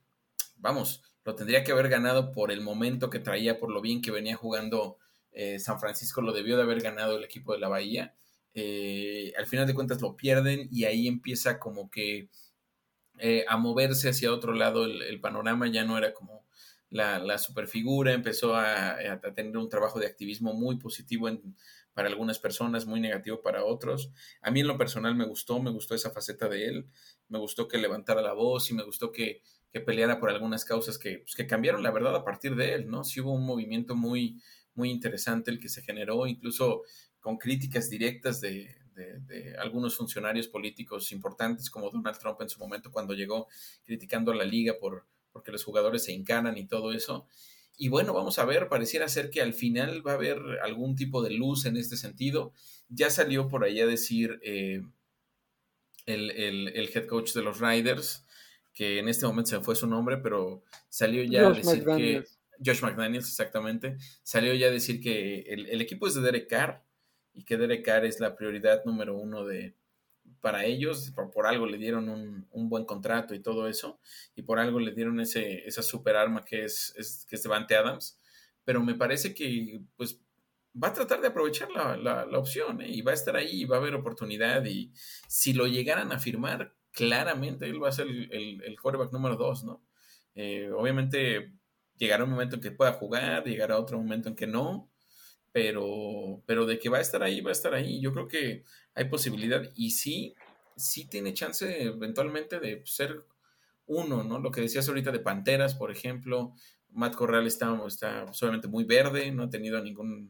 vamos, 0.58 1.04
lo 1.23 1.36
tendría 1.36 1.63
que 1.63 1.71
haber 1.71 1.88
ganado 1.88 2.32
por 2.32 2.52
el 2.52 2.62
momento 2.62 3.10
que 3.10 3.19
traía, 3.19 3.60
por 3.60 3.71
lo 3.71 3.82
bien 3.82 4.02
que 4.02 4.12
venía 4.12 4.36
jugando 4.36 4.97
eh, 5.32 5.60
San 5.60 5.80
Francisco, 5.80 6.21
lo 6.21 6.34
debió 6.34 6.58
de 6.58 6.63
haber 6.63 6.82
ganado 6.82 7.17
el 7.17 7.23
equipo 7.23 7.54
de 7.54 7.60
la 7.60 7.69
Bahía. 7.69 8.15
Al 8.56 9.45
final 9.47 9.65
de 9.67 9.73
cuentas 9.73 10.02
lo 10.02 10.15
pierden 10.15 10.67
y 10.71 10.86
ahí 10.86 11.08
empieza 11.08 11.60
como 11.60 11.89
que 11.89 12.30
a 13.47 13.58
moverse 13.58 14.10
hacia 14.10 14.34
otro 14.34 14.53
lado 14.53 14.86
el, 14.86 15.20
panorama, 15.22 15.68
ya 15.68 15.84
no 15.84 15.97
era 15.97 16.14
como 16.14 16.45
la, 16.93 17.37
superfigura, 17.39 18.13
empezó 18.13 18.55
a, 18.55 18.91
a, 18.91 19.19
tener 19.33 19.57
un 19.57 19.67
trabajo 19.67 19.99
de 19.99 20.05
activismo 20.05 20.53
muy 20.53 20.77
positivo 20.77 21.27
para 21.93 22.07
algunas 22.07 22.39
personas, 22.39 22.85
muy 22.85 22.99
negativo 22.99 23.41
para 23.41 23.65
otros. 23.65 24.11
A 24.41 24.51
mí 24.51 24.59
en 24.59 24.67
lo 24.67 24.77
personal 24.77 25.15
me 25.15 25.25
gustó, 25.25 25.59
me 25.59 25.71
gustó 25.71 25.95
esa 25.95 26.11
faceta 26.11 26.47
de 26.47 26.67
él, 26.67 26.87
me 27.29 27.39
gustó 27.39 27.67
que 27.67 27.79
levantara 27.79 28.21
la 28.21 28.33
voz 28.33 28.69
y 28.69 28.75
me 28.75 28.83
gustó 28.83 29.11
que, 29.11 29.41
peleara 29.87 30.19
por 30.19 30.29
algunas 30.29 30.65
causas 30.65 30.99
que, 30.99 31.19
pues, 31.19 31.33
que, 31.33 31.47
cambiaron 31.47 31.81
la 31.81 31.89
verdad 31.89 32.15
a 32.15 32.23
partir 32.23 32.55
de 32.55 32.75
él, 32.75 32.87
¿no? 32.87 33.03
Sí 33.03 33.21
hubo 33.21 33.33
un 33.33 33.43
movimiento 33.43 33.95
muy, 33.95 34.39
muy 34.75 34.91
interesante 34.91 35.49
el 35.49 35.59
que 35.59 35.67
se 35.67 35.81
generó, 35.81 36.27
incluso 36.27 36.83
con 37.19 37.37
críticas 37.37 37.89
directas 37.89 38.39
de, 38.39 38.75
algunos 39.57 39.97
funcionarios 39.97 40.47
políticos 40.47 41.11
importantes 41.11 41.71
como 41.71 41.89
Donald 41.89 42.19
Trump 42.19 42.39
en 42.41 42.49
su 42.49 42.59
momento 42.59 42.91
cuando 42.91 43.15
llegó 43.15 43.47
criticando 43.83 44.31
a 44.31 44.35
la 44.35 44.43
liga 44.43 44.75
por 44.79 45.07
porque 45.34 45.51
los 45.51 45.63
jugadores 45.63 46.05
se 46.05 46.13
encanan 46.13 46.57
y 46.57 46.65
todo 46.65 46.93
eso. 46.93 47.27
Y 47.75 47.89
bueno, 47.89 48.13
vamos 48.13 48.39
a 48.39 48.45
ver, 48.45 48.69
pareciera 48.69 49.09
ser 49.09 49.29
que 49.29 49.41
al 49.41 49.53
final 49.53 50.05
va 50.05 50.11
a 50.11 50.15
haber 50.15 50.39
algún 50.61 50.95
tipo 50.95 51.21
de 51.21 51.31
luz 51.31 51.65
en 51.65 51.75
este 51.75 51.97
sentido. 51.97 52.53
Ya 52.88 53.09
salió 53.09 53.49
por 53.49 53.63
ahí 53.63 53.81
a 53.81 53.88
decir 53.88 54.39
eh, 54.43 54.84
el, 56.05 56.89
head 56.93 57.07
coach 57.07 57.34
de 57.34 57.41
los 57.41 57.59
Riders, 57.59 58.25
que 58.73 58.99
en 58.99 59.09
este 59.09 59.25
momento 59.25 59.49
se 59.49 59.59
fue 59.59 59.75
su 59.75 59.88
nombre, 59.88 60.17
pero 60.17 60.63
salió 60.88 61.23
ya 61.23 61.47
a 61.47 61.51
decir 61.51 61.84
que... 61.84 62.23
Josh 62.63 62.81
McDaniels, 62.81 63.27
exactamente. 63.27 63.97
Salió 64.21 64.53
ya 64.53 64.67
a 64.67 64.71
decir 64.71 65.01
que 65.01 65.41
el, 65.41 65.81
equipo 65.81 66.07
es 66.07 66.15
de 66.15 66.21
Derek 66.21 66.47
Carr 66.47 66.84
y 67.34 67.43
que 67.43 67.57
Derek 67.57 67.84
Carr 67.84 68.05
es 68.05 68.19
la 68.19 68.36
prioridad 68.36 68.86
número 68.86 69.17
uno 69.17 69.43
de, 69.43 69.75
para 70.43 70.65
ellos, 70.65 71.13
por, 71.33 71.47
algo 71.47 71.65
le 71.65 71.77
dieron 71.77 72.09
un, 72.09 72.69
buen 72.69 72.83
contrato 72.83 73.33
y 73.33 73.39
todo 73.39 73.69
eso, 73.69 73.97
y 74.35 74.41
por 74.41 74.59
algo 74.59 74.77
le 74.77 74.91
dieron 74.91 75.21
ese, 75.21 75.65
esa 75.65 75.81
super 75.81 76.17
arma 76.17 76.43
que 76.43 76.65
es, 76.65 77.25
que 77.29 77.37
es 77.37 77.43
Devante 77.43 77.77
Adams, 77.77 78.19
pero 78.65 78.83
me 78.83 78.93
parece 78.93 79.33
que 79.33 79.81
pues 79.95 80.19
va 80.75 80.89
a 80.89 80.93
tratar 80.93 81.21
de 81.21 81.29
aprovechar 81.29 81.69
la, 81.71 82.27
opción 82.37 82.81
¿eh? 82.81 82.89
y 82.89 83.01
va 83.01 83.11
a 83.11 83.15
estar 83.15 83.37
ahí 83.37 83.61
y 83.61 83.65
va 83.65 83.77
a 83.77 83.79
haber 83.79 83.95
oportunidad 83.95 84.65
y 84.65 84.91
si 85.27 85.53
lo 85.53 85.65
llegaran 85.65 86.11
a 86.11 86.19
firmar, 86.19 86.75
claramente 86.91 87.65
él 87.65 87.81
va 87.81 87.87
a 87.87 87.93
ser 87.93 88.07
el 88.09 88.77
quarterback 88.81 89.13
número 89.13 89.37
dos, 89.37 89.63
¿no? 89.63 89.81
Eh, 90.35 90.71
obviamente 90.75 91.53
llegará 91.95 92.23
un 92.23 92.31
momento 92.31 92.55
en 92.55 92.61
que 92.61 92.71
pueda 92.71 92.93
jugar, 92.93 93.45
llegará 93.45 93.79
otro 93.79 93.97
momento 93.97 94.29
en 94.29 94.35
que 94.35 94.47
no, 94.47 94.91
pero, 95.54 96.41
pero 96.45 96.66
de 96.66 96.80
que 96.80 96.89
va 96.89 96.97
a 96.97 97.01
estar 97.01 97.24
ahí, 97.24 97.39
va 97.39 97.51
a 97.51 97.54
estar 97.54 97.74
ahí. 97.74 98.01
Yo 98.01 98.12
creo 98.12 98.28
que 98.28 98.64
hay 98.95 99.06
posibilidad 99.06 99.62
y 99.76 99.91
sí, 99.91 100.36
sí 100.76 101.08
tiene 101.08 101.34
chance 101.34 101.84
eventualmente 101.84 102.60
de 102.60 102.82
ser 102.86 103.24
uno, 103.86 104.24
¿no? 104.24 104.39
Lo 104.39 104.51
que 104.51 104.62
decías 104.62 104.89
ahorita 104.89 105.12
de 105.12 105.20
Panteras, 105.20 105.76
por 105.76 105.91
ejemplo, 105.91 106.56
Matt 106.89 107.16
Corral 107.16 107.45
está, 107.45 107.80
está 107.88 108.34
solamente 108.34 108.68
muy 108.68 108.84
verde, 108.84 109.32
no 109.32 109.43
ha 109.43 109.49
tenido 109.49 109.82
ningún, 109.82 110.28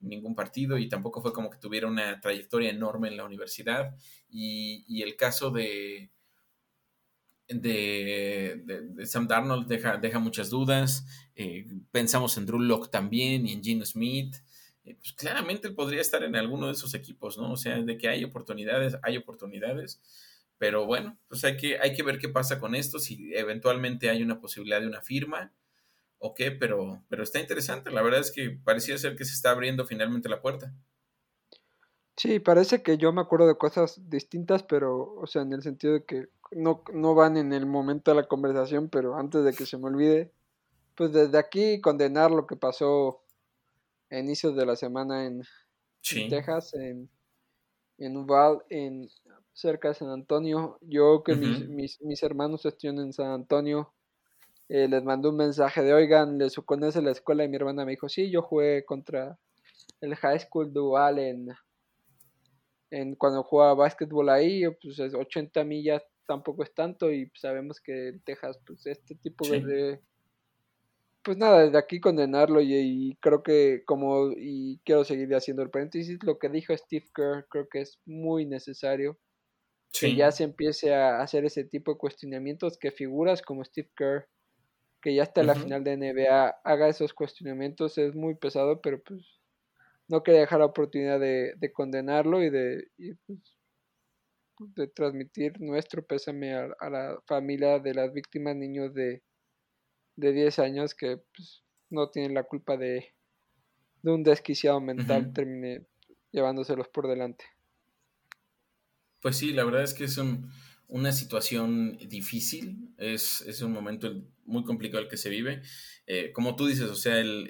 ningún 0.00 0.34
partido 0.34 0.76
y 0.76 0.88
tampoco 0.88 1.22
fue 1.22 1.32
como 1.32 1.50
que 1.50 1.58
tuviera 1.58 1.86
una 1.86 2.20
trayectoria 2.20 2.70
enorme 2.70 3.08
en 3.08 3.16
la 3.16 3.24
universidad. 3.24 3.94
Y, 4.28 5.02
el 5.02 5.14
caso 5.14 5.52
de, 5.52 6.10
de, 7.48 9.06
Sam 9.06 9.28
Darnold 9.28 9.68
deja, 9.68 9.98
deja 9.98 10.18
muchas 10.18 10.50
dudas. 10.50 11.06
Eh, 11.36 11.64
pensamos 11.92 12.36
en 12.38 12.46
Drew 12.46 12.58
Locke 12.58 12.90
también 12.90 13.46
y 13.46 13.52
en 13.52 13.62
Gene 13.62 13.86
Smith. 13.86 14.34
Eh, 14.84 14.96
pues 15.00 15.12
claramente 15.14 15.70
podría 15.70 16.00
estar 16.00 16.22
en 16.22 16.36
alguno 16.36 16.66
de 16.66 16.72
esos 16.72 16.94
equipos, 16.94 17.38
¿no? 17.38 17.52
O 17.52 17.56
sea, 17.56 17.80
de 17.80 17.96
que 17.96 18.08
hay 18.08 18.24
oportunidades, 18.24 18.96
hay 19.02 19.16
oportunidades. 19.16 20.00
Pero 20.58 20.86
bueno, 20.86 21.18
pues 21.28 21.44
hay 21.44 21.56
que, 21.56 21.78
hay 21.78 21.94
que 21.94 22.02
ver 22.02 22.18
qué 22.18 22.28
pasa 22.28 22.60
con 22.60 22.74
esto, 22.74 22.98
si 22.98 23.34
eventualmente 23.34 24.10
hay 24.10 24.22
una 24.22 24.40
posibilidad 24.40 24.80
de 24.80 24.86
una 24.86 25.02
firma 25.02 25.52
o 26.18 26.34
qué, 26.34 26.50
pero, 26.50 27.02
pero 27.08 27.22
está 27.22 27.40
interesante. 27.40 27.90
La 27.90 28.02
verdad 28.02 28.20
es 28.20 28.30
que 28.30 28.50
parecía 28.50 28.96
ser 28.98 29.16
que 29.16 29.24
se 29.24 29.34
está 29.34 29.50
abriendo 29.50 29.84
finalmente 29.84 30.28
la 30.28 30.40
puerta. 30.40 30.72
Sí, 32.16 32.38
parece 32.38 32.82
que 32.82 32.96
yo 32.96 33.12
me 33.12 33.20
acuerdo 33.20 33.48
de 33.48 33.58
cosas 33.58 34.08
distintas, 34.08 34.62
pero, 34.62 35.14
o 35.16 35.26
sea, 35.26 35.42
en 35.42 35.52
el 35.52 35.62
sentido 35.62 35.94
de 35.94 36.04
que 36.04 36.28
no, 36.52 36.84
no 36.92 37.14
van 37.14 37.36
en 37.36 37.52
el 37.52 37.66
momento 37.66 38.12
de 38.12 38.16
la 38.16 38.28
conversación, 38.28 38.88
pero 38.88 39.16
antes 39.16 39.44
de 39.44 39.52
que 39.52 39.66
se 39.66 39.76
me 39.78 39.86
olvide, 39.86 40.32
pues 40.94 41.12
desde 41.12 41.36
aquí 41.38 41.80
condenar 41.80 42.30
lo 42.30 42.46
que 42.46 42.54
pasó 42.54 43.23
a 44.10 44.18
inicios 44.18 44.56
de 44.56 44.66
la 44.66 44.76
semana 44.76 45.26
en, 45.26 45.42
Texas, 46.02 46.74
en, 46.74 47.08
en 47.98 48.16
Uval, 48.16 48.62
en 48.68 49.08
cerca 49.52 49.88
de 49.88 49.94
San 49.94 50.10
Antonio. 50.10 50.78
Yo 50.82 51.22
que 51.24 51.34
mis, 51.34 51.68
mis, 51.68 52.00
mis, 52.02 52.22
hermanos 52.22 52.64
estudian 52.66 52.98
en 52.98 53.12
San 53.12 53.30
Antonio, 53.30 53.94
eh, 54.68 54.88
les 54.88 55.02
mandé 55.02 55.28
un 55.28 55.36
mensaje 55.36 55.82
de, 55.82 55.94
oigan, 55.94 56.38
¿les 56.38 56.54
conoce 56.56 57.02
la 57.02 57.12
escuela? 57.12 57.44
Y 57.44 57.48
mi 57.48 57.56
hermana 57.56 57.84
me 57.84 57.92
dijo, 57.92 58.08
sí, 58.08 58.30
yo 58.30 58.42
jugué 58.42 58.84
contra 58.84 59.38
el 60.00 60.14
High 60.16 60.40
School 60.40 60.72
Dual 60.72 61.18
en, 61.18 61.48
en 62.90 63.14
cuando 63.14 63.42
jugaba 63.42 63.74
básquetbol 63.74 64.28
ahí, 64.28 64.62
pues 64.82 64.98
es 64.98 65.14
80 65.14 65.64
millas 65.64 66.02
tampoco 66.26 66.62
es 66.62 66.74
tanto 66.74 67.12
y 67.12 67.30
sabemos 67.34 67.80
que 67.80 68.08
en 68.08 68.20
Texas, 68.22 68.58
pues 68.66 68.86
este 68.86 69.14
tipo 69.16 69.46
de... 69.48 70.00
Pues 71.24 71.38
nada, 71.38 71.64
desde 71.64 71.78
aquí 71.78 72.00
condenarlo 72.00 72.60
y, 72.60 73.16
creo 73.20 73.42
que 73.42 73.82
como, 73.86 74.30
y 74.36 74.78
quiero 74.84 75.04
seguir 75.04 75.34
haciendo 75.34 75.62
el 75.62 75.70
paréntesis, 75.70 76.18
lo 76.22 76.38
que 76.38 76.50
dijo 76.50 76.76
Steve 76.76 77.06
Kerr 77.14 77.46
creo 77.48 77.68
que 77.68 77.80
es 77.80 77.98
muy 78.04 78.46
necesario. 78.46 79.18
Que 79.98 80.16
ya 80.16 80.32
se 80.32 80.42
empiece 80.42 80.92
a 80.92 81.22
hacer 81.22 81.44
ese 81.44 81.64
tipo 81.64 81.92
de 81.92 81.98
cuestionamientos, 81.98 82.76
que 82.78 82.90
figuras 82.90 83.42
como 83.42 83.64
Steve 83.64 83.88
Kerr 83.96 84.28
que 85.04 85.14
ya 85.14 85.24
está 85.24 85.42
en 85.42 85.48
la 85.48 85.54
final 85.54 85.84
de 85.84 85.98
NBA 85.98 86.60
haga 86.64 86.88
esos 86.88 87.12
cuestionamientos 87.12 87.98
es 87.98 88.14
muy 88.14 88.36
pesado, 88.36 88.80
pero 88.80 89.02
pues 89.02 89.20
no 90.08 90.22
quería 90.22 90.40
dejar 90.40 90.60
la 90.60 90.64
oportunidad 90.64 91.20
de, 91.20 91.72
condenarlo 91.74 92.42
y 92.42 92.48
de, 92.48 92.88
pues, 93.26 93.38
de 94.74 94.86
transmitir 94.88 95.60
nuestro 95.60 96.02
pésame 96.02 96.54
a, 96.54 96.88
la 96.88 97.20
familia 97.26 97.80
de 97.80 97.92
las 97.92 98.14
víctimas, 98.14 98.56
niños 98.56 98.94
de, 98.94 99.22
de 100.16 100.32
10 100.32 100.58
años 100.58 100.94
que 100.94 101.18
pues, 101.34 101.62
no 101.90 102.10
tienen 102.10 102.34
la 102.34 102.44
culpa 102.44 102.76
de, 102.76 103.14
de 104.02 104.10
un 104.10 104.22
desquiciado 104.22 104.80
mental, 104.80 105.32
termine 105.32 105.86
llevándoselos 106.32 106.88
por 106.88 107.08
delante. 107.08 107.44
Pues 109.20 109.36
sí, 109.36 109.52
la 109.52 109.64
verdad 109.64 109.82
es 109.82 109.94
que 109.94 110.04
es 110.04 110.18
un 110.18 110.50
una 110.88 111.12
situación 111.12 111.98
difícil, 112.08 112.94
es, 112.98 113.40
es, 113.42 113.62
un 113.62 113.72
momento 113.72 114.22
muy 114.44 114.64
complicado 114.64 115.02
el 115.02 115.08
que 115.08 115.16
se 115.16 115.30
vive. 115.30 115.62
Eh, 116.06 116.30
como 116.32 116.56
tú 116.56 116.66
dices, 116.66 116.88
o 116.90 116.94
sea, 116.94 117.18
el, 117.18 117.48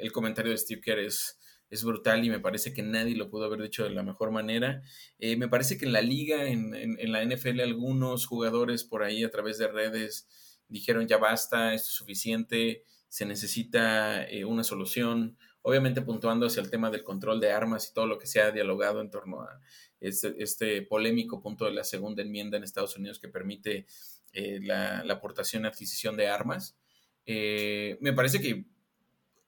el, 0.00 0.12
comentario 0.12 0.52
de 0.52 0.58
Steve 0.58 0.80
Kerr 0.80 1.00
es, 1.00 1.38
es, 1.68 1.82
brutal 1.82 2.24
y 2.24 2.30
me 2.30 2.40
parece 2.40 2.72
que 2.72 2.82
nadie 2.82 3.16
lo 3.16 3.28
pudo 3.28 3.44
haber 3.44 3.60
dicho 3.60 3.84
de 3.84 3.90
la 3.90 4.02
mejor 4.02 4.30
manera. 4.30 4.82
Eh, 5.18 5.36
me 5.36 5.48
parece 5.48 5.76
que 5.76 5.84
en 5.84 5.92
la 5.92 6.00
liga, 6.00 6.48
en, 6.48 6.74
en, 6.74 7.12
la 7.12 7.24
NFL, 7.24 7.60
algunos 7.60 8.26
jugadores 8.26 8.84
por 8.84 9.02
ahí 9.02 9.24
a 9.24 9.30
través 9.30 9.58
de 9.58 9.68
redes 9.68 10.28
dijeron 10.68 11.06
ya 11.06 11.18
basta, 11.18 11.74
esto 11.74 11.88
es 11.88 11.94
suficiente, 11.94 12.84
se 13.08 13.26
necesita 13.26 14.24
eh, 14.24 14.44
una 14.44 14.64
solución. 14.64 15.36
Obviamente 15.62 16.02
puntuando 16.02 16.46
hacia 16.46 16.62
el 16.62 16.70
tema 16.70 16.90
del 16.90 17.02
control 17.02 17.40
de 17.40 17.50
armas 17.50 17.88
y 17.88 17.94
todo 17.94 18.06
lo 18.06 18.18
que 18.18 18.26
se 18.26 18.40
ha 18.40 18.52
dialogado 18.52 19.00
en 19.00 19.10
torno 19.10 19.42
a 19.42 19.60
este, 20.00 20.34
este, 20.38 20.82
polémico 20.82 21.40
punto 21.40 21.64
de 21.64 21.72
la 21.72 21.82
segunda 21.82 22.22
enmienda 22.22 22.56
en 22.56 22.62
Estados 22.62 22.96
Unidos 22.96 23.18
que 23.18 23.28
permite 23.28 23.86
eh, 24.32 24.60
la, 24.62 25.00
aportación 25.10 25.64
y 25.64 25.66
adquisición 25.66 26.16
de 26.16 26.28
armas. 26.28 26.76
Eh, 27.24 27.96
me 28.00 28.12
parece 28.12 28.40
que 28.40 28.66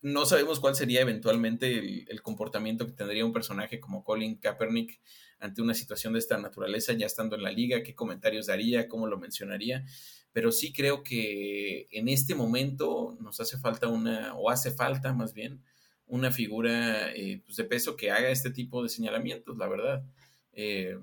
no 0.01 0.27
sabemos 0.27 0.61
cuál 0.61 0.75
sería 0.75 1.01
eventualmente 1.01 2.11
el, 2.11 2.23
comportamiento 2.23 2.87
que 2.87 2.93
tendría 2.93 3.25
un 3.25 3.33
personaje 3.33 3.81
como 3.81 4.05
Colin 4.05 4.37
Kaepernick 4.37 5.01
ante 5.41 5.61
una 5.61 5.75
situación 5.75 6.13
de 6.15 6.21
esta 6.21 6.39
naturaleza, 6.39 6.93
ya 6.95 7.07
estando 7.07 7.37
en 7.37 7.43
la 7.43 7.53
liga, 7.53 7.83
qué 7.83 7.95
comentarios 7.95 8.47
daría, 8.47 8.89
cómo 8.89 9.07
lo 9.07 9.19
mencionaría, 9.19 9.85
pero 10.33 10.53
sí 10.53 10.73
creo 10.73 11.03
que 11.03 11.89
en 11.91 12.09
este 12.09 12.35
momento 12.35 13.17
nos 13.21 13.41
hace 13.41 13.59
falta 13.59 13.89
una, 13.89 14.35
o 14.35 14.51
hace 14.51 14.71
falta 14.71 15.13
más 15.13 15.35
bien, 15.35 15.63
una 16.07 16.31
figura 16.33 17.13
eh, 17.13 17.43
pues, 17.45 17.57
de 17.57 17.65
peso 17.65 17.97
que 17.97 18.11
haga 18.11 18.31
este 18.31 18.51
tipo 18.51 18.83
de 18.83 18.89
señalamientos, 18.89 19.57
la 19.57 19.69
verdad. 19.69 20.05
Eh, 20.53 20.99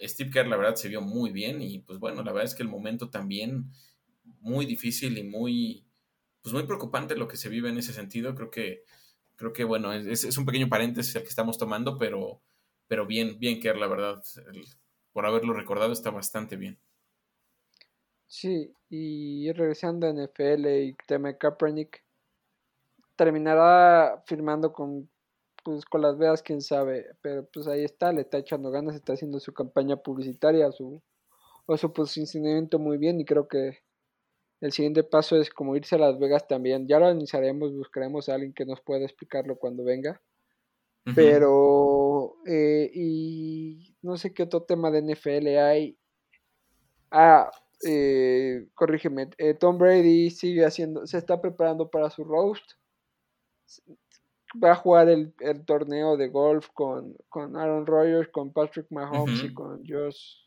Steve 0.00 0.30
Kerr, 0.30 0.46
la 0.46 0.56
verdad, 0.56 0.76
se 0.76 0.88
vio 0.88 1.00
muy 1.00 1.30
bien 1.30 1.60
y 1.60 1.80
pues 1.80 1.98
bueno, 1.98 2.22
la 2.22 2.32
verdad 2.32 2.50
es 2.50 2.54
que 2.54 2.62
el 2.62 2.68
momento 2.68 3.10
también 3.10 3.70
muy 4.40 4.66
difícil 4.66 5.18
y 5.18 5.24
muy, 5.24 5.84
pues 6.42 6.52
muy 6.52 6.64
preocupante 6.64 7.16
lo 7.16 7.28
que 7.28 7.36
se 7.36 7.48
vive 7.48 7.68
en 7.68 7.78
ese 7.78 7.92
sentido. 7.92 8.34
Creo 8.34 8.50
que, 8.50 8.82
creo 9.36 9.52
que 9.52 9.64
bueno, 9.64 9.92
es, 9.92 10.38
un 10.38 10.46
pequeño 10.46 10.68
paréntesis 10.68 11.14
el 11.16 11.22
que 11.22 11.28
estamos 11.28 11.58
tomando, 11.58 11.98
pero, 11.98 12.42
pero 12.86 13.06
bien, 13.06 13.38
bien 13.38 13.60
Kerr, 13.60 13.76
la 13.76 13.88
verdad, 13.88 14.22
por 15.12 15.26
haberlo 15.26 15.52
recordado 15.52 15.92
está 15.92 16.10
bastante 16.10 16.56
bien. 16.56 16.78
Sí, 18.28 18.72
y 18.90 19.50
regresando 19.52 20.06
a 20.06 20.12
NFL 20.12 20.66
y 20.66 20.96
tema 21.06 21.28
de 21.28 21.38
Kaepernick, 21.38 22.04
terminará 23.16 24.22
firmando 24.26 24.72
con 24.72 25.10
pues 25.64 25.84
con 25.84 26.02
las 26.02 26.16
veas 26.16 26.42
quién 26.42 26.62
sabe, 26.62 27.06
pero 27.20 27.46
pues 27.52 27.66
ahí 27.66 27.84
está, 27.84 28.12
le 28.12 28.22
está 28.22 28.38
echando 28.38 28.70
ganas, 28.70 28.94
está 28.94 29.14
haciendo 29.14 29.40
su 29.40 29.52
campaña 29.52 29.96
publicitaria, 29.96 30.70
su 30.72 31.02
o 31.66 31.76
su 31.76 31.92
posicionamiento 31.92 32.78
muy 32.78 32.96
bien 32.96 33.20
y 33.20 33.24
creo 33.26 33.48
que 33.48 33.80
el 34.60 34.72
siguiente 34.72 35.04
paso 35.04 35.36
es 35.36 35.50
como 35.50 35.76
irse 35.76 35.96
a 35.96 35.98
Las 35.98 36.18
Vegas 36.18 36.48
también. 36.48 36.88
Ya 36.88 36.98
lo 36.98 37.10
iniciaremos, 37.10 37.74
buscaremos 37.74 38.28
a 38.28 38.34
alguien 38.34 38.52
que 38.54 38.64
nos 38.64 38.80
pueda 38.80 39.04
explicarlo 39.04 39.56
cuando 39.56 39.84
venga. 39.84 40.20
Pero, 41.14 42.36
eh, 42.46 42.90
y 42.92 43.96
no 44.02 44.16
sé 44.16 44.34
qué 44.34 44.42
otro 44.42 44.62
tema 44.62 44.90
de 44.90 45.00
NFL 45.00 45.46
hay. 45.58 45.98
Ah, 47.10 47.50
eh, 47.84 48.66
corrígeme, 48.74 49.30
eh, 49.38 49.54
Tom 49.54 49.78
Brady 49.78 50.30
sigue 50.30 50.64
haciendo, 50.64 51.06
se 51.06 51.18
está 51.18 51.40
preparando 51.40 51.90
para 51.90 52.10
su 52.10 52.24
roast. 52.24 52.72
Va 54.62 54.72
a 54.72 54.76
jugar 54.76 55.08
el, 55.08 55.34
torneo 55.66 56.16
de 56.16 56.28
golf 56.28 56.68
con, 56.72 57.14
con, 57.28 57.56
Aaron 57.56 57.86
Rodgers, 57.86 58.28
con 58.30 58.52
Patrick 58.52 58.86
Mahomes 58.90 59.44
y 59.44 59.52
con 59.52 59.84
Josh, 59.86 60.46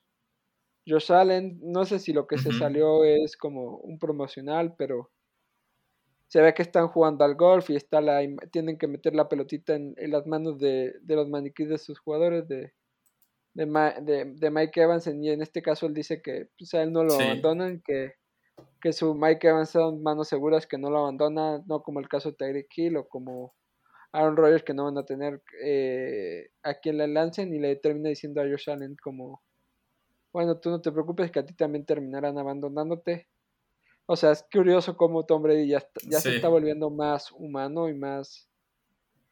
Josh 0.87 1.11
Allen. 1.11 1.59
No 1.61 1.85
sé 1.85 1.99
si 1.99 2.11
lo 2.11 2.25
que 2.25 2.39
se 2.39 2.51
salió 2.51 3.03
es 3.03 3.37
como 3.37 3.77
un 3.77 3.99
promocional, 3.99 4.73
pero 4.75 5.11
se 6.27 6.41
ve 6.41 6.53
que 6.53 6.63
están 6.63 6.87
jugando 6.87 7.25
al 7.25 7.35
golf 7.35 7.69
y 7.69 7.75
está 7.75 8.01
la, 8.01 8.21
tienen 8.51 8.77
que 8.77 8.87
meter 8.87 9.13
la 9.13 9.29
pelotita 9.29 9.75
en, 9.75 9.95
las 9.97 10.25
manos 10.25 10.57
de, 10.59 10.95
los 11.05 11.29
maniquíes 11.29 11.69
de 11.69 11.77
sus 11.77 11.99
jugadores 11.99 12.47
de, 12.47 12.73
de, 13.53 14.49
Mike 14.51 14.81
Evans 14.81 15.07
y 15.07 15.29
en 15.29 15.41
este 15.41 15.61
caso 15.61 15.85
él 15.85 15.93
dice 15.93 16.21
que 16.21 16.49
pues, 16.57 16.73
a 16.73 16.83
él 16.83 16.91
no 16.91 17.03
lo 17.03 17.13
abandonan, 17.13 17.81
que, 17.85 18.13
que 18.81 18.93
su 18.93 19.13
Mike 19.13 19.47
Evans 19.47 19.69
son 19.69 20.01
manos 20.01 20.27
seguras 20.29 20.67
que 20.67 20.77
no 20.77 20.89
lo 20.89 20.99
abandona, 20.99 21.61
no 21.67 21.81
como 21.83 21.99
el 21.99 22.07
caso 22.07 22.31
de 22.31 22.37
Tyreek 22.37 22.77
Hill 22.77 22.97
o 22.97 23.07
como 23.07 23.53
Aaron 24.13 24.37
Rodgers 24.37 24.63
que 24.63 24.73
no 24.73 24.85
van 24.85 24.97
a 24.97 25.05
tener 25.05 25.41
eh, 25.63 26.49
a 26.63 26.75
quien 26.75 26.97
le 26.97 27.07
lancen 27.07 27.53
y 27.53 27.59
le 27.59 27.75
termina 27.75 28.09
diciendo 28.09 28.41
a 28.41 28.45
Josh 28.45 28.69
Allen 28.69 28.95
como 29.01 29.41
bueno, 30.33 30.57
tú 30.59 30.69
no 30.69 30.81
te 30.81 30.91
preocupes 30.91 31.31
que 31.31 31.39
a 31.39 31.45
ti 31.45 31.53
también 31.53 31.85
terminarán 31.85 32.37
abandonándote. 32.37 33.27
O 34.05 34.15
sea, 34.15 34.31
es 34.31 34.45
curioso 34.51 34.95
cómo 34.95 35.25
Tom 35.25 35.41
Brady 35.41 35.67
ya, 35.67 35.83
ya 36.07 36.19
se 36.19 36.35
está 36.35 36.47
volviendo 36.47 36.89
más 36.89 37.31
humano 37.31 37.89
y 37.89 37.93
más, 37.93 38.49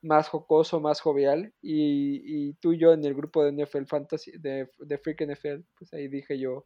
más 0.02 0.30
jocoso, 0.30 0.80
más 0.80 1.02
jovial. 1.02 1.54
Y, 1.62 2.22
y, 2.24 2.54
tú 2.54 2.74
y 2.74 2.80
yo 2.80 2.94
en 2.94 3.04
el 3.04 3.14
grupo 3.14 3.44
de 3.44 3.52
NFL 3.52 3.86
Fantasy, 3.86 4.32
de, 4.38 4.70
de 4.80 4.98
Freak 4.98 5.22
NFL, 5.22 5.62
pues 5.78 5.94
ahí 5.94 6.08
dije 6.08 6.40
yo, 6.40 6.66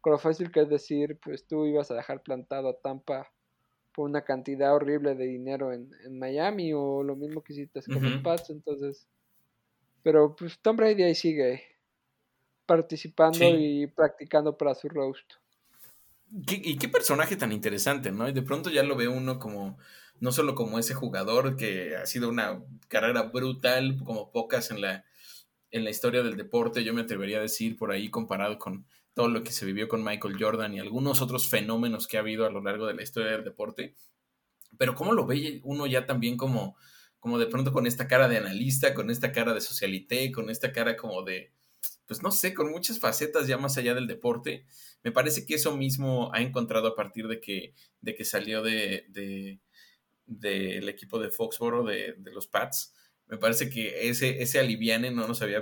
con 0.00 0.12
lo 0.12 0.18
fácil 0.18 0.50
que 0.50 0.60
es 0.60 0.68
decir, 0.68 1.18
pues 1.22 1.46
tú 1.46 1.66
ibas 1.66 1.90
a 1.90 1.94
dejar 1.94 2.22
plantado 2.22 2.68
a 2.68 2.80
Tampa 2.80 3.30
por 3.92 4.08
una 4.08 4.22
cantidad 4.22 4.74
horrible 4.74 5.14
de 5.14 5.26
dinero 5.26 5.72
en, 5.72 5.90
en 6.04 6.18
Miami 6.18 6.72
o 6.72 7.02
lo 7.02 7.16
mismo 7.16 7.42
que 7.42 7.52
hiciste 7.52 7.80
con 7.82 8.02
los 8.02 8.22
Pats, 8.22 8.50
entonces... 8.50 9.08
Pero 10.04 10.36
pues 10.36 10.58
Tom 10.60 10.76
Brady 10.76 11.02
ahí 11.02 11.14
sigue 11.14 11.62
participando 12.64 13.44
y 13.44 13.88
practicando 13.88 14.56
para 14.56 14.74
su 14.74 14.88
roast. 14.88 15.34
y 16.30 16.78
qué 16.78 16.88
personaje 16.88 17.36
tan 17.36 17.50
interesante, 17.50 18.12
¿no? 18.12 18.28
Y 18.28 18.32
de 18.32 18.42
pronto 18.42 18.70
ya 18.70 18.84
lo 18.84 18.94
ve 18.94 19.08
uno 19.08 19.40
como, 19.40 19.76
no 20.20 20.32
solo 20.32 20.54
como 20.54 20.78
ese 20.78 20.94
jugador 20.94 21.56
que 21.56 21.96
ha 21.96 22.06
sido 22.06 22.28
una 22.28 22.62
carrera 22.88 23.22
brutal, 23.22 23.98
como 24.04 24.30
pocas 24.32 24.70
en 24.70 24.80
la, 24.80 25.04
en 25.70 25.84
la 25.84 25.90
historia 25.90 26.22
del 26.22 26.36
deporte, 26.36 26.84
yo 26.84 26.94
me 26.94 27.02
atrevería 27.02 27.38
a 27.38 27.42
decir 27.42 27.76
por 27.76 27.92
ahí 27.92 28.10
comparado 28.10 28.58
con 28.58 28.86
todo 29.14 29.28
lo 29.28 29.42
que 29.42 29.52
se 29.52 29.66
vivió 29.66 29.88
con 29.88 30.04
Michael 30.04 30.36
Jordan 30.38 30.74
y 30.74 30.78
algunos 30.78 31.20
otros 31.20 31.48
fenómenos 31.48 32.06
que 32.06 32.16
ha 32.16 32.20
habido 32.20 32.46
a 32.46 32.50
lo 32.50 32.62
largo 32.62 32.86
de 32.86 32.94
la 32.94 33.02
historia 33.02 33.32
del 33.32 33.44
deporte, 33.44 33.96
pero 34.78 34.94
cómo 34.94 35.12
lo 35.12 35.26
ve 35.26 35.60
uno 35.64 35.86
ya 35.86 36.06
también 36.06 36.36
como, 36.36 36.76
como 37.18 37.38
de 37.38 37.46
pronto 37.46 37.72
con 37.72 37.86
esta 37.86 38.06
cara 38.06 38.28
de 38.28 38.36
analista, 38.36 38.94
con 38.94 39.10
esta 39.10 39.32
cara 39.32 39.54
de 39.54 39.60
socialité, 39.60 40.30
con 40.30 40.50
esta 40.50 40.72
cara 40.72 40.96
como 40.96 41.22
de, 41.22 41.52
pues 42.06 42.22
no 42.22 42.30
sé, 42.30 42.54
con 42.54 42.70
muchas 42.70 42.98
facetas 42.98 43.46
ya 43.46 43.58
más 43.58 43.76
allá 43.76 43.94
del 43.94 44.06
deporte. 44.06 44.64
Me 45.02 45.12
parece 45.12 45.44
que 45.46 45.54
eso 45.54 45.76
mismo 45.76 46.30
ha 46.32 46.40
encontrado 46.40 46.88
a 46.88 46.94
partir 46.94 47.28
de 47.28 47.40
que, 47.40 47.74
de 48.00 48.14
que 48.14 48.24
salió 48.24 48.62
de, 48.62 49.60
del 50.28 50.88
equipo 50.88 51.18
de 51.18 51.30
Foxboro, 51.30 51.84
de, 51.84 52.14
los 52.32 52.46
Pats. 52.46 52.94
Me 53.26 53.36
parece 53.36 53.68
que 53.68 54.08
ese, 54.08 54.40
ese 54.42 54.60
aliviane 54.60 55.10
no 55.10 55.26
nos 55.26 55.42
había, 55.42 55.60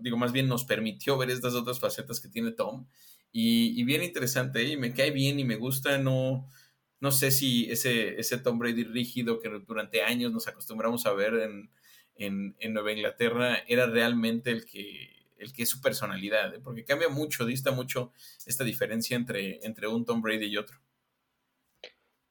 digo, 0.00 0.16
más 0.16 0.32
bien 0.32 0.48
nos 0.48 0.64
permitió 0.64 1.18
ver 1.18 1.30
estas 1.30 1.54
otras 1.54 1.78
facetas 1.78 2.20
que 2.20 2.28
tiene 2.28 2.52
Tom. 2.52 2.86
Y, 3.32 3.84
bien 3.84 4.02
interesante, 4.02 4.62
¿eh? 4.62 4.70
y 4.70 4.76
me 4.78 4.94
cae 4.94 5.10
bien 5.10 5.38
y 5.38 5.44
me 5.44 5.56
gusta, 5.56 5.98
no, 5.98 6.48
no 7.00 7.10
sé 7.12 7.30
si 7.30 7.70
ese, 7.70 8.18
ese 8.18 8.38
Tom 8.38 8.58
Brady 8.58 8.84
rígido 8.84 9.40
que 9.40 9.50
durante 9.66 10.02
años 10.02 10.32
nos 10.32 10.48
acostumbramos 10.48 11.04
a 11.04 11.12
ver 11.12 11.34
en, 11.34 11.70
en 12.58 12.72
Nueva 12.72 12.92
Inglaterra 12.92 13.58
era 13.68 13.86
realmente 13.86 14.50
el 14.50 14.64
que, 14.64 15.16
el 15.38 15.52
que 15.52 15.62
es 15.62 15.68
su 15.68 15.80
personalidad, 15.80 16.54
¿eh? 16.54 16.60
porque 16.62 16.84
cambia 16.84 17.08
mucho, 17.08 17.44
dista 17.44 17.72
mucho 17.72 18.12
esta 18.46 18.64
diferencia 18.64 19.16
entre, 19.16 19.64
entre 19.64 19.88
un 19.88 20.04
Tom 20.04 20.22
Brady 20.22 20.46
y 20.46 20.56
otro. 20.56 20.78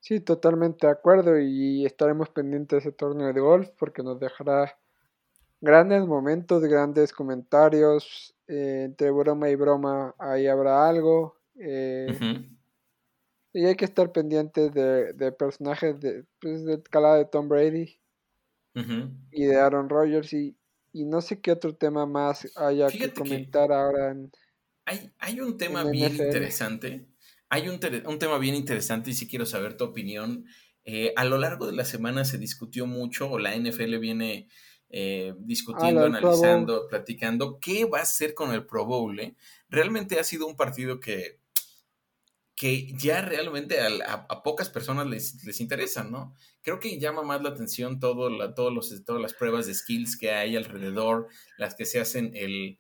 Sí, 0.06 0.20
totalmente 0.20 0.86
de 0.86 0.94
acuerdo 0.94 1.40
y 1.40 1.84
estaremos 1.84 2.30
pendientes 2.30 2.84
de 2.84 2.90
ese 2.90 2.96
torneo 2.96 3.34
de 3.34 3.42
golf 3.42 3.70
porque 3.70 4.04
nos 4.04 4.20
dejará 4.20 4.78
grandes 5.62 6.06
momentos, 6.06 6.62
grandes 6.62 7.12
comentarios, 7.12 8.36
eh, 8.48 8.84
entre 8.86 9.10
broma 9.10 9.50
y 9.50 9.56
broma 9.56 10.14
ahí 10.20 10.46
habrá 10.46 10.88
algo. 10.88 11.40
Eh, 11.60 12.16
y 13.52 13.66
hay 13.66 13.76
que 13.76 13.86
estar 13.86 14.12
pendientes 14.12 14.72
de, 14.76 15.32
personajes 15.32 16.00
de, 16.00 16.24
pues, 16.40 16.64
de 16.66 16.78
de 16.78 17.26
Tom 17.32 17.50
Brady 17.50 18.00
y 19.32 19.46
de 19.46 19.58
Aaron 19.58 19.90
Rodgers 19.90 20.32
y, 20.34 20.56
y 20.94 21.06
no 21.06 21.20
sé 21.20 21.42
qué 21.42 21.52
otro 21.52 21.74
tema 21.74 22.06
más 22.06 22.48
haya 22.58 22.90
que 22.90 23.12
comentar 23.12 23.72
ahora. 23.72 24.16
hay, 24.86 25.12
hay, 25.18 25.40
un 25.42 25.58
tema 25.58 25.84
bien 25.84 26.12
interesante. 26.12 27.08
Hay 27.50 27.70
un, 27.70 27.80
un, 28.06 28.20
tema 28.20 28.38
bien 28.38 28.56
interesante 28.56 29.12
y 29.12 29.14
sí 29.14 29.28
quiero 29.28 29.46
saber 29.46 29.78
tu 29.78 29.84
opinión. 29.84 30.46
Eh, 30.84 31.14
a 31.16 31.26
lo 31.26 31.38
largo 31.38 31.66
de 31.66 31.74
la 31.74 31.86
semana 31.86 32.26
se 32.26 32.38
discutió 32.38 32.86
mucho, 32.86 33.30
o 33.30 33.40
la 33.40 33.56
NFL 33.56 33.98
viene 33.98 34.48
eh, 34.90 35.34
discutiendo, 35.40 36.06
analizando, 36.06 36.88
platicando 36.88 37.60
qué 37.60 37.86
va 37.86 38.00
a 38.00 38.04
hacer 38.04 38.34
con 38.34 38.54
el 38.54 38.66
Pro 38.66 38.86
Bowl. 38.86 39.20
Eh? 39.20 39.36
Realmente 39.70 40.20
ha 40.20 40.24
sido 40.24 40.48
un 40.48 40.56
partido 40.56 41.00
que 41.00 41.40
que 42.56 42.94
ya 42.94 43.22
realmente 43.22 43.78
a, 43.82 44.42
pocas 44.42 44.70
personas 44.70 45.08
les, 45.08 45.60
interesa, 45.60 46.06
¿no? 46.06 46.34
Creo 46.62 46.80
que 46.80 47.00
llama 47.00 47.22
más 47.22 47.42
la 47.42 47.50
atención 47.50 48.00
todo 48.00 48.30
la, 48.30 48.54
todos 48.54 48.74
los, 48.74 49.04
todas 49.04 49.22
las 49.22 49.34
pruebas 49.34 49.68
de 49.68 49.74
skills 49.74 50.18
que 50.18 50.32
hay 50.32 50.56
alrededor, 50.56 51.28
las 51.58 51.76
que 51.76 51.86
se 51.86 52.00
hacen 52.00 52.32
el, 52.34 52.80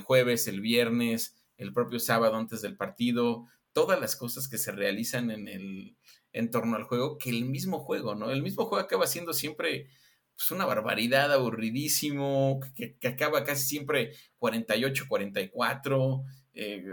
jueves, 0.00 0.48
el 0.48 0.62
viernes, 0.62 1.36
el 1.58 1.74
propio 1.74 1.98
sábado 1.98 2.36
antes 2.36 2.62
del 2.62 2.76
partido, 2.76 3.46
todas 3.76 4.00
las 4.00 4.16
cosas 4.16 4.48
que 4.48 4.56
se 4.56 4.72
realizan 4.72 5.30
en 5.30 5.48
el 5.48 5.98
en 6.32 6.50
torno 6.50 6.76
al 6.76 6.84
juego, 6.84 7.18
que 7.18 7.28
el 7.28 7.44
mismo 7.44 7.78
juego, 7.78 8.14
¿no? 8.14 8.30
El 8.30 8.42
mismo 8.42 8.64
juego 8.64 8.82
acaba 8.82 9.06
siendo 9.06 9.34
siempre 9.34 9.90
pues, 10.34 10.50
una 10.50 10.64
barbaridad, 10.64 11.30
aburridísimo, 11.30 12.58
que, 12.74 12.96
acaba 13.06 13.44
casi 13.44 13.66
siempre 13.66 14.14
48, 14.38 15.04
44, 15.06 16.24
eh, 16.54 16.84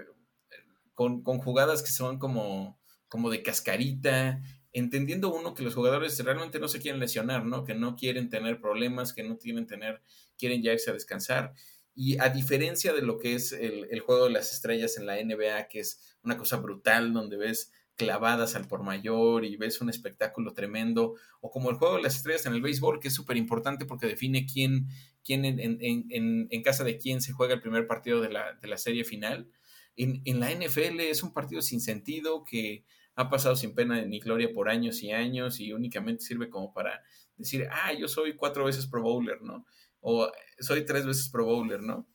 con, 0.93 1.23
jugadas 1.23 1.83
que 1.83 1.91
son 1.91 2.19
como, 2.19 2.77
como 3.07 3.29
de 3.29 3.43
cascarita, 3.43 4.41
entendiendo 4.73 5.33
uno 5.33 5.53
que 5.53 5.63
los 5.63 5.75
jugadores 5.75 6.21
realmente 6.21 6.59
no 6.59 6.67
se 6.67 6.81
quieren 6.81 6.99
lesionar, 6.99 7.45
¿no? 7.45 7.63
Que 7.63 7.75
no 7.75 7.95
quieren 7.95 8.29
tener 8.29 8.59
problemas, 8.59 9.13
que 9.13 9.23
no 9.23 9.37
quieren 9.37 9.67
tener, 9.67 10.01
quieren 10.37 10.61
ya 10.61 10.73
irse 10.73 10.91
a 10.91 10.93
descansar. 10.93 11.53
Y 11.95 12.19
a 12.19 12.29
diferencia 12.29 12.93
de 12.93 13.01
lo 13.01 13.19
que 13.19 13.35
es 13.35 13.51
el, 13.51 13.87
el, 13.91 13.99
juego 13.99 14.25
de 14.25 14.31
las 14.31 14.51
estrellas 14.51 14.97
en 14.97 15.05
la 15.05 15.23
NBA, 15.23 15.67
que 15.67 15.79
es 15.79 16.17
una 16.23 16.37
cosa 16.37 16.57
brutal, 16.57 17.13
donde 17.13 17.37
ves 17.37 17.71
clavadas 17.95 18.55
al 18.55 18.67
por 18.67 18.81
mayor 18.81 19.45
y 19.45 19.55
ves 19.55 19.79
un 19.79 19.89
espectáculo 19.89 20.53
tremendo, 20.53 21.15
o 21.41 21.51
como 21.51 21.69
el 21.69 21.75
juego 21.75 21.97
de 21.97 22.01
las 22.01 22.15
estrellas 22.15 22.45
en 22.47 22.53
el 22.53 22.61
béisbol, 22.61 22.99
que 22.99 23.09
es 23.09 23.13
súper 23.13 23.37
importante 23.37 23.85
porque 23.85 24.07
define 24.07 24.47
quién, 24.47 24.87
quién 25.23 25.45
en, 25.45 25.59
en, 25.59 25.77
en, 25.79 26.47
en, 26.49 26.63
casa 26.63 26.83
de 26.83 26.97
quién 26.97 27.21
se 27.21 27.33
juega 27.33 27.53
el 27.53 27.61
primer 27.61 27.85
partido 27.85 28.21
de 28.21 28.29
la, 28.29 28.53
de 28.53 28.67
la 28.67 28.77
serie 28.77 29.03
final 29.03 29.47
en, 29.95 30.39
la 30.39 30.51
NFL 30.51 30.99
es 31.01 31.23
un 31.23 31.33
partido 31.33 31.61
sin 31.61 31.79
sentido 31.79 32.43
que 32.43 32.85
ha 33.15 33.29
pasado 33.29 33.55
sin 33.55 33.75
pena 33.75 34.03
ni 34.05 34.19
gloria 34.19 34.51
por 34.53 34.69
años 34.69 35.03
y 35.03 35.11
años 35.11 35.59
y 35.59 35.71
únicamente 35.71 36.23
sirve 36.23 36.49
como 36.49 36.73
para 36.73 37.03
decir, 37.37 37.67
ah, 37.71 37.93
yo 37.93 38.07
soy 38.07 38.35
cuatro 38.35 38.65
veces 38.65 38.87
Pro 38.87 39.03
Bowler, 39.03 39.41
¿no? 39.41 39.65
O 40.03 40.29
soy 40.59 40.85
tres 40.85 41.05
veces 41.05 41.29
Pro 41.29 41.45
Bowler, 41.45 41.81
¿no? 41.81 42.07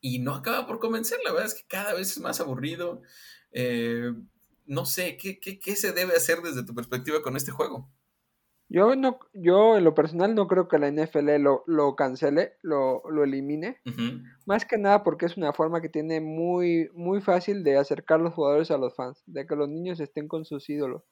Y 0.00 0.18
no 0.18 0.34
acaba 0.34 0.66
por 0.66 0.80
convencer, 0.80 1.20
la 1.24 1.30
verdad 1.30 1.46
es 1.46 1.54
que 1.54 1.68
cada 1.68 1.94
vez 1.94 2.10
es 2.10 2.20
más 2.20 2.40
aburrido. 2.40 3.02
Eh, 3.52 4.12
no 4.66 4.84
sé, 4.86 5.16
¿qué, 5.16 5.38
¿qué, 5.38 5.60
qué, 5.60 5.76
se 5.76 5.92
debe 5.92 6.14
hacer 6.14 6.40
desde 6.40 6.64
tu 6.64 6.74
perspectiva 6.74 7.22
con 7.22 7.36
este 7.36 7.52
juego? 7.52 7.88
Yo 8.74 8.96
no, 8.96 9.18
yo 9.34 9.76
en 9.76 9.84
lo 9.84 9.94
personal 9.94 10.34
no 10.34 10.46
creo 10.46 10.66
que 10.66 10.78
la 10.78 10.90
NFL 10.90 11.36
lo, 11.40 11.62
lo 11.66 11.94
cancele, 11.94 12.54
lo, 12.62 13.02
lo 13.10 13.22
elimine. 13.22 13.82
Más 14.46 14.64
que 14.64 14.78
nada 14.78 15.04
porque 15.04 15.26
es 15.26 15.36
una 15.36 15.52
forma 15.52 15.82
que 15.82 15.90
tiene 15.90 16.22
muy, 16.22 16.88
muy 16.94 17.20
fácil 17.20 17.64
de 17.64 17.76
acercar 17.76 18.20
los 18.20 18.32
jugadores 18.32 18.70
a 18.70 18.78
los 18.78 18.96
fans, 18.96 19.22
de 19.26 19.46
que 19.46 19.56
los 19.56 19.68
niños 19.68 20.00
estén 20.00 20.26
con 20.26 20.46
sus 20.46 20.70
ídolos, 20.70 21.02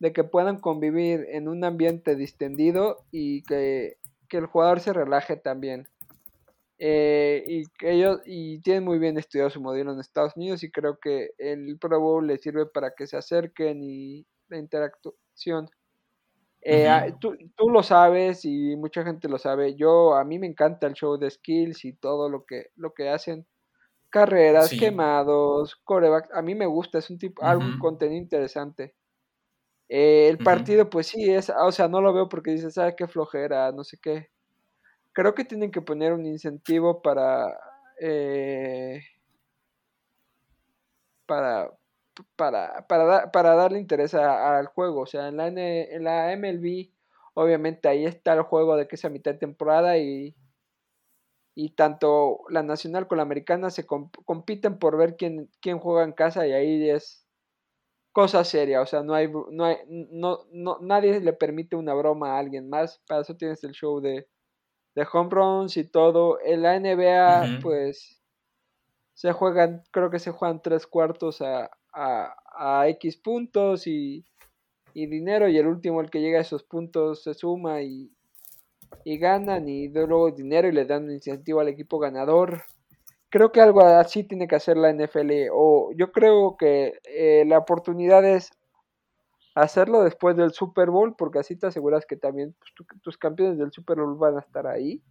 de 0.00 0.12
que 0.12 0.24
puedan 0.24 0.58
convivir 0.58 1.26
en 1.30 1.46
un 1.46 1.62
ambiente 1.62 2.16
distendido 2.16 3.06
y 3.12 3.44
que, 3.44 3.98
el 4.38 4.46
jugador 4.46 4.80
se 4.80 4.92
relaje 4.92 5.36
también. 5.36 5.88
Eh, 6.78 7.44
y 7.46 7.66
que 7.78 7.92
ellos 7.92 8.20
y 8.24 8.60
tienen 8.62 8.84
muy 8.84 8.98
bien 8.98 9.18
estudiado 9.18 9.50
su 9.50 9.60
modelo 9.60 9.92
en 9.92 10.00
Estados 10.00 10.34
Unidos 10.34 10.62
y 10.62 10.70
creo 10.70 10.98
que 10.98 11.32
el 11.36 11.78
Pro 11.78 12.00
Bowl 12.00 12.26
les 12.26 12.40
sirve 12.40 12.64
para 12.64 12.94
que 12.94 13.06
se 13.06 13.18
acerquen 13.18 13.82
y 13.82 14.26
la 14.48 14.56
interacción 14.56 15.68
eh, 16.62 17.14
tú, 17.20 17.36
tú, 17.56 17.70
lo 17.70 17.82
sabes 17.82 18.44
y 18.44 18.76
mucha 18.76 19.02
gente 19.02 19.28
lo 19.28 19.38
sabe. 19.38 19.74
Yo, 19.76 20.14
a 20.14 20.24
mí 20.24 20.38
me 20.38 20.46
encanta 20.46 20.86
el 20.86 20.94
show 20.94 21.16
de 21.16 21.30
skills 21.30 21.84
y 21.84 21.94
todo 21.94 22.28
lo 22.28 22.44
que, 22.44 22.70
lo 22.76 22.92
que 22.92 23.08
hacen. 23.08 23.46
Carreras, 24.10 24.70
quemados, 24.70 25.76
corebacks. 25.84 26.30
A 26.34 26.42
mí 26.42 26.54
me 26.54 26.66
gusta, 26.66 26.98
es 26.98 27.08
un 27.10 27.18
tipo, 27.18 27.42
algo, 27.44 27.64
contenido 27.78 28.20
interesante. 28.20 28.94
Eh, 29.90 30.28
el 30.28 30.38
partido, 30.40 30.88
pues 30.88 31.08
sí, 31.08 31.30
es, 31.30 31.50
o 31.50 31.72
sea, 31.72 31.88
no 31.88 32.00
lo 32.00 32.12
veo 32.14 32.28
porque 32.28 32.52
dices, 32.52 32.74
¿sabes 32.74 32.94
qué 32.96 33.08
flojera? 33.08 33.72
No 33.72 33.84
sé 33.84 33.98
qué. 34.00 34.30
Creo 35.12 35.34
que 35.34 35.44
tienen 35.46 35.70
que 35.72 35.82
poner 35.82 36.12
un 36.14 36.26
incentivo 36.26 37.02
para. 37.02 37.58
Eh, 38.00 39.02
para, 41.26 41.70
para, 42.36 42.86
para, 42.88 43.30
para 43.32 43.54
darle 43.54 43.78
interés 43.78 44.14
al 44.14 44.66
juego. 44.68 45.02
O 45.02 45.06
sea, 45.06 45.28
en 45.28 45.36
la, 45.36 45.48
en 45.48 46.04
la 46.04 46.32
MLB, 46.32 46.92
obviamente 47.34 47.88
ahí 47.88 48.04
está 48.06 48.34
el 48.34 48.42
juego 48.42 48.76
de 48.76 48.88
que 48.88 48.96
es 48.96 49.04
a 49.04 49.10
mitad 49.10 49.32
de 49.32 49.38
temporada 49.38 49.98
y, 49.98 50.34
y 51.54 51.70
tanto 51.70 52.40
la 52.48 52.62
nacional 52.62 53.06
como 53.06 53.16
la 53.18 53.22
americana 53.22 53.70
se 53.70 53.86
compiten 53.86 54.78
por 54.78 54.96
ver 54.96 55.16
quién, 55.16 55.50
quién 55.60 55.78
juega 55.78 56.04
en 56.04 56.12
casa 56.12 56.46
y 56.46 56.52
ahí 56.52 56.88
es 56.88 57.19
cosa 58.12 58.44
seria. 58.44 58.80
O 58.80 58.86
sea, 58.86 59.02
no 59.02 59.14
hay, 59.14 59.30
no 59.50 59.64
hay, 59.64 59.76
no, 59.88 60.40
no, 60.52 60.78
nadie 60.80 61.20
le 61.20 61.32
permite 61.32 61.76
una 61.76 61.94
broma 61.94 62.34
a 62.34 62.38
alguien 62.38 62.68
más. 62.68 63.00
Para 63.06 63.22
eso 63.22 63.36
tienes 63.36 63.62
el 63.64 63.72
show 63.72 64.00
de, 64.00 64.28
de 64.94 65.06
home 65.12 65.30
runs 65.30 65.76
y 65.76 65.84
todo. 65.84 66.38
En 66.44 66.62
la 66.62 66.78
NBA, 66.78 67.60
pues 67.62 68.20
se 69.14 69.32
juegan, 69.32 69.82
creo 69.90 70.10
que 70.10 70.18
se 70.18 70.30
juegan 70.30 70.62
tres 70.62 70.86
cuartos 70.86 71.42
a, 71.42 71.70
a, 71.92 72.88
X 72.88 73.16
puntos 73.18 73.86
y, 73.86 74.24
y, 74.94 75.06
dinero 75.06 75.48
y 75.48 75.58
el 75.58 75.66
último, 75.66 76.00
el 76.00 76.10
que 76.10 76.20
llega 76.20 76.38
a 76.38 76.42
esos 76.42 76.62
puntos, 76.62 77.22
se 77.22 77.34
suma 77.34 77.82
y, 77.82 78.10
y 79.04 79.18
ganan 79.18 79.68
y 79.68 79.88
luego 79.88 80.30
dinero 80.30 80.68
y 80.68 80.72
le 80.72 80.84
dan 80.84 81.04
un 81.04 81.12
incentivo 81.12 81.60
al 81.60 81.68
equipo 81.68 81.98
ganador. 81.98 82.62
Creo 83.30 83.52
que 83.52 83.60
algo 83.60 83.80
así 83.80 84.24
tiene 84.24 84.48
que 84.48 84.56
hacer 84.56 84.76
la 84.76 84.92
NFL 84.92 85.48
o 85.52 85.92
yo 85.96 86.12
creo 86.12 86.56
que 86.56 87.00
eh, 87.04 87.44
la 87.46 87.58
oportunidad 87.58 88.24
es 88.24 88.50
hacerlo 89.54 90.02
después 90.02 90.36
del 90.36 90.52
Super 90.52 90.90
Bowl 90.90 91.14
porque 91.16 91.38
así 91.38 91.56
te 91.56 91.68
aseguras 91.68 92.06
que 92.06 92.16
también 92.16 92.54
pues, 92.58 93.00
tus 93.02 93.16
campeones 93.16 93.58
del 93.58 93.72
Super 93.72 93.98
Bowl 93.98 94.18
van 94.18 94.36
a 94.36 94.40
estar 94.40 94.66
ahí. 94.66 95.02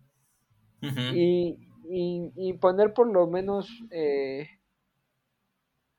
Y, 0.82 1.58
y, 1.92 2.54
poner 2.54 2.94
por 2.94 3.12
lo 3.12 3.28
menos 3.28 3.68
eh, 3.92 4.48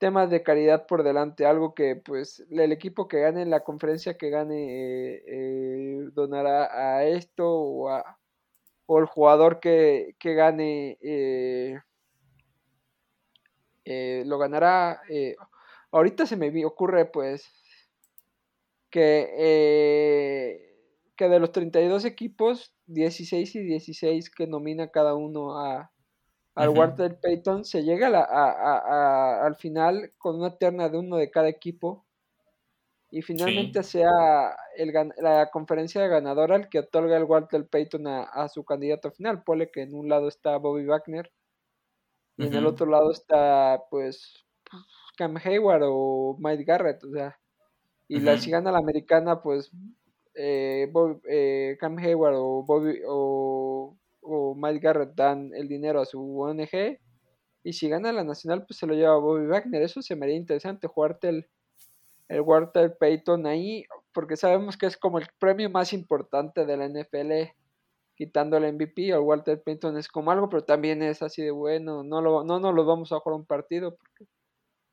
temas 0.00 0.30
de 0.30 0.42
caridad 0.42 0.86
por 0.86 1.02
delante, 1.02 1.44
algo 1.44 1.74
que 1.74 1.94
pues 1.94 2.44
el 2.50 2.72
equipo 2.72 3.06
que 3.06 3.20
gane 3.20 3.44
la 3.44 3.60
conferencia 3.60 4.16
que 4.16 4.30
gane 4.30 4.56
eh, 4.56 5.22
eh, 5.26 6.08
donará 6.14 6.96
a 6.96 7.04
esto 7.04 7.46
o, 7.46 7.90
a, 7.90 8.18
o 8.86 8.98
el 8.98 9.04
jugador 9.04 9.60
que, 9.60 10.16
que 10.18 10.34
gane 10.34 10.96
eh, 11.02 11.78
lo 14.26 14.38
ganará. 14.38 15.00
ahorita 15.90 16.26
se 16.26 16.36
me 16.36 16.64
ocurre 16.64 17.06
pues 17.06 17.50
que, 18.90 20.58
que 21.16 21.28
de 21.28 21.38
los 21.38 21.52
32 21.52 22.04
equipos, 22.04 22.74
16 22.86 23.54
y 23.56 23.60
16 23.60 24.30
que 24.30 24.46
nomina 24.46 24.88
cada 24.88 25.14
uno 25.14 25.58
a, 25.58 25.92
al 26.54 26.68
Walter 26.70 27.18
Payton, 27.20 27.64
se 27.64 27.82
llega 27.82 28.08
a 28.08 29.46
al 29.46 29.56
final 29.56 30.12
con 30.18 30.36
una 30.36 30.56
terna 30.56 30.88
de 30.88 30.98
uno 30.98 31.16
de 31.16 31.30
cada 31.30 31.48
equipo 31.48 32.06
y 33.12 33.22
finalmente 33.22 33.82
sea 33.82 34.56
el, 34.76 34.92
la 35.18 35.50
conferencia 35.50 36.06
ganadora 36.06 36.56
el 36.56 36.68
que 36.68 36.78
otorga 36.78 37.16
el 37.16 37.24
Walter 37.24 37.66
Payton 37.66 38.06
a, 38.06 38.48
su 38.48 38.64
candidato 38.64 39.10
final. 39.10 39.42
Pone 39.42 39.70
que 39.70 39.82
en 39.82 39.94
un 39.94 40.08
lado 40.08 40.28
está 40.28 40.56
Bobby 40.58 40.86
Wagner 40.86 41.30
y 42.40 42.46
en 42.46 42.54
el 42.54 42.66
otro 42.66 42.86
lado 42.86 43.10
está 43.10 43.82
pues 43.90 44.46
Cam 45.16 45.36
Hayward 45.36 45.82
o 45.84 46.36
Mike 46.38 46.64
Garrett, 46.64 47.04
o 47.04 47.10
sea, 47.12 47.38
y 48.08 48.20
la 48.20 48.38
si 48.38 48.50
gana 48.50 48.72
la 48.72 48.78
americana 48.78 49.42
pues 49.42 49.70
eh, 50.34 50.90
eh, 51.28 51.76
Cam 51.78 51.98
Hayward 51.98 52.36
o 52.36 52.64
Bobby 52.64 53.00
o 53.06 53.96
o 54.22 54.54
Mike 54.54 54.80
Garrett 54.80 55.14
dan 55.14 55.50
el 55.54 55.68
dinero 55.68 56.00
a 56.00 56.04
su 56.04 56.40
ONG 56.40 56.98
y 57.62 57.72
si 57.72 57.88
gana 57.88 58.12
la 58.12 58.24
nacional 58.24 58.64
pues 58.66 58.78
se 58.78 58.86
lo 58.86 58.94
lleva 58.94 59.18
Bobby 59.18 59.46
Wagner. 59.46 59.82
Eso 59.82 60.02
se 60.02 60.16
me 60.16 60.26
haría 60.26 60.36
interesante 60.36 60.86
jugarte 60.86 61.28
el, 61.28 61.48
el 62.28 62.40
Walter 62.40 62.96
Payton 62.98 63.46
ahí 63.46 63.84
porque 64.12 64.36
sabemos 64.36 64.76
que 64.76 64.86
es 64.86 64.96
como 64.96 65.18
el 65.18 65.26
premio 65.38 65.70
más 65.70 65.92
importante 65.92 66.64
de 66.64 66.76
la 66.76 66.88
NFL 66.88 67.52
quitando 68.20 68.58
el 68.58 68.74
MVP 68.74 69.08
el 69.08 69.20
Walter 69.20 69.62
Payton 69.62 69.96
es 69.96 70.08
como 70.08 70.30
algo 70.30 70.50
pero 70.50 70.62
también 70.62 71.02
es 71.02 71.22
así 71.22 71.42
de 71.42 71.50
bueno 71.50 72.04
no 72.04 72.20
lo, 72.20 72.44
no 72.44 72.60
nos 72.60 72.74
lo 72.74 72.84
vamos 72.84 73.12
a 73.12 73.20
jugar 73.20 73.40
un 73.40 73.46
partido 73.46 73.96
porque 73.96 74.30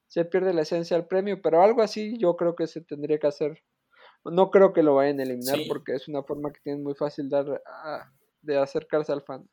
se 0.08 0.24
pierde 0.24 0.54
la 0.54 0.62
esencia 0.62 0.96
del 0.96 1.08
premio 1.08 1.42
pero 1.42 1.62
algo 1.62 1.82
así 1.82 2.18
yo 2.18 2.38
creo 2.38 2.56
que 2.56 2.68
se 2.68 2.82
tendría 2.82 3.20
que 3.20 3.28
hacer 3.28 3.62
no 4.24 4.50
creo 4.50 4.74
que 4.74 4.84
lo 4.84 4.96
vayan 4.96 5.20
a 5.20 5.24
eliminar 5.24 5.60
porque 5.68 5.94
es 5.94 6.08
una 6.08 6.24
forma 6.24 6.52
que 6.52 6.62
tienen 6.62 6.84
muy 6.84 6.96
fácil 6.96 7.30
dar 7.30 7.62
a, 7.66 8.12
de 8.42 8.58
acercarse 8.58 9.12
al 9.12 9.24
fan. 9.24 9.48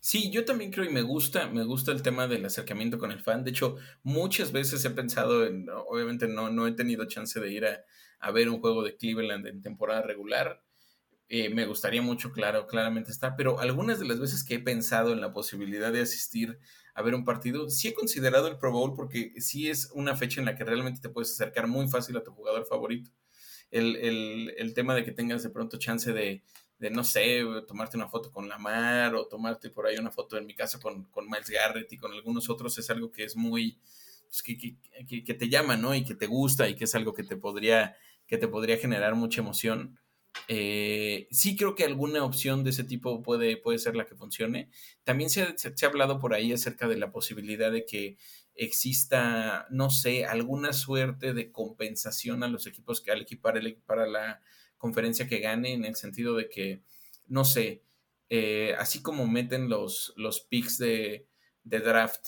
Sí, 0.00 0.30
yo 0.30 0.44
también 0.44 0.72
creo 0.72 0.84
y 0.84 0.92
me 0.92 1.02
gusta, 1.02 1.48
me 1.48 1.64
gusta 1.64 1.92
el 1.92 2.02
tema 2.02 2.26
del 2.26 2.44
acercamiento 2.44 2.98
con 2.98 3.12
el 3.12 3.20
fan. 3.20 3.44
De 3.44 3.50
hecho, 3.50 3.76
muchas 4.02 4.50
veces 4.50 4.84
he 4.84 4.90
pensado 4.90 5.46
en, 5.46 5.68
obviamente 5.70 6.26
no, 6.26 6.50
no 6.50 6.66
he 6.66 6.72
tenido 6.72 7.06
chance 7.06 7.38
de 7.38 7.52
ir 7.52 7.64
a, 7.66 8.30
ver 8.32 8.48
un 8.48 8.60
juego 8.60 8.82
de 8.82 8.96
Cleveland 8.96 9.46
en 9.46 9.62
temporada 9.62 10.02
regular. 10.02 10.62
Eh, 11.34 11.48
me 11.48 11.64
gustaría 11.64 12.02
mucho, 12.02 12.30
claro, 12.30 12.66
claramente 12.66 13.10
está, 13.10 13.36
pero 13.36 13.58
algunas 13.58 13.98
de 13.98 14.04
las 14.04 14.20
veces 14.20 14.44
que 14.44 14.56
he 14.56 14.58
pensado 14.58 15.14
en 15.14 15.22
la 15.22 15.32
posibilidad 15.32 15.90
de 15.90 16.02
asistir 16.02 16.58
a 16.92 17.00
ver 17.00 17.14
un 17.14 17.24
partido, 17.24 17.70
sí 17.70 17.88
he 17.88 17.94
considerado 17.94 18.48
el 18.48 18.58
Pro 18.58 18.70
Bowl 18.70 18.92
porque 18.94 19.32
sí 19.40 19.70
es 19.70 19.90
una 19.94 20.14
fecha 20.14 20.40
en 20.40 20.44
la 20.44 20.54
que 20.56 20.64
realmente 20.64 21.00
te 21.00 21.08
puedes 21.08 21.32
acercar 21.32 21.68
muy 21.68 21.88
fácil 21.88 22.18
a 22.18 22.22
tu 22.22 22.32
jugador 22.32 22.66
favorito. 22.66 23.10
El, 23.70 23.96
el, 23.96 24.54
el 24.58 24.74
tema 24.74 24.94
de 24.94 25.06
que 25.06 25.12
tengas 25.12 25.42
de 25.42 25.48
pronto 25.48 25.78
chance 25.78 26.12
de, 26.12 26.42
no 26.90 27.02
sé, 27.02 27.40
tomarte 27.66 27.96
una 27.96 28.08
foto 28.08 28.30
con 28.30 28.46
Lamar 28.46 29.14
o 29.14 29.26
tomarte 29.26 29.70
por 29.70 29.86
ahí 29.86 29.96
una 29.96 30.10
foto 30.10 30.36
en 30.36 30.44
mi 30.44 30.54
casa 30.54 30.78
con, 30.80 31.04
con 31.04 31.24
Miles 31.30 31.48
Garrett 31.48 31.90
y 31.94 31.96
con 31.96 32.12
algunos 32.12 32.50
otros 32.50 32.76
es 32.76 32.90
algo 32.90 33.10
que 33.10 33.24
es 33.24 33.36
muy, 33.36 33.78
pues, 34.28 34.42
que, 34.42 34.58
que, 34.58 35.24
que, 35.24 35.32
te 35.34 35.48
llama, 35.48 35.78
¿no? 35.78 35.94
Y 35.94 36.04
que 36.04 36.14
te 36.14 36.26
gusta 36.26 36.68
y 36.68 36.74
que 36.74 36.84
es 36.84 36.94
algo 36.94 37.14
que 37.14 37.22
te 37.24 37.38
podría, 37.38 37.96
que 38.26 38.36
te 38.36 38.48
podría 38.48 38.76
generar 38.76 39.14
mucha 39.14 39.40
emoción. 39.40 39.98
Eh, 40.48 41.28
sí 41.30 41.56
creo 41.56 41.74
que 41.74 41.84
alguna 41.84 42.24
opción 42.24 42.64
de 42.64 42.70
ese 42.70 42.84
tipo 42.84 43.22
puede, 43.22 43.56
puede 43.56 43.78
ser 43.78 43.96
la 43.96 44.06
que 44.06 44.16
funcione. 44.16 44.70
También 45.04 45.30
se 45.30 45.42
ha, 45.42 45.86
hablado 45.86 46.18
por 46.18 46.34
ahí 46.34 46.52
acerca 46.52 46.88
de 46.88 46.96
la 46.96 47.12
posibilidad 47.12 47.70
de 47.70 47.86
que 47.86 48.16
exista, 48.54 49.66
no 49.70 49.90
sé, 49.90 50.26
alguna 50.26 50.72
suerte 50.72 51.32
de 51.32 51.52
compensación 51.52 52.42
a 52.42 52.48
los 52.48 52.66
equipos 52.66 53.00
que 53.00 53.10
al 53.10 53.22
equipar 53.22 53.62
para 53.86 54.06
la 54.06 54.42
conferencia 54.76 55.28
que 55.28 55.38
gane 55.38 55.72
en 55.72 55.84
el 55.84 55.96
sentido 55.96 56.34
de 56.36 56.48
que, 56.48 56.82
no 57.26 57.44
sé, 57.44 57.82
eh, 58.28 58.74
así 58.78 59.02
como 59.02 59.26
meten 59.26 59.68
los, 59.68 60.12
los 60.16 60.40
picks 60.40 60.78
de, 60.78 61.28
draft 61.64 62.26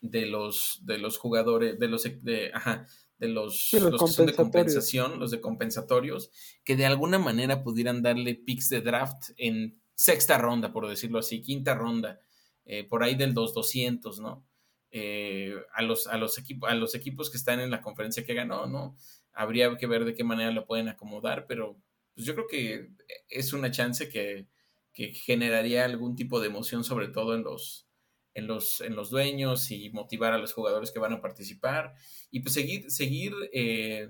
de 0.00 0.26
los, 0.26 0.80
de 0.82 0.98
los 0.98 1.18
jugadores, 1.18 1.78
de 1.78 1.88
los, 1.88 2.04
de, 2.22 2.50
ajá, 2.54 2.86
de 3.20 3.28
los, 3.28 3.72
los, 3.74 4.02
que 4.02 4.08
son 4.08 4.26
de 4.26 4.34
compensación, 4.34 5.20
los 5.20 5.30
de 5.30 5.40
compensatorios, 5.40 6.32
que 6.64 6.74
de 6.74 6.86
alguna 6.86 7.18
manera 7.18 7.62
pudieran 7.62 8.02
darle 8.02 8.34
picks 8.34 8.68
de 8.68 8.80
draft 8.80 9.30
en 9.36 9.80
sexta 9.94 10.38
ronda, 10.38 10.72
por 10.72 10.88
decirlo 10.88 11.20
así, 11.20 11.40
quinta 11.40 11.74
ronda, 11.74 12.18
eh, 12.64 12.82
por 12.82 13.04
ahí 13.04 13.14
del 13.14 13.34
2-200, 13.34 14.18
¿no? 14.20 14.44
Eh, 14.90 15.54
a, 15.72 15.82
los, 15.82 16.08
a, 16.08 16.16
los 16.16 16.36
a 16.62 16.74
los 16.74 16.94
equipos 16.96 17.30
que 17.30 17.36
están 17.36 17.60
en 17.60 17.70
la 17.70 17.80
conferencia 17.80 18.24
que 18.24 18.34
ganó, 18.34 18.66
¿no? 18.66 18.96
habría 19.32 19.76
que 19.76 19.86
ver 19.86 20.04
de 20.04 20.14
qué 20.14 20.24
manera 20.24 20.50
lo 20.50 20.66
pueden 20.66 20.88
acomodar, 20.88 21.46
pero 21.46 21.80
pues 22.14 22.26
yo 22.26 22.34
creo 22.34 22.46
que 22.46 22.90
es 23.28 23.52
una 23.52 23.70
chance 23.70 24.08
que, 24.08 24.46
generaría 24.92 25.86
algún 25.86 26.14
tipo 26.14 26.40
de 26.40 26.48
emoción, 26.48 26.84
sobre 26.84 27.08
todo 27.08 27.34
en 27.34 27.42
los, 27.42 27.88
en 28.34 28.46
los, 28.46 28.80
en 28.80 28.94
los 28.96 29.10
dueños 29.10 29.70
y 29.70 29.90
motivar 29.90 30.32
a 30.32 30.38
los 30.38 30.52
jugadores 30.52 30.90
que 30.90 30.98
van 30.98 31.12
a 31.12 31.20
participar 31.20 31.94
y 32.30 32.40
pues 32.40 32.54
seguir, 32.54 32.90
seguir 32.90 33.32
eh, 33.52 34.08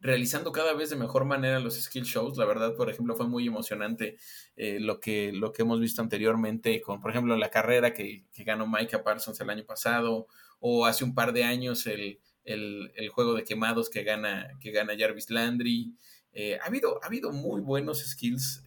realizando 0.00 0.50
cada 0.50 0.74
vez 0.74 0.90
de 0.90 0.96
mejor 0.96 1.24
manera 1.24 1.60
los 1.60 1.80
skill 1.80 2.04
shows. 2.04 2.36
La 2.36 2.44
verdad, 2.44 2.74
por 2.74 2.90
ejemplo, 2.90 3.14
fue 3.14 3.28
muy 3.28 3.46
emocionante 3.46 4.16
eh, 4.56 4.80
lo, 4.80 5.00
que, 5.00 5.32
lo 5.32 5.52
que 5.52 5.62
hemos 5.62 5.80
visto 5.80 6.02
anteriormente 6.02 6.80
con, 6.80 7.00
por 7.00 7.10
ejemplo, 7.10 7.36
la 7.36 7.50
carrera 7.50 7.94
que, 7.94 8.26
que 8.32 8.44
ganó 8.44 8.66
Micah 8.66 9.04
Parsons 9.04 9.40
el 9.40 9.50
año 9.50 9.64
pasado 9.64 10.26
o 10.58 10.86
hace 10.86 11.04
un 11.04 11.14
par 11.14 11.32
de 11.32 11.44
años 11.44 11.86
el 11.86 12.20
el, 12.44 13.08
juego 13.10 13.34
de 13.34 13.44
quemados 13.44 13.88
que 13.88 14.02
gana, 14.02 14.48
que 14.60 14.72
gana 14.72 14.94
Jarvis 14.98 15.30
Landry. 15.30 15.94
Eh, 16.32 16.58
ha, 16.60 16.66
habido, 16.66 17.02
ha 17.02 17.06
habido 17.06 17.32
muy 17.32 17.60
buenos 17.60 18.00
skills 18.00 18.64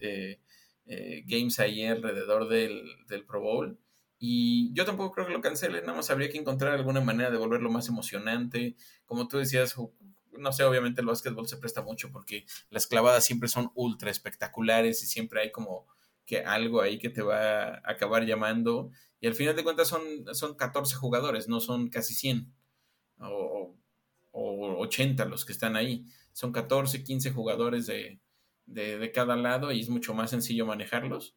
games 1.26 1.58
ahí 1.58 1.84
alrededor 1.84 2.48
del, 2.48 3.24
Pro 3.26 3.40
Bowl. 3.40 3.78
Y 4.18 4.72
yo 4.72 4.84
tampoco 4.84 5.12
creo 5.12 5.26
que 5.26 5.32
lo 5.32 5.40
cancelen, 5.40 5.82
nada 5.84 5.96
más 5.96 6.10
habría 6.10 6.30
que 6.30 6.38
encontrar 6.38 6.72
alguna 6.72 7.00
manera 7.00 7.30
de 7.30 7.36
volverlo 7.36 7.70
más 7.70 7.88
emocionante. 7.88 8.76
Como 9.04 9.28
tú 9.28 9.38
decías, 9.38 9.76
no 10.38 10.52
sé, 10.52 10.64
obviamente 10.64 11.00
el 11.00 11.06
básquetbol 11.06 11.48
se 11.48 11.58
presta 11.58 11.82
mucho 11.82 12.10
porque 12.10 12.46
las 12.70 12.86
clavadas 12.86 13.24
siempre 13.24 13.48
son 13.48 13.70
ultra 13.74 14.10
espectaculares 14.10 15.02
y 15.02 15.06
siempre 15.06 15.42
hay 15.42 15.52
como 15.52 15.86
que 16.24 16.40
algo 16.40 16.80
ahí 16.80 16.98
que 16.98 17.10
te 17.10 17.22
va 17.22 17.74
a 17.74 17.82
acabar 17.84 18.24
llamando. 18.26 18.90
Y 19.20 19.26
al 19.26 19.34
final 19.34 19.56
de 19.56 19.64
cuentas 19.64 19.88
son, 19.88 20.02
son 20.34 20.56
14 20.56 20.96
jugadores, 20.96 21.48
no 21.48 21.60
son 21.60 21.88
casi 21.88 22.14
100 22.14 22.52
o, 23.20 23.74
80 24.32 25.24
los 25.26 25.44
que 25.44 25.52
están 25.52 25.76
ahí. 25.76 26.04
Son 26.32 26.52
14, 26.52 27.02
15 27.02 27.32
jugadores 27.32 27.86
de, 27.86 28.20
cada 29.14 29.36
lado 29.36 29.72
y 29.72 29.80
es 29.80 29.88
mucho 29.88 30.14
más 30.14 30.30
sencillo 30.30 30.66
manejarlos. 30.66 31.36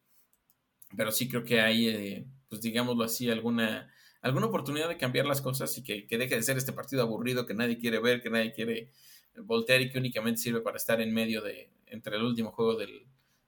Pero 0.96 1.12
sí 1.12 1.28
creo 1.28 1.44
que 1.44 1.60
hay, 1.60 1.88
eh, 1.88 2.26
pues 2.50 2.60
digámoslo 2.60 3.04
así, 3.04 3.30
alguna, 3.30 3.90
alguna 4.20 4.46
oportunidad 4.46 4.90
de 4.90 4.98
cambiar 4.98 5.24
las 5.24 5.40
cosas 5.40 5.76
y 5.78 5.82
que, 5.82 6.06
deje 6.18 6.36
de 6.36 6.42
ser 6.42 6.58
este 6.58 6.74
partido 6.74 7.02
aburrido 7.02 7.46
que 7.46 7.54
nadie 7.54 7.78
quiere 7.78 7.98
ver, 8.00 8.20
que 8.20 8.28
nadie 8.28 8.52
quiere 8.52 8.90
voltear 9.36 9.80
y 9.80 9.90
que 9.90 9.98
únicamente 9.98 10.42
sirve 10.42 10.60
para 10.60 10.76
estar 10.76 11.00
en 11.00 11.14
medio 11.14 11.40
de, 11.40 11.70
entre 11.86 12.16
el 12.16 12.24
último 12.24 12.50
juego 12.50 12.76
del, 12.76 13.06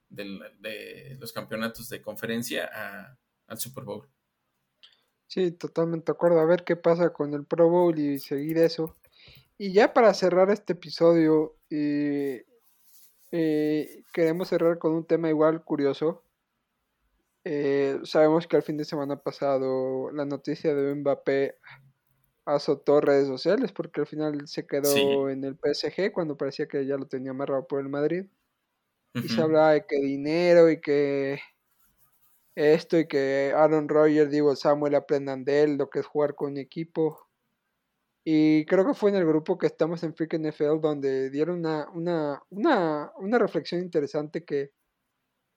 de 0.09 1.17
los 1.21 1.33
campeonatos 1.35 1.91
de 1.91 2.01
conferencia 2.01 2.71
al 3.47 3.59
Super 3.59 3.85
Bowl. 3.85 4.09
Sí, 5.27 5.51
totalmente 5.51 6.13
acuerdo. 6.13 6.41
A 6.41 6.45
ver 6.45 6.63
qué 6.63 6.77
pasa 6.77 7.11
con 7.11 7.33
el 7.33 7.47
Pro 7.47 7.69
Bowl 7.71 7.99
y 7.99 8.19
seguir 8.19 8.59
eso. 8.59 8.97
Y 9.57 9.73
ya 9.73 9.95
para 9.95 10.13
cerrar 10.13 10.51
este 10.51 10.75
episodio, 10.75 11.57
eh, 11.71 12.45
eh, 13.31 14.03
queremos 14.13 14.49
cerrar 14.49 14.79
con 14.79 14.93
un 14.93 15.07
tema 15.07 15.31
igual 15.31 15.65
curioso. 15.65 16.23
Eh, 17.45 17.99
sabemos 18.05 18.47
que 18.47 18.57
al 18.57 18.63
fin 18.63 18.77
de 18.77 18.85
semana 18.85 19.17
pasado 19.17 20.13
la 20.13 20.25
noticia 20.25 20.75
de 20.75 20.95
Mbappé 20.95 21.57
azotó 22.45 23.01
redes 23.01 23.27
sociales 23.27 23.73
porque 23.73 24.01
al 24.01 24.07
final 24.07 24.47
se 24.47 24.67
quedó 24.67 25.29
en 25.29 25.45
el 25.45 25.57
PSG 25.57 26.13
cuando 26.13 26.37
parecía 26.37 26.67
que 26.67 26.87
ya 26.87 26.97
lo 26.97 27.07
tenía 27.07 27.33
amarrado 27.33 27.67
por 27.67 27.81
el 27.81 27.89
Madrid. 27.89 28.27
Y 29.15 29.29
se 29.29 29.43
hablaba 29.43 29.73
de 29.73 29.85
que 29.87 29.97
dinero 29.97 30.71
y 30.71 30.81
que 30.81 31.39
esto 32.55 32.99
y 32.99 33.07
que 33.07 33.53
Aaron 33.55 33.89
Rodgers, 33.89 34.31
digo, 34.31 34.57
Samuel 34.57 34.95
aprendan 34.95 35.45
de 35.45 35.63
él 35.63 35.77
lo 35.77 35.91
que 35.91 36.01
es 36.01 36.07
jugar 36.07 36.35
con 36.35 36.53
un 36.53 36.59
equipo. 36.59 37.29
Y 38.25 38.65
creo 38.67 38.87
que 38.87 38.95
fue 38.95 39.11
en 39.11 39.17
el 39.17 39.27
grupo 39.27 39.59
que 39.59 39.67
estamos 39.67 40.03
en 40.03 40.15
Freak 40.15 40.35
NFL 40.35 40.81
donde 40.81 41.29
dieron 41.31 41.59
una, 41.59 41.89
una, 41.91 42.43
una, 42.51 43.13
una 43.19 43.39
reflexión 43.39 43.81
interesante 43.83 44.45
que 44.45 44.71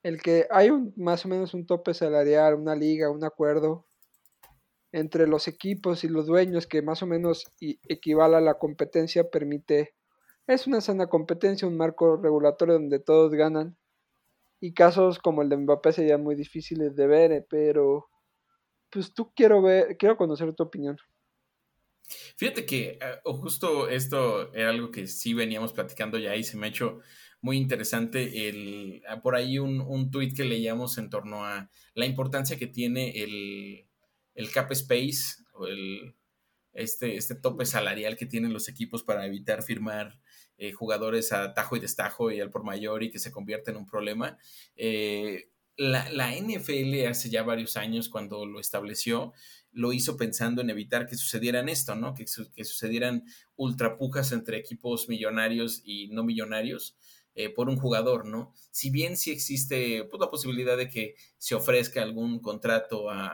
el 0.06 0.22
que 0.22 0.46
hay 0.52 0.70
un, 0.70 0.92
más 0.96 1.24
o 1.24 1.28
menos 1.28 1.52
un 1.52 1.66
tope 1.66 1.92
salarial, 1.92 2.54
una 2.54 2.76
liga, 2.76 3.10
un 3.10 3.24
acuerdo 3.24 3.88
entre 4.92 5.26
los 5.26 5.48
equipos 5.48 6.04
y 6.04 6.08
los 6.08 6.26
dueños 6.26 6.68
que 6.68 6.80
más 6.80 7.02
o 7.02 7.06
menos 7.06 7.52
equivale 7.60 8.36
a 8.36 8.40
la 8.40 8.54
competencia 8.54 9.28
permite, 9.28 9.96
es 10.46 10.68
una 10.68 10.80
sana 10.80 11.08
competencia, 11.08 11.66
un 11.66 11.76
marco 11.76 12.16
regulatorio 12.18 12.74
donde 12.74 13.00
todos 13.00 13.32
ganan 13.32 13.76
y 14.60 14.74
casos 14.74 15.18
como 15.18 15.42
el 15.42 15.48
de 15.48 15.56
Mbappé 15.56 15.92
serían 15.92 16.22
muy 16.22 16.36
difíciles 16.36 16.94
de 16.94 17.06
ver, 17.08 17.32
eh, 17.32 17.44
pero 17.50 18.08
pues 18.90 19.12
tú 19.12 19.32
quiero 19.34 19.60
ver, 19.60 19.96
quiero 19.96 20.16
conocer 20.16 20.54
tu 20.54 20.62
opinión. 20.62 20.98
Fíjate 22.36 22.64
que 22.64 23.00
ah, 23.02 23.18
justo 23.24 23.88
esto 23.88 24.54
era 24.54 24.70
algo 24.70 24.92
que 24.92 25.08
sí 25.08 25.34
veníamos 25.34 25.72
platicando 25.72 26.16
ya 26.16 26.36
y 26.36 26.44
se 26.44 26.56
me 26.56 26.66
ha 26.66 26.70
hecho 26.70 27.00
muy 27.46 27.58
interesante 27.58 28.48
el, 28.48 29.04
ah, 29.08 29.22
por 29.22 29.36
ahí 29.36 29.60
un, 29.60 29.80
un 29.80 30.10
tuit 30.10 30.34
que 30.36 30.44
leíamos 30.44 30.98
en 30.98 31.10
torno 31.10 31.44
a 31.44 31.70
la 31.94 32.04
importancia 32.04 32.58
que 32.58 32.66
tiene 32.66 33.22
el, 33.22 33.86
el 34.34 34.50
cap 34.50 34.72
space 34.72 35.44
o 35.52 35.68
el, 35.68 36.16
este, 36.72 37.16
este 37.16 37.36
tope 37.36 37.64
salarial 37.64 38.16
que 38.16 38.26
tienen 38.26 38.52
los 38.52 38.68
equipos 38.68 39.04
para 39.04 39.24
evitar 39.26 39.62
firmar 39.62 40.18
eh, 40.58 40.72
jugadores 40.72 41.32
a 41.32 41.54
tajo 41.54 41.76
y 41.76 41.80
destajo 41.80 42.32
y 42.32 42.40
al 42.40 42.50
por 42.50 42.64
mayor 42.64 43.04
y 43.04 43.12
que 43.12 43.20
se 43.20 43.30
convierte 43.30 43.70
en 43.70 43.76
un 43.76 43.86
problema. 43.86 44.36
Eh, 44.74 45.48
la, 45.76 46.10
la, 46.10 46.34
NFL 46.34 47.06
hace 47.06 47.30
ya 47.30 47.44
varios 47.44 47.76
años, 47.76 48.08
cuando 48.08 48.44
lo 48.44 48.58
estableció, 48.58 49.34
lo 49.70 49.92
hizo 49.92 50.16
pensando 50.16 50.62
en 50.62 50.70
evitar 50.70 51.06
que 51.06 51.16
sucedieran 51.16 51.68
esto, 51.68 51.94
¿no? 51.94 52.12
Que, 52.14 52.24
que 52.24 52.64
sucedieran 52.64 53.24
ultrapujas 53.54 54.32
entre 54.32 54.56
equipos 54.56 55.08
millonarios 55.08 55.82
y 55.84 56.08
no 56.08 56.24
millonarios. 56.24 56.96
Eh, 57.38 57.50
por 57.50 57.68
un 57.68 57.76
jugador, 57.76 58.24
¿no? 58.24 58.54
Si 58.70 58.88
bien 58.88 59.18
sí 59.18 59.30
existe 59.30 60.04
pues, 60.04 60.18
la 60.18 60.30
posibilidad 60.30 60.74
de 60.74 60.88
que 60.88 61.16
se 61.36 61.54
ofrezca 61.54 62.02
algún 62.02 62.40
contrato 62.40 63.10
a, 63.10 63.30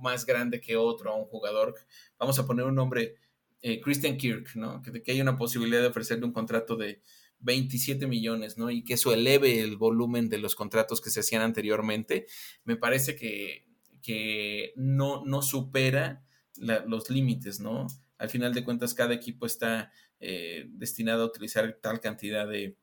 más 0.00 0.24
grande 0.24 0.58
que 0.58 0.76
otro 0.76 1.10
a 1.10 1.14
un 1.14 1.26
jugador, 1.26 1.74
vamos 2.18 2.38
a 2.38 2.46
poner 2.46 2.64
un 2.64 2.74
nombre, 2.74 3.16
eh, 3.60 3.78
Christian 3.82 4.16
Kirk, 4.16 4.56
¿no? 4.56 4.80
Que, 4.80 5.12
hay 5.12 5.20
una 5.20 5.36
posibilidad 5.36 5.82
de 5.82 5.88
ofrecerle 5.88 6.24
un 6.24 6.32
contrato 6.32 6.76
de 6.76 7.02
27 7.40 8.06
millones, 8.06 8.56
¿no? 8.56 8.70
Y 8.70 8.82
que 8.82 8.94
eso 8.94 9.12
eleve 9.12 9.60
el 9.60 9.76
volumen 9.76 10.30
de 10.30 10.38
los 10.38 10.54
contratos 10.54 11.02
que 11.02 11.10
se 11.10 11.20
hacían 11.20 11.42
anteriormente, 11.42 12.26
me 12.64 12.76
parece 12.76 13.16
que, 13.16 13.66
que 14.00 14.72
no, 14.76 15.26
no 15.26 15.42
supera 15.42 16.24
los 16.56 17.10
límites, 17.10 17.60
¿no? 17.60 17.86
Al 18.16 18.30
final 18.30 18.54
de 18.54 18.64
cuentas, 18.64 18.94
cada 18.94 19.12
equipo 19.12 19.44
está 19.44 19.92
eh, 20.20 20.64
destinado 20.70 21.24
a 21.24 21.26
utilizar 21.26 21.80
tal 21.82 22.00
cantidad 22.00 22.48
de, 22.48 22.78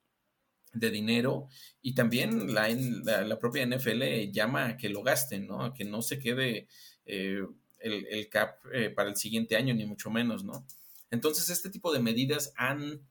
de 0.74 0.90
dinero 0.90 1.48
y 1.82 1.94
también 1.94 2.54
la, 2.54 2.70
la, 2.70 3.40
propia 3.40 3.66
NFL 3.66 4.32
llama 4.32 4.68
a 4.68 4.78
que 4.78 4.90
lo 4.90 5.04
gasten, 5.04 5.48
¿no? 5.48 5.64
A 5.64 5.74
que 5.74 5.86
no 5.86 6.02
se 6.02 6.20
quede 6.20 6.68
eh, 7.06 7.46
el, 7.80 8.30
cap 8.30 8.58
eh, 8.74 8.90
para 8.90 9.10
el 9.10 9.16
siguiente 9.16 9.56
año, 9.56 9.74
ni 9.74 9.86
mucho 9.86 10.10
menos, 10.10 10.44
¿no? 10.44 10.66
Entonces, 11.10 11.50
este 11.50 11.70
tipo 11.70 11.92
de 11.92 12.00
medidas 12.00 12.54
han 12.56 13.02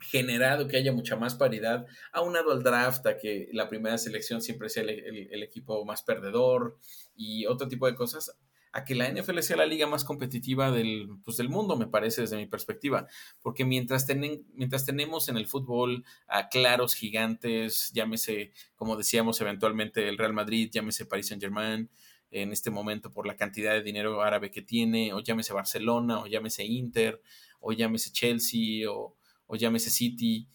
generado 0.00 0.66
que 0.66 0.76
haya 0.76 0.92
mucha 0.92 1.16
más 1.16 1.34
paridad, 1.34 1.86
aunado 2.12 2.52
al 2.52 2.62
draft, 2.62 3.06
a 3.06 3.16
que 3.16 3.48
la 3.52 3.68
primera 3.68 3.96
selección 3.98 4.42
siempre 4.42 4.68
sea 4.68 4.82
el, 4.82 5.42
equipo 5.42 5.84
más 5.84 6.02
perdedor 6.02 6.78
y 7.14 7.46
otro 7.46 7.68
tipo 7.68 7.86
de 7.86 7.94
cosas, 7.94 8.36
a 8.72 8.84
que 8.84 8.94
la 8.94 9.08
NFL 9.10 9.40
sea 9.40 9.56
la 9.56 9.66
liga 9.66 9.86
más 9.86 10.02
competitiva 10.02 10.70
del, 10.70 11.08
pues, 11.24 11.36
del 11.36 11.50
mundo, 11.50 11.76
me 11.76 11.86
parece 11.86 12.22
desde 12.22 12.38
mi 12.38 12.46
perspectiva. 12.46 13.06
Porque 13.42 13.64
mientras, 13.64 14.06
tenen, 14.06 14.46
mientras 14.54 14.86
tenemos 14.86 15.28
en 15.28 15.36
el 15.36 15.46
fútbol 15.46 16.04
a 16.26 16.48
claros 16.48 16.94
gigantes, 16.94 17.90
llámese, 17.92 18.52
como 18.74 18.96
decíamos 18.96 19.40
eventualmente, 19.42 20.08
el 20.08 20.16
Real 20.16 20.32
Madrid, 20.32 20.70
llámese 20.72 21.04
Paris 21.04 21.28
Saint 21.28 21.42
Germain, 21.42 21.90
en 22.30 22.50
este 22.50 22.70
momento 22.70 23.12
por 23.12 23.26
la 23.26 23.36
cantidad 23.36 23.72
de 23.74 23.82
dinero 23.82 24.22
árabe 24.22 24.50
que 24.50 24.62
tiene, 24.62 25.12
o 25.12 25.20
llámese 25.20 25.52
Barcelona, 25.52 26.20
o 26.20 26.26
llámese 26.26 26.64
Inter, 26.64 27.20
o 27.60 27.72
llámese 27.72 28.10
Chelsea, 28.10 28.90
o, 28.90 29.16
o 29.46 29.56
llámese 29.56 29.90
City, 29.90 30.48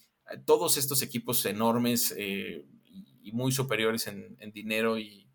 todos 0.46 0.78
estos 0.78 1.04
equipos 1.04 1.46
enormes 1.46 2.16
eh, 2.18 2.66
y 3.22 3.32
muy 3.32 3.52
superiores 3.52 4.08
en, 4.08 4.36
en 4.40 4.52
dinero 4.52 4.98
y, 4.98 5.27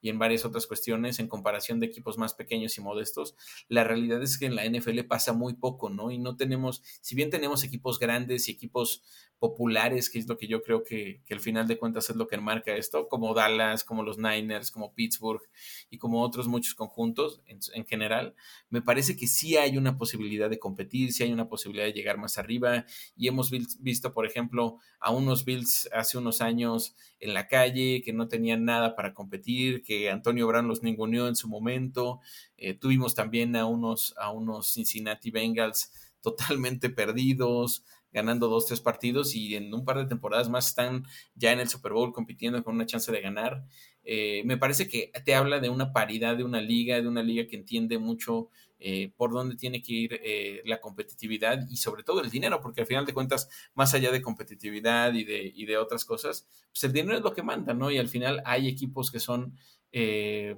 y 0.00 0.08
en 0.08 0.18
varias 0.18 0.44
otras 0.44 0.66
cuestiones 0.66 1.18
en 1.18 1.28
comparación 1.28 1.80
de 1.80 1.86
equipos 1.86 2.18
más 2.18 2.34
pequeños 2.34 2.76
y 2.78 2.80
modestos, 2.80 3.34
la 3.68 3.84
realidad 3.84 4.22
es 4.22 4.38
que 4.38 4.46
en 4.46 4.56
la 4.56 4.64
NFL 4.64 5.00
pasa 5.08 5.32
muy 5.32 5.54
poco, 5.54 5.90
¿no? 5.90 6.10
Y 6.10 6.18
no 6.18 6.36
tenemos, 6.36 6.82
si 7.00 7.14
bien 7.14 7.30
tenemos 7.30 7.64
equipos 7.64 7.98
grandes 7.98 8.48
y 8.48 8.52
equipos 8.52 9.02
populares, 9.38 10.10
que 10.10 10.18
es 10.18 10.28
lo 10.28 10.36
que 10.36 10.46
yo 10.46 10.62
creo 10.62 10.84
que, 10.84 11.22
que 11.24 11.32
al 11.32 11.40
final 11.40 11.66
de 11.66 11.78
cuentas 11.78 12.10
es 12.10 12.16
lo 12.16 12.28
que 12.28 12.36
enmarca 12.36 12.76
esto, 12.76 13.08
como 13.08 13.32
Dallas, 13.32 13.84
como 13.84 14.02
los 14.02 14.18
Niners, 14.18 14.70
como 14.70 14.94
Pittsburgh 14.94 15.40
y 15.88 15.96
como 15.96 16.22
otros 16.22 16.46
muchos 16.46 16.74
conjuntos 16.74 17.40
en, 17.46 17.58
en 17.72 17.86
general, 17.86 18.34
me 18.68 18.82
parece 18.82 19.16
que 19.16 19.26
sí 19.26 19.56
hay 19.56 19.78
una 19.78 19.96
posibilidad 19.96 20.50
de 20.50 20.58
competir, 20.58 21.12
sí 21.12 21.22
hay 21.22 21.32
una 21.32 21.48
posibilidad 21.48 21.86
de 21.86 21.94
llegar 21.94 22.18
más 22.18 22.36
arriba 22.36 22.84
y 23.16 23.28
hemos 23.28 23.50
visto, 23.50 24.12
por 24.12 24.26
ejemplo, 24.26 24.78
a 25.00 25.10
unos 25.10 25.46
Bills 25.46 25.88
hace 25.92 26.18
unos 26.18 26.42
años 26.42 26.94
en 27.18 27.32
la 27.32 27.48
calle 27.48 28.02
que 28.04 28.12
no 28.12 28.28
tenían 28.28 28.64
nada 28.64 28.94
para 28.94 29.14
competir, 29.14 29.82
que 29.90 30.08
Antonio 30.08 30.46
Brown 30.46 30.68
los 30.68 30.84
ninguneó 30.84 31.26
en 31.26 31.34
su 31.34 31.48
momento. 31.48 32.20
Eh, 32.56 32.74
tuvimos 32.74 33.16
también 33.16 33.56
a 33.56 33.66
unos, 33.66 34.14
a 34.18 34.30
unos 34.30 34.72
Cincinnati 34.72 35.32
Bengals 35.32 35.90
totalmente 36.20 36.90
perdidos, 36.90 37.84
ganando 38.12 38.46
dos, 38.46 38.66
tres 38.66 38.80
partidos 38.80 39.34
y 39.34 39.56
en 39.56 39.74
un 39.74 39.84
par 39.84 39.98
de 39.98 40.06
temporadas 40.06 40.48
más 40.48 40.68
están 40.68 41.06
ya 41.34 41.50
en 41.50 41.58
el 41.58 41.68
Super 41.68 41.92
Bowl 41.92 42.12
compitiendo 42.12 42.62
con 42.62 42.76
una 42.76 42.86
chance 42.86 43.10
de 43.10 43.20
ganar. 43.20 43.64
Eh, 44.04 44.42
me 44.44 44.56
parece 44.56 44.86
que 44.86 45.10
te 45.24 45.34
habla 45.34 45.58
de 45.58 45.70
una 45.70 45.92
paridad 45.92 46.36
de 46.36 46.44
una 46.44 46.60
liga, 46.60 47.00
de 47.00 47.08
una 47.08 47.24
liga 47.24 47.48
que 47.48 47.56
entiende 47.56 47.98
mucho 47.98 48.48
eh, 48.78 49.12
por 49.16 49.32
dónde 49.32 49.56
tiene 49.56 49.82
que 49.82 49.92
ir 49.92 50.20
la 50.66 50.80
competitividad 50.80 51.66
y 51.68 51.78
sobre 51.78 52.04
todo 52.04 52.20
el 52.20 52.30
dinero, 52.30 52.60
porque 52.60 52.82
al 52.82 52.86
final 52.86 53.06
de 53.06 53.12
cuentas, 53.12 53.48
más 53.74 53.92
allá 53.92 54.12
de 54.12 54.22
competitividad 54.22 55.12
y 55.14 55.24
de, 55.24 55.52
y 55.52 55.66
de 55.66 55.78
otras 55.78 56.04
cosas, 56.04 56.46
pues 56.70 56.84
el 56.84 56.92
dinero 56.92 57.16
es 57.16 57.24
lo 57.24 57.34
que 57.34 57.42
manda, 57.42 57.74
¿no? 57.74 57.90
Y 57.90 57.98
al 57.98 58.08
final 58.08 58.40
hay 58.46 58.68
equipos 58.68 59.10
que 59.10 59.18
son 59.18 59.56
eh, 59.92 60.56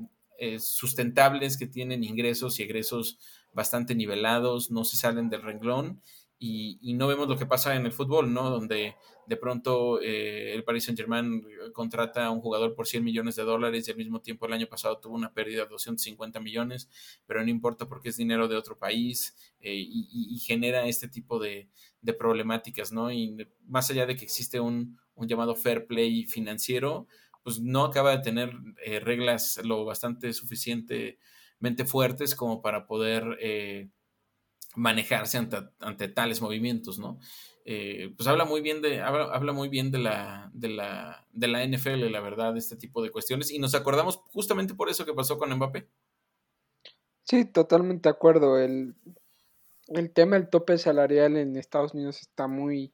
sustentables, 0.59 1.57
que 1.57 1.67
tienen 1.67 2.05
ingresos 2.05 2.59
y 2.59 2.65
egresos 2.65 3.19
bastante 3.53 3.95
nivelados, 3.95 4.71
no 4.71 4.85
se 4.85 4.97
salen 4.97 5.29
del 5.29 5.43
renglón 5.43 6.01
y, 6.45 6.95
no 6.95 7.07
vemos 7.07 7.29
lo 7.29 7.39
que 7.39 7.47
pasa 7.47 7.77
en 7.77 7.87
el 7.87 7.93
fútbol, 7.93 8.33
¿no? 8.33 8.51
Donde 8.51 8.97
de 9.29 9.37
pronto 9.37 10.01
eh, 10.01 10.53
el 10.53 10.65
Paris 10.65 10.85
Saint 10.85 10.99
Germain 10.99 11.47
contrata 11.73 12.27
a 12.27 12.31
un 12.31 12.41
jugador 12.41 12.75
por 12.75 12.89
100 12.89 13.05
millones 13.05 13.37
de 13.37 13.45
dólares 13.45 13.87
y 13.87 13.93
al 13.93 13.97
mismo 13.97 14.21
tiempo 14.21 14.47
el 14.47 14.53
año 14.53 14.67
pasado 14.67 14.99
tuvo 14.99 15.15
una 15.15 15.33
pérdida 15.33 15.63
de 15.63 15.69
250 15.69 16.41
millones, 16.41 16.91
pero 17.27 17.45
no 17.45 17.49
importa 17.49 17.87
porque 17.87 18.09
es 18.09 18.17
dinero 18.17 18.49
de 18.49 18.57
otro 18.57 18.77
país 18.77 19.37
eh, 19.61 19.73
y, 19.77 20.37
genera 20.41 20.87
este 20.87 21.07
tipo 21.07 21.39
de, 21.39 21.69
problemáticas, 22.19 22.91
¿no? 22.91 23.13
Y 23.13 23.37
más 23.69 23.89
allá 23.91 24.05
de 24.07 24.17
que 24.17 24.25
existe 24.25 24.59
un, 24.59 24.99
llamado 25.17 25.55
fair 25.55 25.87
play 25.87 26.25
financiero, 26.27 27.07
pues 27.43 27.61
no 27.61 27.85
acaba 27.85 28.17
de 28.17 28.23
tener 28.23 28.53
eh, 28.85 29.01
reglas 29.01 29.61
lo 29.65 29.85
bastante 29.85 30.33
suficientemente 30.33 31.85
fuertes 31.87 32.35
como 32.35 32.63
para 32.63 32.87
poder 32.87 33.39
manejarse 34.75 35.39
ante, 35.39 36.09
tales 36.09 36.41
movimientos, 36.41 36.99
¿no? 36.99 37.19
Eh, 37.65 38.13
pues 38.17 38.27
habla 38.27 38.45
muy 38.45 38.61
bien 38.61 38.83
de, 38.83 39.01
habla, 39.01 39.53
muy 39.53 39.69
bien 39.69 39.91
de 39.91 39.99
la, 39.99 40.51
de 40.53 40.69
la, 40.69 41.27
de 41.33 41.49
la 41.49 41.65
NFL, 41.65 42.11
la 42.11 42.21
verdad, 42.21 42.57
este 42.57 42.77
tipo 42.77 43.03
de 43.03 43.11
cuestiones. 43.11 43.51
Y 43.51 43.59
nos 43.59 43.75
acordamos 43.75 44.21
justamente 44.33 44.75
por 44.75 44.89
eso 44.89 45.05
que 45.05 45.15
pasó 45.15 45.39
con 45.39 45.55
Mbappé. 45.55 45.89
Sí, 47.25 47.45
totalmente 47.45 48.09
de 48.09 48.15
acuerdo. 48.15 48.59
El, 48.59 48.97
el 49.89 50.13
tema 50.13 50.37
del 50.37 50.49
tope 50.49 50.77
salarial 50.79 51.37
en 51.37 51.57
Estados 51.57 51.95
Unidos 51.95 52.21
está 52.21 52.49
muy, 52.49 52.93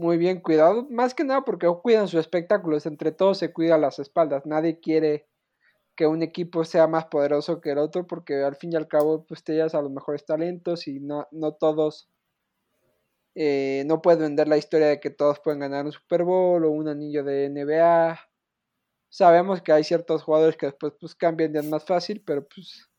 muy 0.00 0.16
bien 0.16 0.40
cuidado. 0.40 0.86
Más 0.90 1.14
que 1.14 1.24
nada 1.24 1.44
porque 1.44 1.68
cuidan 1.82 2.08
su 2.08 2.18
espectáculo. 2.18 2.78
Entre 2.84 3.12
todos 3.12 3.38
se 3.38 3.52
cuida 3.52 3.78
las 3.78 3.98
espaldas. 3.98 4.46
Nadie 4.46 4.80
quiere 4.80 5.28
que 5.94 6.06
un 6.06 6.22
equipo 6.22 6.64
sea 6.64 6.86
más 6.86 7.06
poderoso 7.06 7.60
que 7.60 7.72
el 7.72 7.78
otro, 7.78 8.06
porque 8.06 8.42
al 8.42 8.56
fin 8.56 8.72
y 8.72 8.76
al 8.76 8.88
cabo, 8.88 9.26
pues 9.26 9.44
te 9.44 9.52
llevas 9.52 9.74
a 9.74 9.82
los 9.82 9.90
mejores 9.90 10.24
talentos 10.24 10.88
y 10.88 10.98
no, 11.00 11.28
no 11.30 11.52
todos, 11.52 12.08
eh, 13.34 13.84
no 13.86 14.00
puedes 14.00 14.20
vender 14.20 14.48
la 14.48 14.56
historia 14.56 14.86
de 14.88 15.00
que 15.00 15.10
todos 15.10 15.40
pueden 15.40 15.60
ganar 15.60 15.84
un 15.84 15.92
Super 15.92 16.24
Bowl 16.24 16.64
o 16.64 16.70
un 16.70 16.88
anillo 16.88 17.22
de 17.22 17.50
NBA. 17.50 18.18
Sabemos 19.10 19.60
que 19.60 19.72
hay 19.72 19.84
ciertos 19.84 20.22
jugadores 20.22 20.56
que 20.56 20.66
después 20.66 20.94
pues 20.98 21.14
cambian 21.14 21.52
ya 21.52 21.62
más 21.62 21.84
fácil, 21.84 22.22
pero 22.24 22.48
pues 22.48 22.89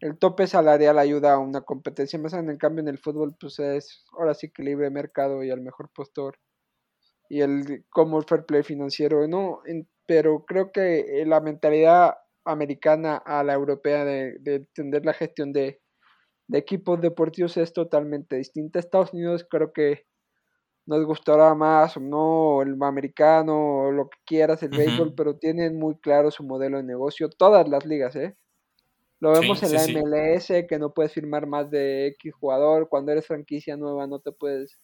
el 0.00 0.18
tope 0.18 0.46
salarial 0.46 0.98
ayuda 0.98 1.34
a 1.34 1.38
una 1.38 1.60
competencia 1.62 2.18
más. 2.18 2.32
En 2.34 2.56
cambio, 2.56 2.82
en 2.82 2.88
el 2.88 2.98
fútbol, 2.98 3.36
pues 3.38 3.58
es 3.58 4.04
ahora 4.18 4.34
sí 4.34 4.50
que 4.50 4.62
libre 4.62 4.90
mercado 4.90 5.42
y 5.44 5.50
al 5.50 5.60
mejor 5.60 5.90
postor. 5.94 6.38
Y 7.28 7.42
el 7.42 7.84
como 7.90 8.18
el 8.18 8.24
fair 8.24 8.44
play 8.44 8.62
financiero, 8.62 9.26
no. 9.28 9.62
pero 10.06 10.44
creo 10.46 10.72
que 10.72 11.24
la 11.26 11.40
mentalidad 11.40 12.14
americana 12.44 13.16
a 13.18 13.44
la 13.44 13.54
europea 13.54 14.04
de, 14.04 14.38
de 14.40 14.56
entender 14.56 15.04
la 15.04 15.12
gestión 15.12 15.52
de, 15.52 15.80
de 16.48 16.58
equipos 16.58 17.00
deportivos 17.00 17.56
es 17.56 17.72
totalmente 17.72 18.36
distinta. 18.36 18.80
Estados 18.80 19.12
Unidos 19.12 19.46
creo 19.48 19.72
que 19.72 20.06
nos 20.86 21.04
gustará 21.06 21.54
más 21.54 21.96
o 21.96 22.00
no 22.00 22.62
el 22.62 22.76
americano 22.82 23.84
o 23.84 23.92
lo 23.92 24.08
que 24.08 24.18
quieras, 24.26 24.62
el 24.64 24.70
béisbol, 24.70 25.14
pero 25.14 25.36
tienen 25.38 25.78
muy 25.78 25.96
claro 26.00 26.30
su 26.32 26.42
modelo 26.42 26.78
de 26.78 26.82
negocio. 26.84 27.28
Todas 27.28 27.68
las 27.68 27.86
ligas, 27.86 28.16
¿eh? 28.16 28.36
Lo 29.20 29.32
vemos 29.32 29.62
en 29.62 29.74
la 29.74 29.86
MLS, 29.86 30.66
que 30.66 30.78
no 30.78 30.92
puedes 30.94 31.12
firmar 31.12 31.46
más 31.46 31.70
de 31.70 32.06
X 32.08 32.32
jugador. 32.34 32.88
Cuando 32.88 33.12
eres 33.12 33.26
franquicia 33.26 33.76
nueva 33.76 34.06
no 34.06 34.20
te 34.20 34.32
puedes, 34.32 34.78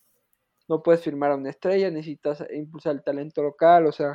no 0.69 0.83
puedes 0.83 1.03
firmar 1.03 1.33
a 1.33 1.37
una 1.37 1.51
estrella, 1.51 1.91
necesitas 1.91 2.45
impulsar 2.53 2.95
el 2.95 3.03
talento 3.03 3.43
local, 3.43 3.87
o 3.87 3.93
sea, 3.93 4.15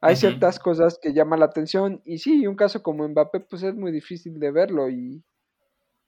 hay 0.00 0.16
ciertas 0.16 0.58
cosas 0.58 0.98
que 1.00 1.12
llaman 1.12 1.40
la 1.40 1.46
atención. 1.46 2.00
Y 2.04 2.18
sí, 2.18 2.46
un 2.46 2.56
caso 2.56 2.82
como 2.82 3.06
Mbappé, 3.06 3.40
pues 3.40 3.62
es 3.62 3.74
muy 3.74 3.92
difícil 3.92 4.40
de 4.40 4.50
verlo. 4.50 4.88
Y, 4.88 5.22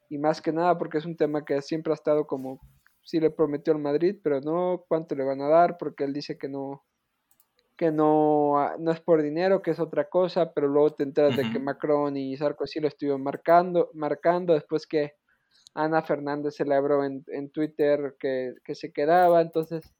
y 0.09 0.18
más 0.18 0.41
que 0.41 0.53
nada 0.53 0.78
porque 0.78 0.99
es 0.99 1.05
un 1.05 1.16
tema 1.16 1.45
que 1.45 1.61
siempre 1.61 1.93
ha 1.93 1.95
estado 1.95 2.26
como 2.26 2.61
sí 3.05 3.20
le 3.20 3.30
prometió 3.30 3.72
al 3.72 3.80
Madrid, 3.80 4.16
pero 4.22 4.41
no 4.41 4.85
cuánto 4.89 5.14
le 5.14 5.24
van 5.24 5.41
a 5.43 5.49
dar, 5.49 5.76
porque 5.76 6.05
él 6.05 6.12
dice 6.12 6.39
que 6.39 6.49
no, 6.49 6.85
que 7.76 7.90
no, 7.90 8.58
ah, 8.58 8.76
no 8.78 8.92
es 8.92 9.00
por 9.00 9.22
dinero, 9.22 9.62
que 9.62 9.72
es 9.72 9.80
otra 9.80 10.08
cosa, 10.08 10.52
pero 10.52 10.68
luego 10.68 10.94
te 10.94 11.02
enteras 11.02 11.36
de 11.36 11.50
que 11.50 11.58
Macron 11.58 12.16
y 12.16 12.36
Sarkozy 12.36 12.80
lo 12.80 12.88
estuvieron 12.88 13.22
marcando, 13.22 13.90
marcando 13.94 14.54
después 14.54 14.86
que 14.86 15.14
Ana 15.74 16.02
Fernández 16.02 16.54
celebró 16.56 17.04
en, 17.04 17.24
en 17.28 17.50
Twitter 17.50 18.16
que, 18.18 18.74
se 18.74 18.92
quedaba, 18.92 19.40
entonces 19.40 19.92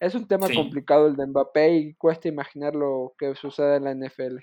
es 0.00 0.14
un 0.14 0.26
tema 0.26 0.48
complicado 0.52 1.06
el 1.06 1.16
de 1.16 1.26
Mbappé 1.26 1.74
y 1.76 1.94
cuesta 1.94 2.28
imaginar 2.28 2.74
lo 2.74 3.14
que 3.18 3.34
sucede 3.34 3.76
en 3.76 3.84
la 3.84 3.94
NFL. 3.94 4.38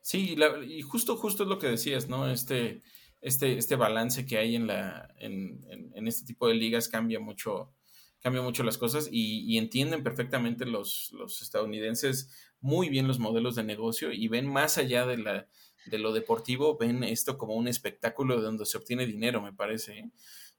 Sí, 0.00 0.36
y 0.66 0.82
justo, 0.82 1.16
justo 1.16 1.42
es 1.42 1.48
lo 1.48 1.58
que 1.58 1.68
decías, 1.68 2.08
¿no? 2.08 2.28
Este, 2.28 2.82
este, 3.20 3.58
este 3.58 3.76
balance 3.76 4.24
que 4.24 4.38
hay 4.38 4.56
en, 4.56 4.66
la, 4.66 5.12
en, 5.18 5.64
en, 5.94 6.08
este 6.08 6.24
tipo 6.24 6.48
de 6.48 6.54
ligas 6.54 6.88
cambia 6.88 7.20
mucho, 7.20 7.72
cambia 8.20 8.42
mucho 8.42 8.62
las 8.62 8.78
cosas 8.78 9.08
y, 9.10 9.56
entienden 9.58 10.02
perfectamente 10.02 10.66
los, 10.66 11.12
estadounidenses 11.40 12.30
muy 12.60 12.88
bien 12.88 13.08
los 13.08 13.18
modelos 13.18 13.54
de 13.56 13.64
negocio 13.64 14.12
y 14.12 14.28
ven 14.28 14.46
más 14.46 14.78
allá 14.78 15.06
de, 15.06 15.18
la, 15.18 15.48
de 15.86 15.98
lo 15.98 16.12
deportivo, 16.12 16.76
ven 16.78 17.02
esto 17.02 17.38
como 17.38 17.54
un 17.54 17.68
espectáculo 17.68 18.36
de 18.36 18.42
donde 18.42 18.66
se 18.66 18.78
obtiene 18.78 19.06
dinero, 19.06 19.40
me 19.40 19.52
parece. 19.52 19.98
¿eh? 19.98 20.10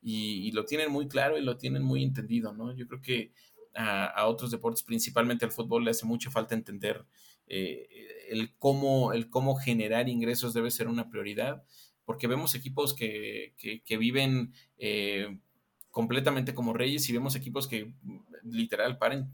Y, 0.01 0.51
lo 0.51 0.65
tienen 0.65 0.91
muy 0.91 1.07
claro 1.07 1.37
y 1.37 1.41
lo 1.41 1.57
tienen 1.57 1.83
muy 1.83 2.03
entendido, 2.03 2.53
¿no? 2.53 2.75
Yo 2.75 2.87
creo 2.87 3.01
que 3.01 3.33
a, 3.75 4.25
otros 4.27 4.51
deportes, 4.51 4.83
principalmente 4.83 5.45
al 5.45 5.51
fútbol, 5.51 5.85
le 5.85 5.91
hace 5.91 6.05
mucha 6.05 6.31
falta 6.31 6.55
entender 6.55 7.05
eh, 7.47 7.87
el, 8.29 8.55
cómo, 8.57 9.13
el 9.13 9.29
cómo 9.29 9.55
generar 9.55 10.09
ingresos 10.09 10.53
debe 10.53 10.71
ser 10.71 10.87
una 10.87 11.09
prioridad 11.09 11.63
porque 12.05 12.27
vemos 12.27 12.55
equipos 12.55 12.93
que, 12.93 13.53
que, 13.57 13.97
viven 13.97 14.53
eh, 14.77 15.37
completamente 15.91 16.55
como 16.55 16.73
reyes 16.73 17.07
y 17.09 17.13
vemos 17.13 17.35
equipos 17.35 17.67
que 17.67 17.93
literal 18.43 18.97
paren, 18.97 19.31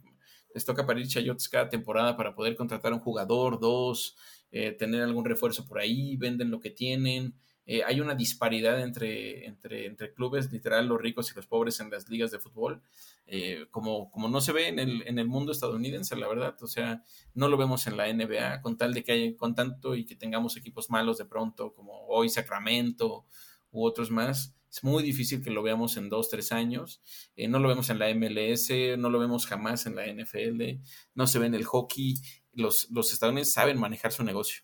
les 0.53 0.65
toca 0.65 0.85
parir 0.85 1.07
chayotes 1.07 1.49
cada 1.49 1.69
temporada 1.69 2.17
para 2.17 2.33
poder 2.33 2.55
contratar 2.55 2.91
un 2.91 2.99
jugador, 2.99 3.59
dos, 3.59 4.17
eh, 4.51 4.71
tener 4.71 5.03
algún 5.03 5.23
refuerzo 5.23 5.65
por 5.67 5.79
ahí, 5.79 6.17
venden 6.17 6.51
lo 6.51 6.59
que 6.59 6.71
tienen. 6.71 7.35
Eh, 7.69 7.83
hay 7.85 7.99
una 7.99 8.15
disparidad 8.15 8.81
entre, 8.81 9.45
entre, 9.45 9.85
entre, 9.85 10.13
clubes, 10.13 10.51
literal, 10.53 10.87
los 10.87 11.01
ricos 11.01 11.29
y 11.29 11.35
los 11.35 11.45
pobres 11.47 11.81
en 11.81 11.91
las 11.91 12.09
ligas 12.09 12.31
de 12.31 12.39
fútbol, 12.39 12.81
eh, 13.25 13.67
como, 13.71 14.09
como 14.09 14.29
no 14.29 14.39
se 14.39 14.53
ve 14.53 14.69
en 14.69 14.79
el, 14.79 15.03
en 15.05 15.19
el 15.19 15.27
mundo 15.27 15.51
estadounidense, 15.51 16.15
la 16.15 16.29
verdad. 16.29 16.55
O 16.61 16.67
sea, 16.67 17.03
no 17.33 17.49
lo 17.49 17.57
vemos 17.57 17.85
en 17.85 17.97
la 17.97 18.11
NBA, 18.11 18.61
con 18.61 18.77
tal 18.77 18.93
de 18.93 19.03
que 19.03 19.11
haya, 19.11 19.35
con 19.35 19.53
tanto 19.53 19.95
y 19.95 20.05
que 20.05 20.15
tengamos 20.15 20.55
equipos 20.55 20.89
malos 20.89 21.17
de 21.17 21.25
pronto, 21.25 21.73
como 21.73 22.07
hoy 22.07 22.29
Sacramento 22.29 23.25
u 23.69 23.85
otros 23.85 24.09
más. 24.09 24.56
Es 24.69 24.83
muy 24.83 25.03
difícil 25.03 25.43
que 25.43 25.49
lo 25.49 25.63
veamos 25.63 25.97
en 25.97 26.09
dos, 26.09 26.29
tres 26.29 26.51
años. 26.51 27.01
Eh, 27.35 27.47
no 27.47 27.59
lo 27.59 27.69
vemos 27.69 27.89
en 27.89 27.99
la 27.99 28.13
MLS, 28.13 28.69
no 28.97 29.09
lo 29.09 29.19
vemos 29.19 29.45
jamás 29.45 29.85
en 29.85 29.95
la 29.95 30.05
NFL, 30.05 30.81
no 31.15 31.27
se 31.27 31.39
ve 31.39 31.47
en 31.47 31.55
el 31.55 31.65
hockey. 31.65 32.15
Los, 32.53 32.89
los 32.91 33.13
estadounidenses 33.13 33.53
saben 33.53 33.79
manejar 33.79 34.11
su 34.11 34.23
negocio. 34.23 34.63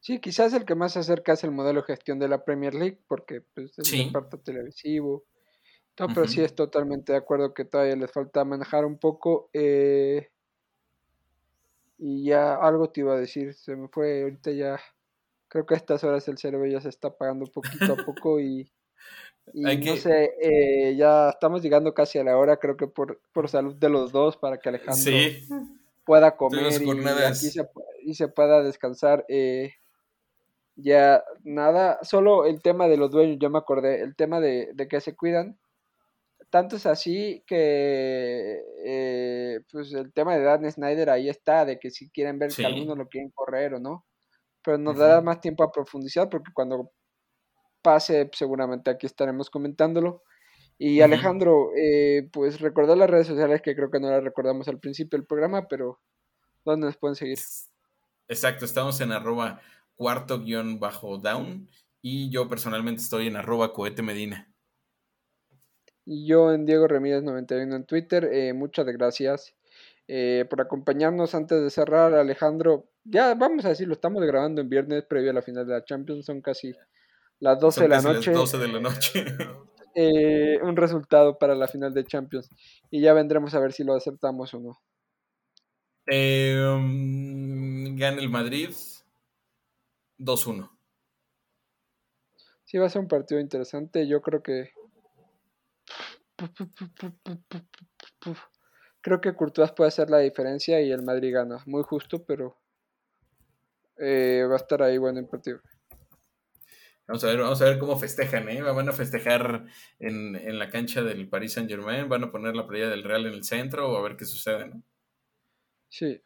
Sí, 0.00 0.20
quizás 0.20 0.52
el 0.52 0.64
que 0.64 0.74
más 0.74 0.94
se 0.94 0.98
acerca 0.98 1.32
es 1.32 1.44
el 1.44 1.52
modelo 1.52 1.80
de 1.82 1.86
gestión 1.86 2.18
de 2.18 2.28
la 2.28 2.44
Premier 2.44 2.74
League, 2.74 3.00
porque 3.06 3.40
pues, 3.54 3.78
es 3.78 3.92
un 3.92 4.12
parte 4.12 4.36
televisivo. 4.36 5.24
No, 5.98 6.08
pero 6.08 6.26
sí 6.26 6.40
es 6.40 6.54
totalmente 6.54 7.12
de 7.12 7.18
acuerdo 7.18 7.54
que 7.54 7.64
todavía 7.64 7.94
les 7.94 8.10
falta 8.10 8.44
manejar 8.44 8.84
un 8.84 8.98
poco. 8.98 9.48
Eh, 9.52 10.30
y 11.98 12.24
ya 12.24 12.56
algo 12.56 12.90
te 12.90 13.02
iba 13.02 13.14
a 13.14 13.20
decir, 13.20 13.54
se 13.54 13.76
me 13.76 13.88
fue 13.88 14.22
ahorita 14.22 14.50
ya. 14.50 14.80
Creo 15.46 15.66
que 15.66 15.74
a 15.74 15.76
estas 15.76 16.02
horas 16.02 16.26
el 16.26 16.38
cerebro 16.38 16.66
ya 16.66 16.80
se 16.80 16.88
está 16.88 17.08
apagando 17.08 17.46
poquito 17.46 17.92
a 17.92 17.96
poco 18.06 18.40
y, 18.40 18.72
y 19.52 19.62
no 19.62 19.96
sé, 19.96 20.34
eh, 20.40 20.94
ya 20.96 21.30
estamos 21.30 21.62
llegando 21.62 21.92
casi 21.94 22.18
a 22.18 22.24
la 22.24 22.36
hora, 22.36 22.58
creo 22.58 22.76
que 22.76 22.86
por, 22.86 23.20
por 23.32 23.48
salud 23.48 23.74
de 23.74 23.88
los 23.88 24.12
dos, 24.12 24.36
para 24.36 24.58
que 24.58 24.68
Alejandro 24.68 25.12
pueda 26.04 26.36
comer 26.36 26.72
y, 26.80 28.08
y, 28.08 28.14
se, 28.14 28.28
pueda 28.28 28.62
descansar. 28.62 29.24
Eh, 29.28 29.74
ya 30.76 31.22
nada, 31.44 31.98
solo 32.02 32.46
el 32.46 32.62
tema 32.62 32.88
de 32.88 32.96
los 32.96 33.10
dueños, 33.10 33.38
yo 33.40 33.50
me 33.50 33.58
acordé, 33.58 34.00
el 34.00 34.16
tema 34.16 34.40
de, 34.40 34.74
que 34.88 35.00
se 35.00 35.14
cuidan. 35.14 35.58
Tanto 36.50 36.76
es 36.76 36.84
así 36.86 37.42
que 37.46 38.62
eh, 38.84 39.60
pues 39.70 39.92
el 39.94 40.12
tema 40.12 40.36
de 40.36 40.42
Dan 40.42 40.70
Snyder 40.70 41.08
ahí 41.08 41.28
está, 41.28 41.64
de 41.64 41.78
que 41.78 41.90
si 41.90 42.10
quieren 42.10 42.38
ver 42.38 42.50
que 42.54 42.66
algunos 42.66 42.98
lo 42.98 43.08
quieren 43.08 43.30
correr 43.30 43.74
o 43.74 43.80
no. 43.80 44.04
Pero 44.62 44.78
nos 44.78 44.98
dará 44.98 45.20
más 45.22 45.40
tiempo 45.40 45.64
a 45.64 45.72
profundizar 45.72 46.28
porque 46.28 46.52
cuando 46.54 46.92
pase 47.82 48.30
seguramente 48.32 48.90
aquí 48.90 49.06
estaremos 49.06 49.50
comentándolo. 49.50 50.22
Y 50.78 51.00
Alejandro, 51.00 51.70
eh, 51.76 52.28
pues 52.32 52.60
recordar 52.60 52.96
las 52.96 53.08
redes 53.08 53.28
sociales 53.28 53.62
que 53.62 53.76
creo 53.76 53.90
que 53.90 54.00
no 54.00 54.10
las 54.10 54.24
recordamos 54.24 54.66
al 54.66 54.80
principio 54.80 55.16
del 55.16 55.26
programa, 55.26 55.68
pero 55.68 56.00
¿dónde 56.64 56.86
nos 56.86 56.96
pueden 56.96 57.14
seguir? 57.14 57.38
Exacto, 58.28 58.64
estamos 58.64 59.00
en 59.00 59.12
arroba 59.12 59.60
cuarto 59.94 60.40
guion 60.40 60.80
bajo 60.80 61.18
down. 61.18 61.68
Y 62.00 62.30
yo 62.30 62.48
personalmente 62.48 63.00
estoy 63.00 63.28
en 63.28 63.36
arroba 63.36 63.72
cohete 63.72 64.02
medina. 64.02 64.52
Y 66.04 66.26
yo 66.26 66.52
en 66.52 66.66
Diego 66.66 66.88
Remídez 66.88 67.22
91 67.22 67.76
en 67.76 67.86
Twitter. 67.86 68.24
Eh, 68.32 68.52
muchas 68.52 68.86
gracias 68.86 69.54
eh, 70.08 70.44
por 70.50 70.60
acompañarnos 70.60 71.34
antes 71.34 71.62
de 71.62 71.70
cerrar, 71.70 72.12
Alejandro. 72.14 72.90
Ya 73.04 73.34
vamos 73.34 73.64
a 73.64 73.68
decirlo, 73.68 73.94
estamos 73.94 74.22
grabando 74.24 74.60
en 74.60 74.68
viernes 74.68 75.04
previo 75.04 75.30
a 75.30 75.34
la 75.34 75.42
final 75.42 75.66
de 75.66 75.74
la 75.74 75.84
Champions. 75.84 76.26
Son 76.26 76.40
casi 76.40 76.74
las 77.42 77.58
12 77.58 77.82
de 77.82 77.88
la 77.88 78.00
noche. 78.00 78.30
Las 78.30 78.40
12 78.52 78.58
de 78.58 78.68
la 78.68 78.80
noche. 78.80 79.24
Eh, 79.94 80.58
un 80.62 80.76
resultado 80.76 81.36
para 81.38 81.56
la 81.56 81.66
final 81.66 81.92
de 81.92 82.04
Champions. 82.04 82.48
Y 82.88 83.00
ya 83.00 83.12
vendremos 83.12 83.52
a 83.54 83.58
ver 83.58 83.72
si 83.72 83.82
lo 83.82 83.94
acertamos 83.94 84.54
o 84.54 84.60
no. 84.60 84.80
Um, 86.06 87.96
gana 87.96 88.20
el 88.20 88.28
Madrid 88.28 88.70
2-1. 90.18 90.70
Sí, 92.64 92.78
va 92.78 92.86
a 92.86 92.90
ser 92.90 93.02
un 93.02 93.08
partido 93.08 93.40
interesante. 93.40 94.06
Yo 94.06 94.22
creo 94.22 94.42
que. 94.42 94.70
Creo 99.00 99.20
que 99.20 99.34
Courtois 99.34 99.72
puede 99.72 99.88
hacer 99.88 100.10
la 100.10 100.18
diferencia 100.18 100.80
y 100.80 100.92
el 100.92 101.02
Madrid 101.02 101.34
gana. 101.34 101.60
Muy 101.66 101.82
justo, 101.82 102.24
pero 102.24 102.56
eh, 103.98 104.46
va 104.48 104.54
a 104.54 104.58
estar 104.58 104.80
ahí 104.80 104.96
bueno 104.96 105.18
el 105.18 105.26
partido. 105.26 105.60
Vamos 107.06 107.24
a 107.24 107.26
ver, 107.26 107.40
vamos 107.40 107.60
a 107.60 107.64
ver 107.64 107.78
cómo 107.78 107.98
festejan, 107.98 108.48
¿eh? 108.48 108.62
Van 108.62 108.88
a 108.88 108.92
festejar 108.92 109.66
en, 109.98 110.36
en 110.36 110.58
la 110.58 110.70
cancha 110.70 111.02
del 111.02 111.28
Paris 111.28 111.54
Saint 111.54 111.68
Germain, 111.68 112.08
van 112.08 112.24
a 112.24 112.30
poner 112.30 112.54
la 112.54 112.66
playa 112.66 112.88
del 112.88 113.02
Real 113.02 113.26
en 113.26 113.34
el 113.34 113.44
centro 113.44 113.90
o 113.90 113.96
a 113.96 114.02
ver 114.02 114.16
qué 114.16 114.24
sucede, 114.24 114.68
¿no? 114.68 114.82
Sí. 115.88 116.22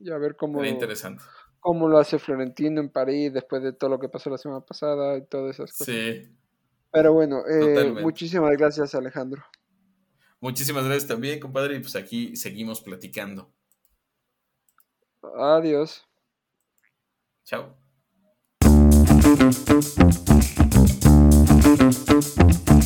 Y 0.00 0.10
a 0.10 0.18
ver 0.18 0.36
cómo. 0.36 0.64
interesante 0.64 1.22
cómo 1.60 1.88
lo 1.88 1.98
hace 1.98 2.18
Florentino 2.18 2.80
en 2.80 2.90
París 2.90 3.32
después 3.32 3.62
de 3.62 3.72
todo 3.72 3.90
lo 3.90 3.98
que 3.98 4.08
pasó 4.08 4.30
la 4.30 4.38
semana 4.38 4.60
pasada 4.60 5.16
y 5.18 5.26
todas 5.26 5.54
esas 5.54 5.72
cosas. 5.72 5.94
Sí. 5.94 6.36
Pero 6.90 7.12
bueno, 7.12 7.42
eh, 7.46 7.90
muchísimas 8.00 8.56
gracias 8.56 8.94
Alejandro. 8.94 9.44
Muchísimas 10.40 10.84
gracias 10.84 11.08
también, 11.08 11.40
compadre, 11.40 11.76
y 11.76 11.80
pues 11.80 11.96
aquí 11.96 12.36
seguimos 12.36 12.80
platicando. 12.80 13.52
Adiós. 15.36 16.06
Chao. 17.44 17.77
Thank 19.28 19.68
you. 22.70 22.77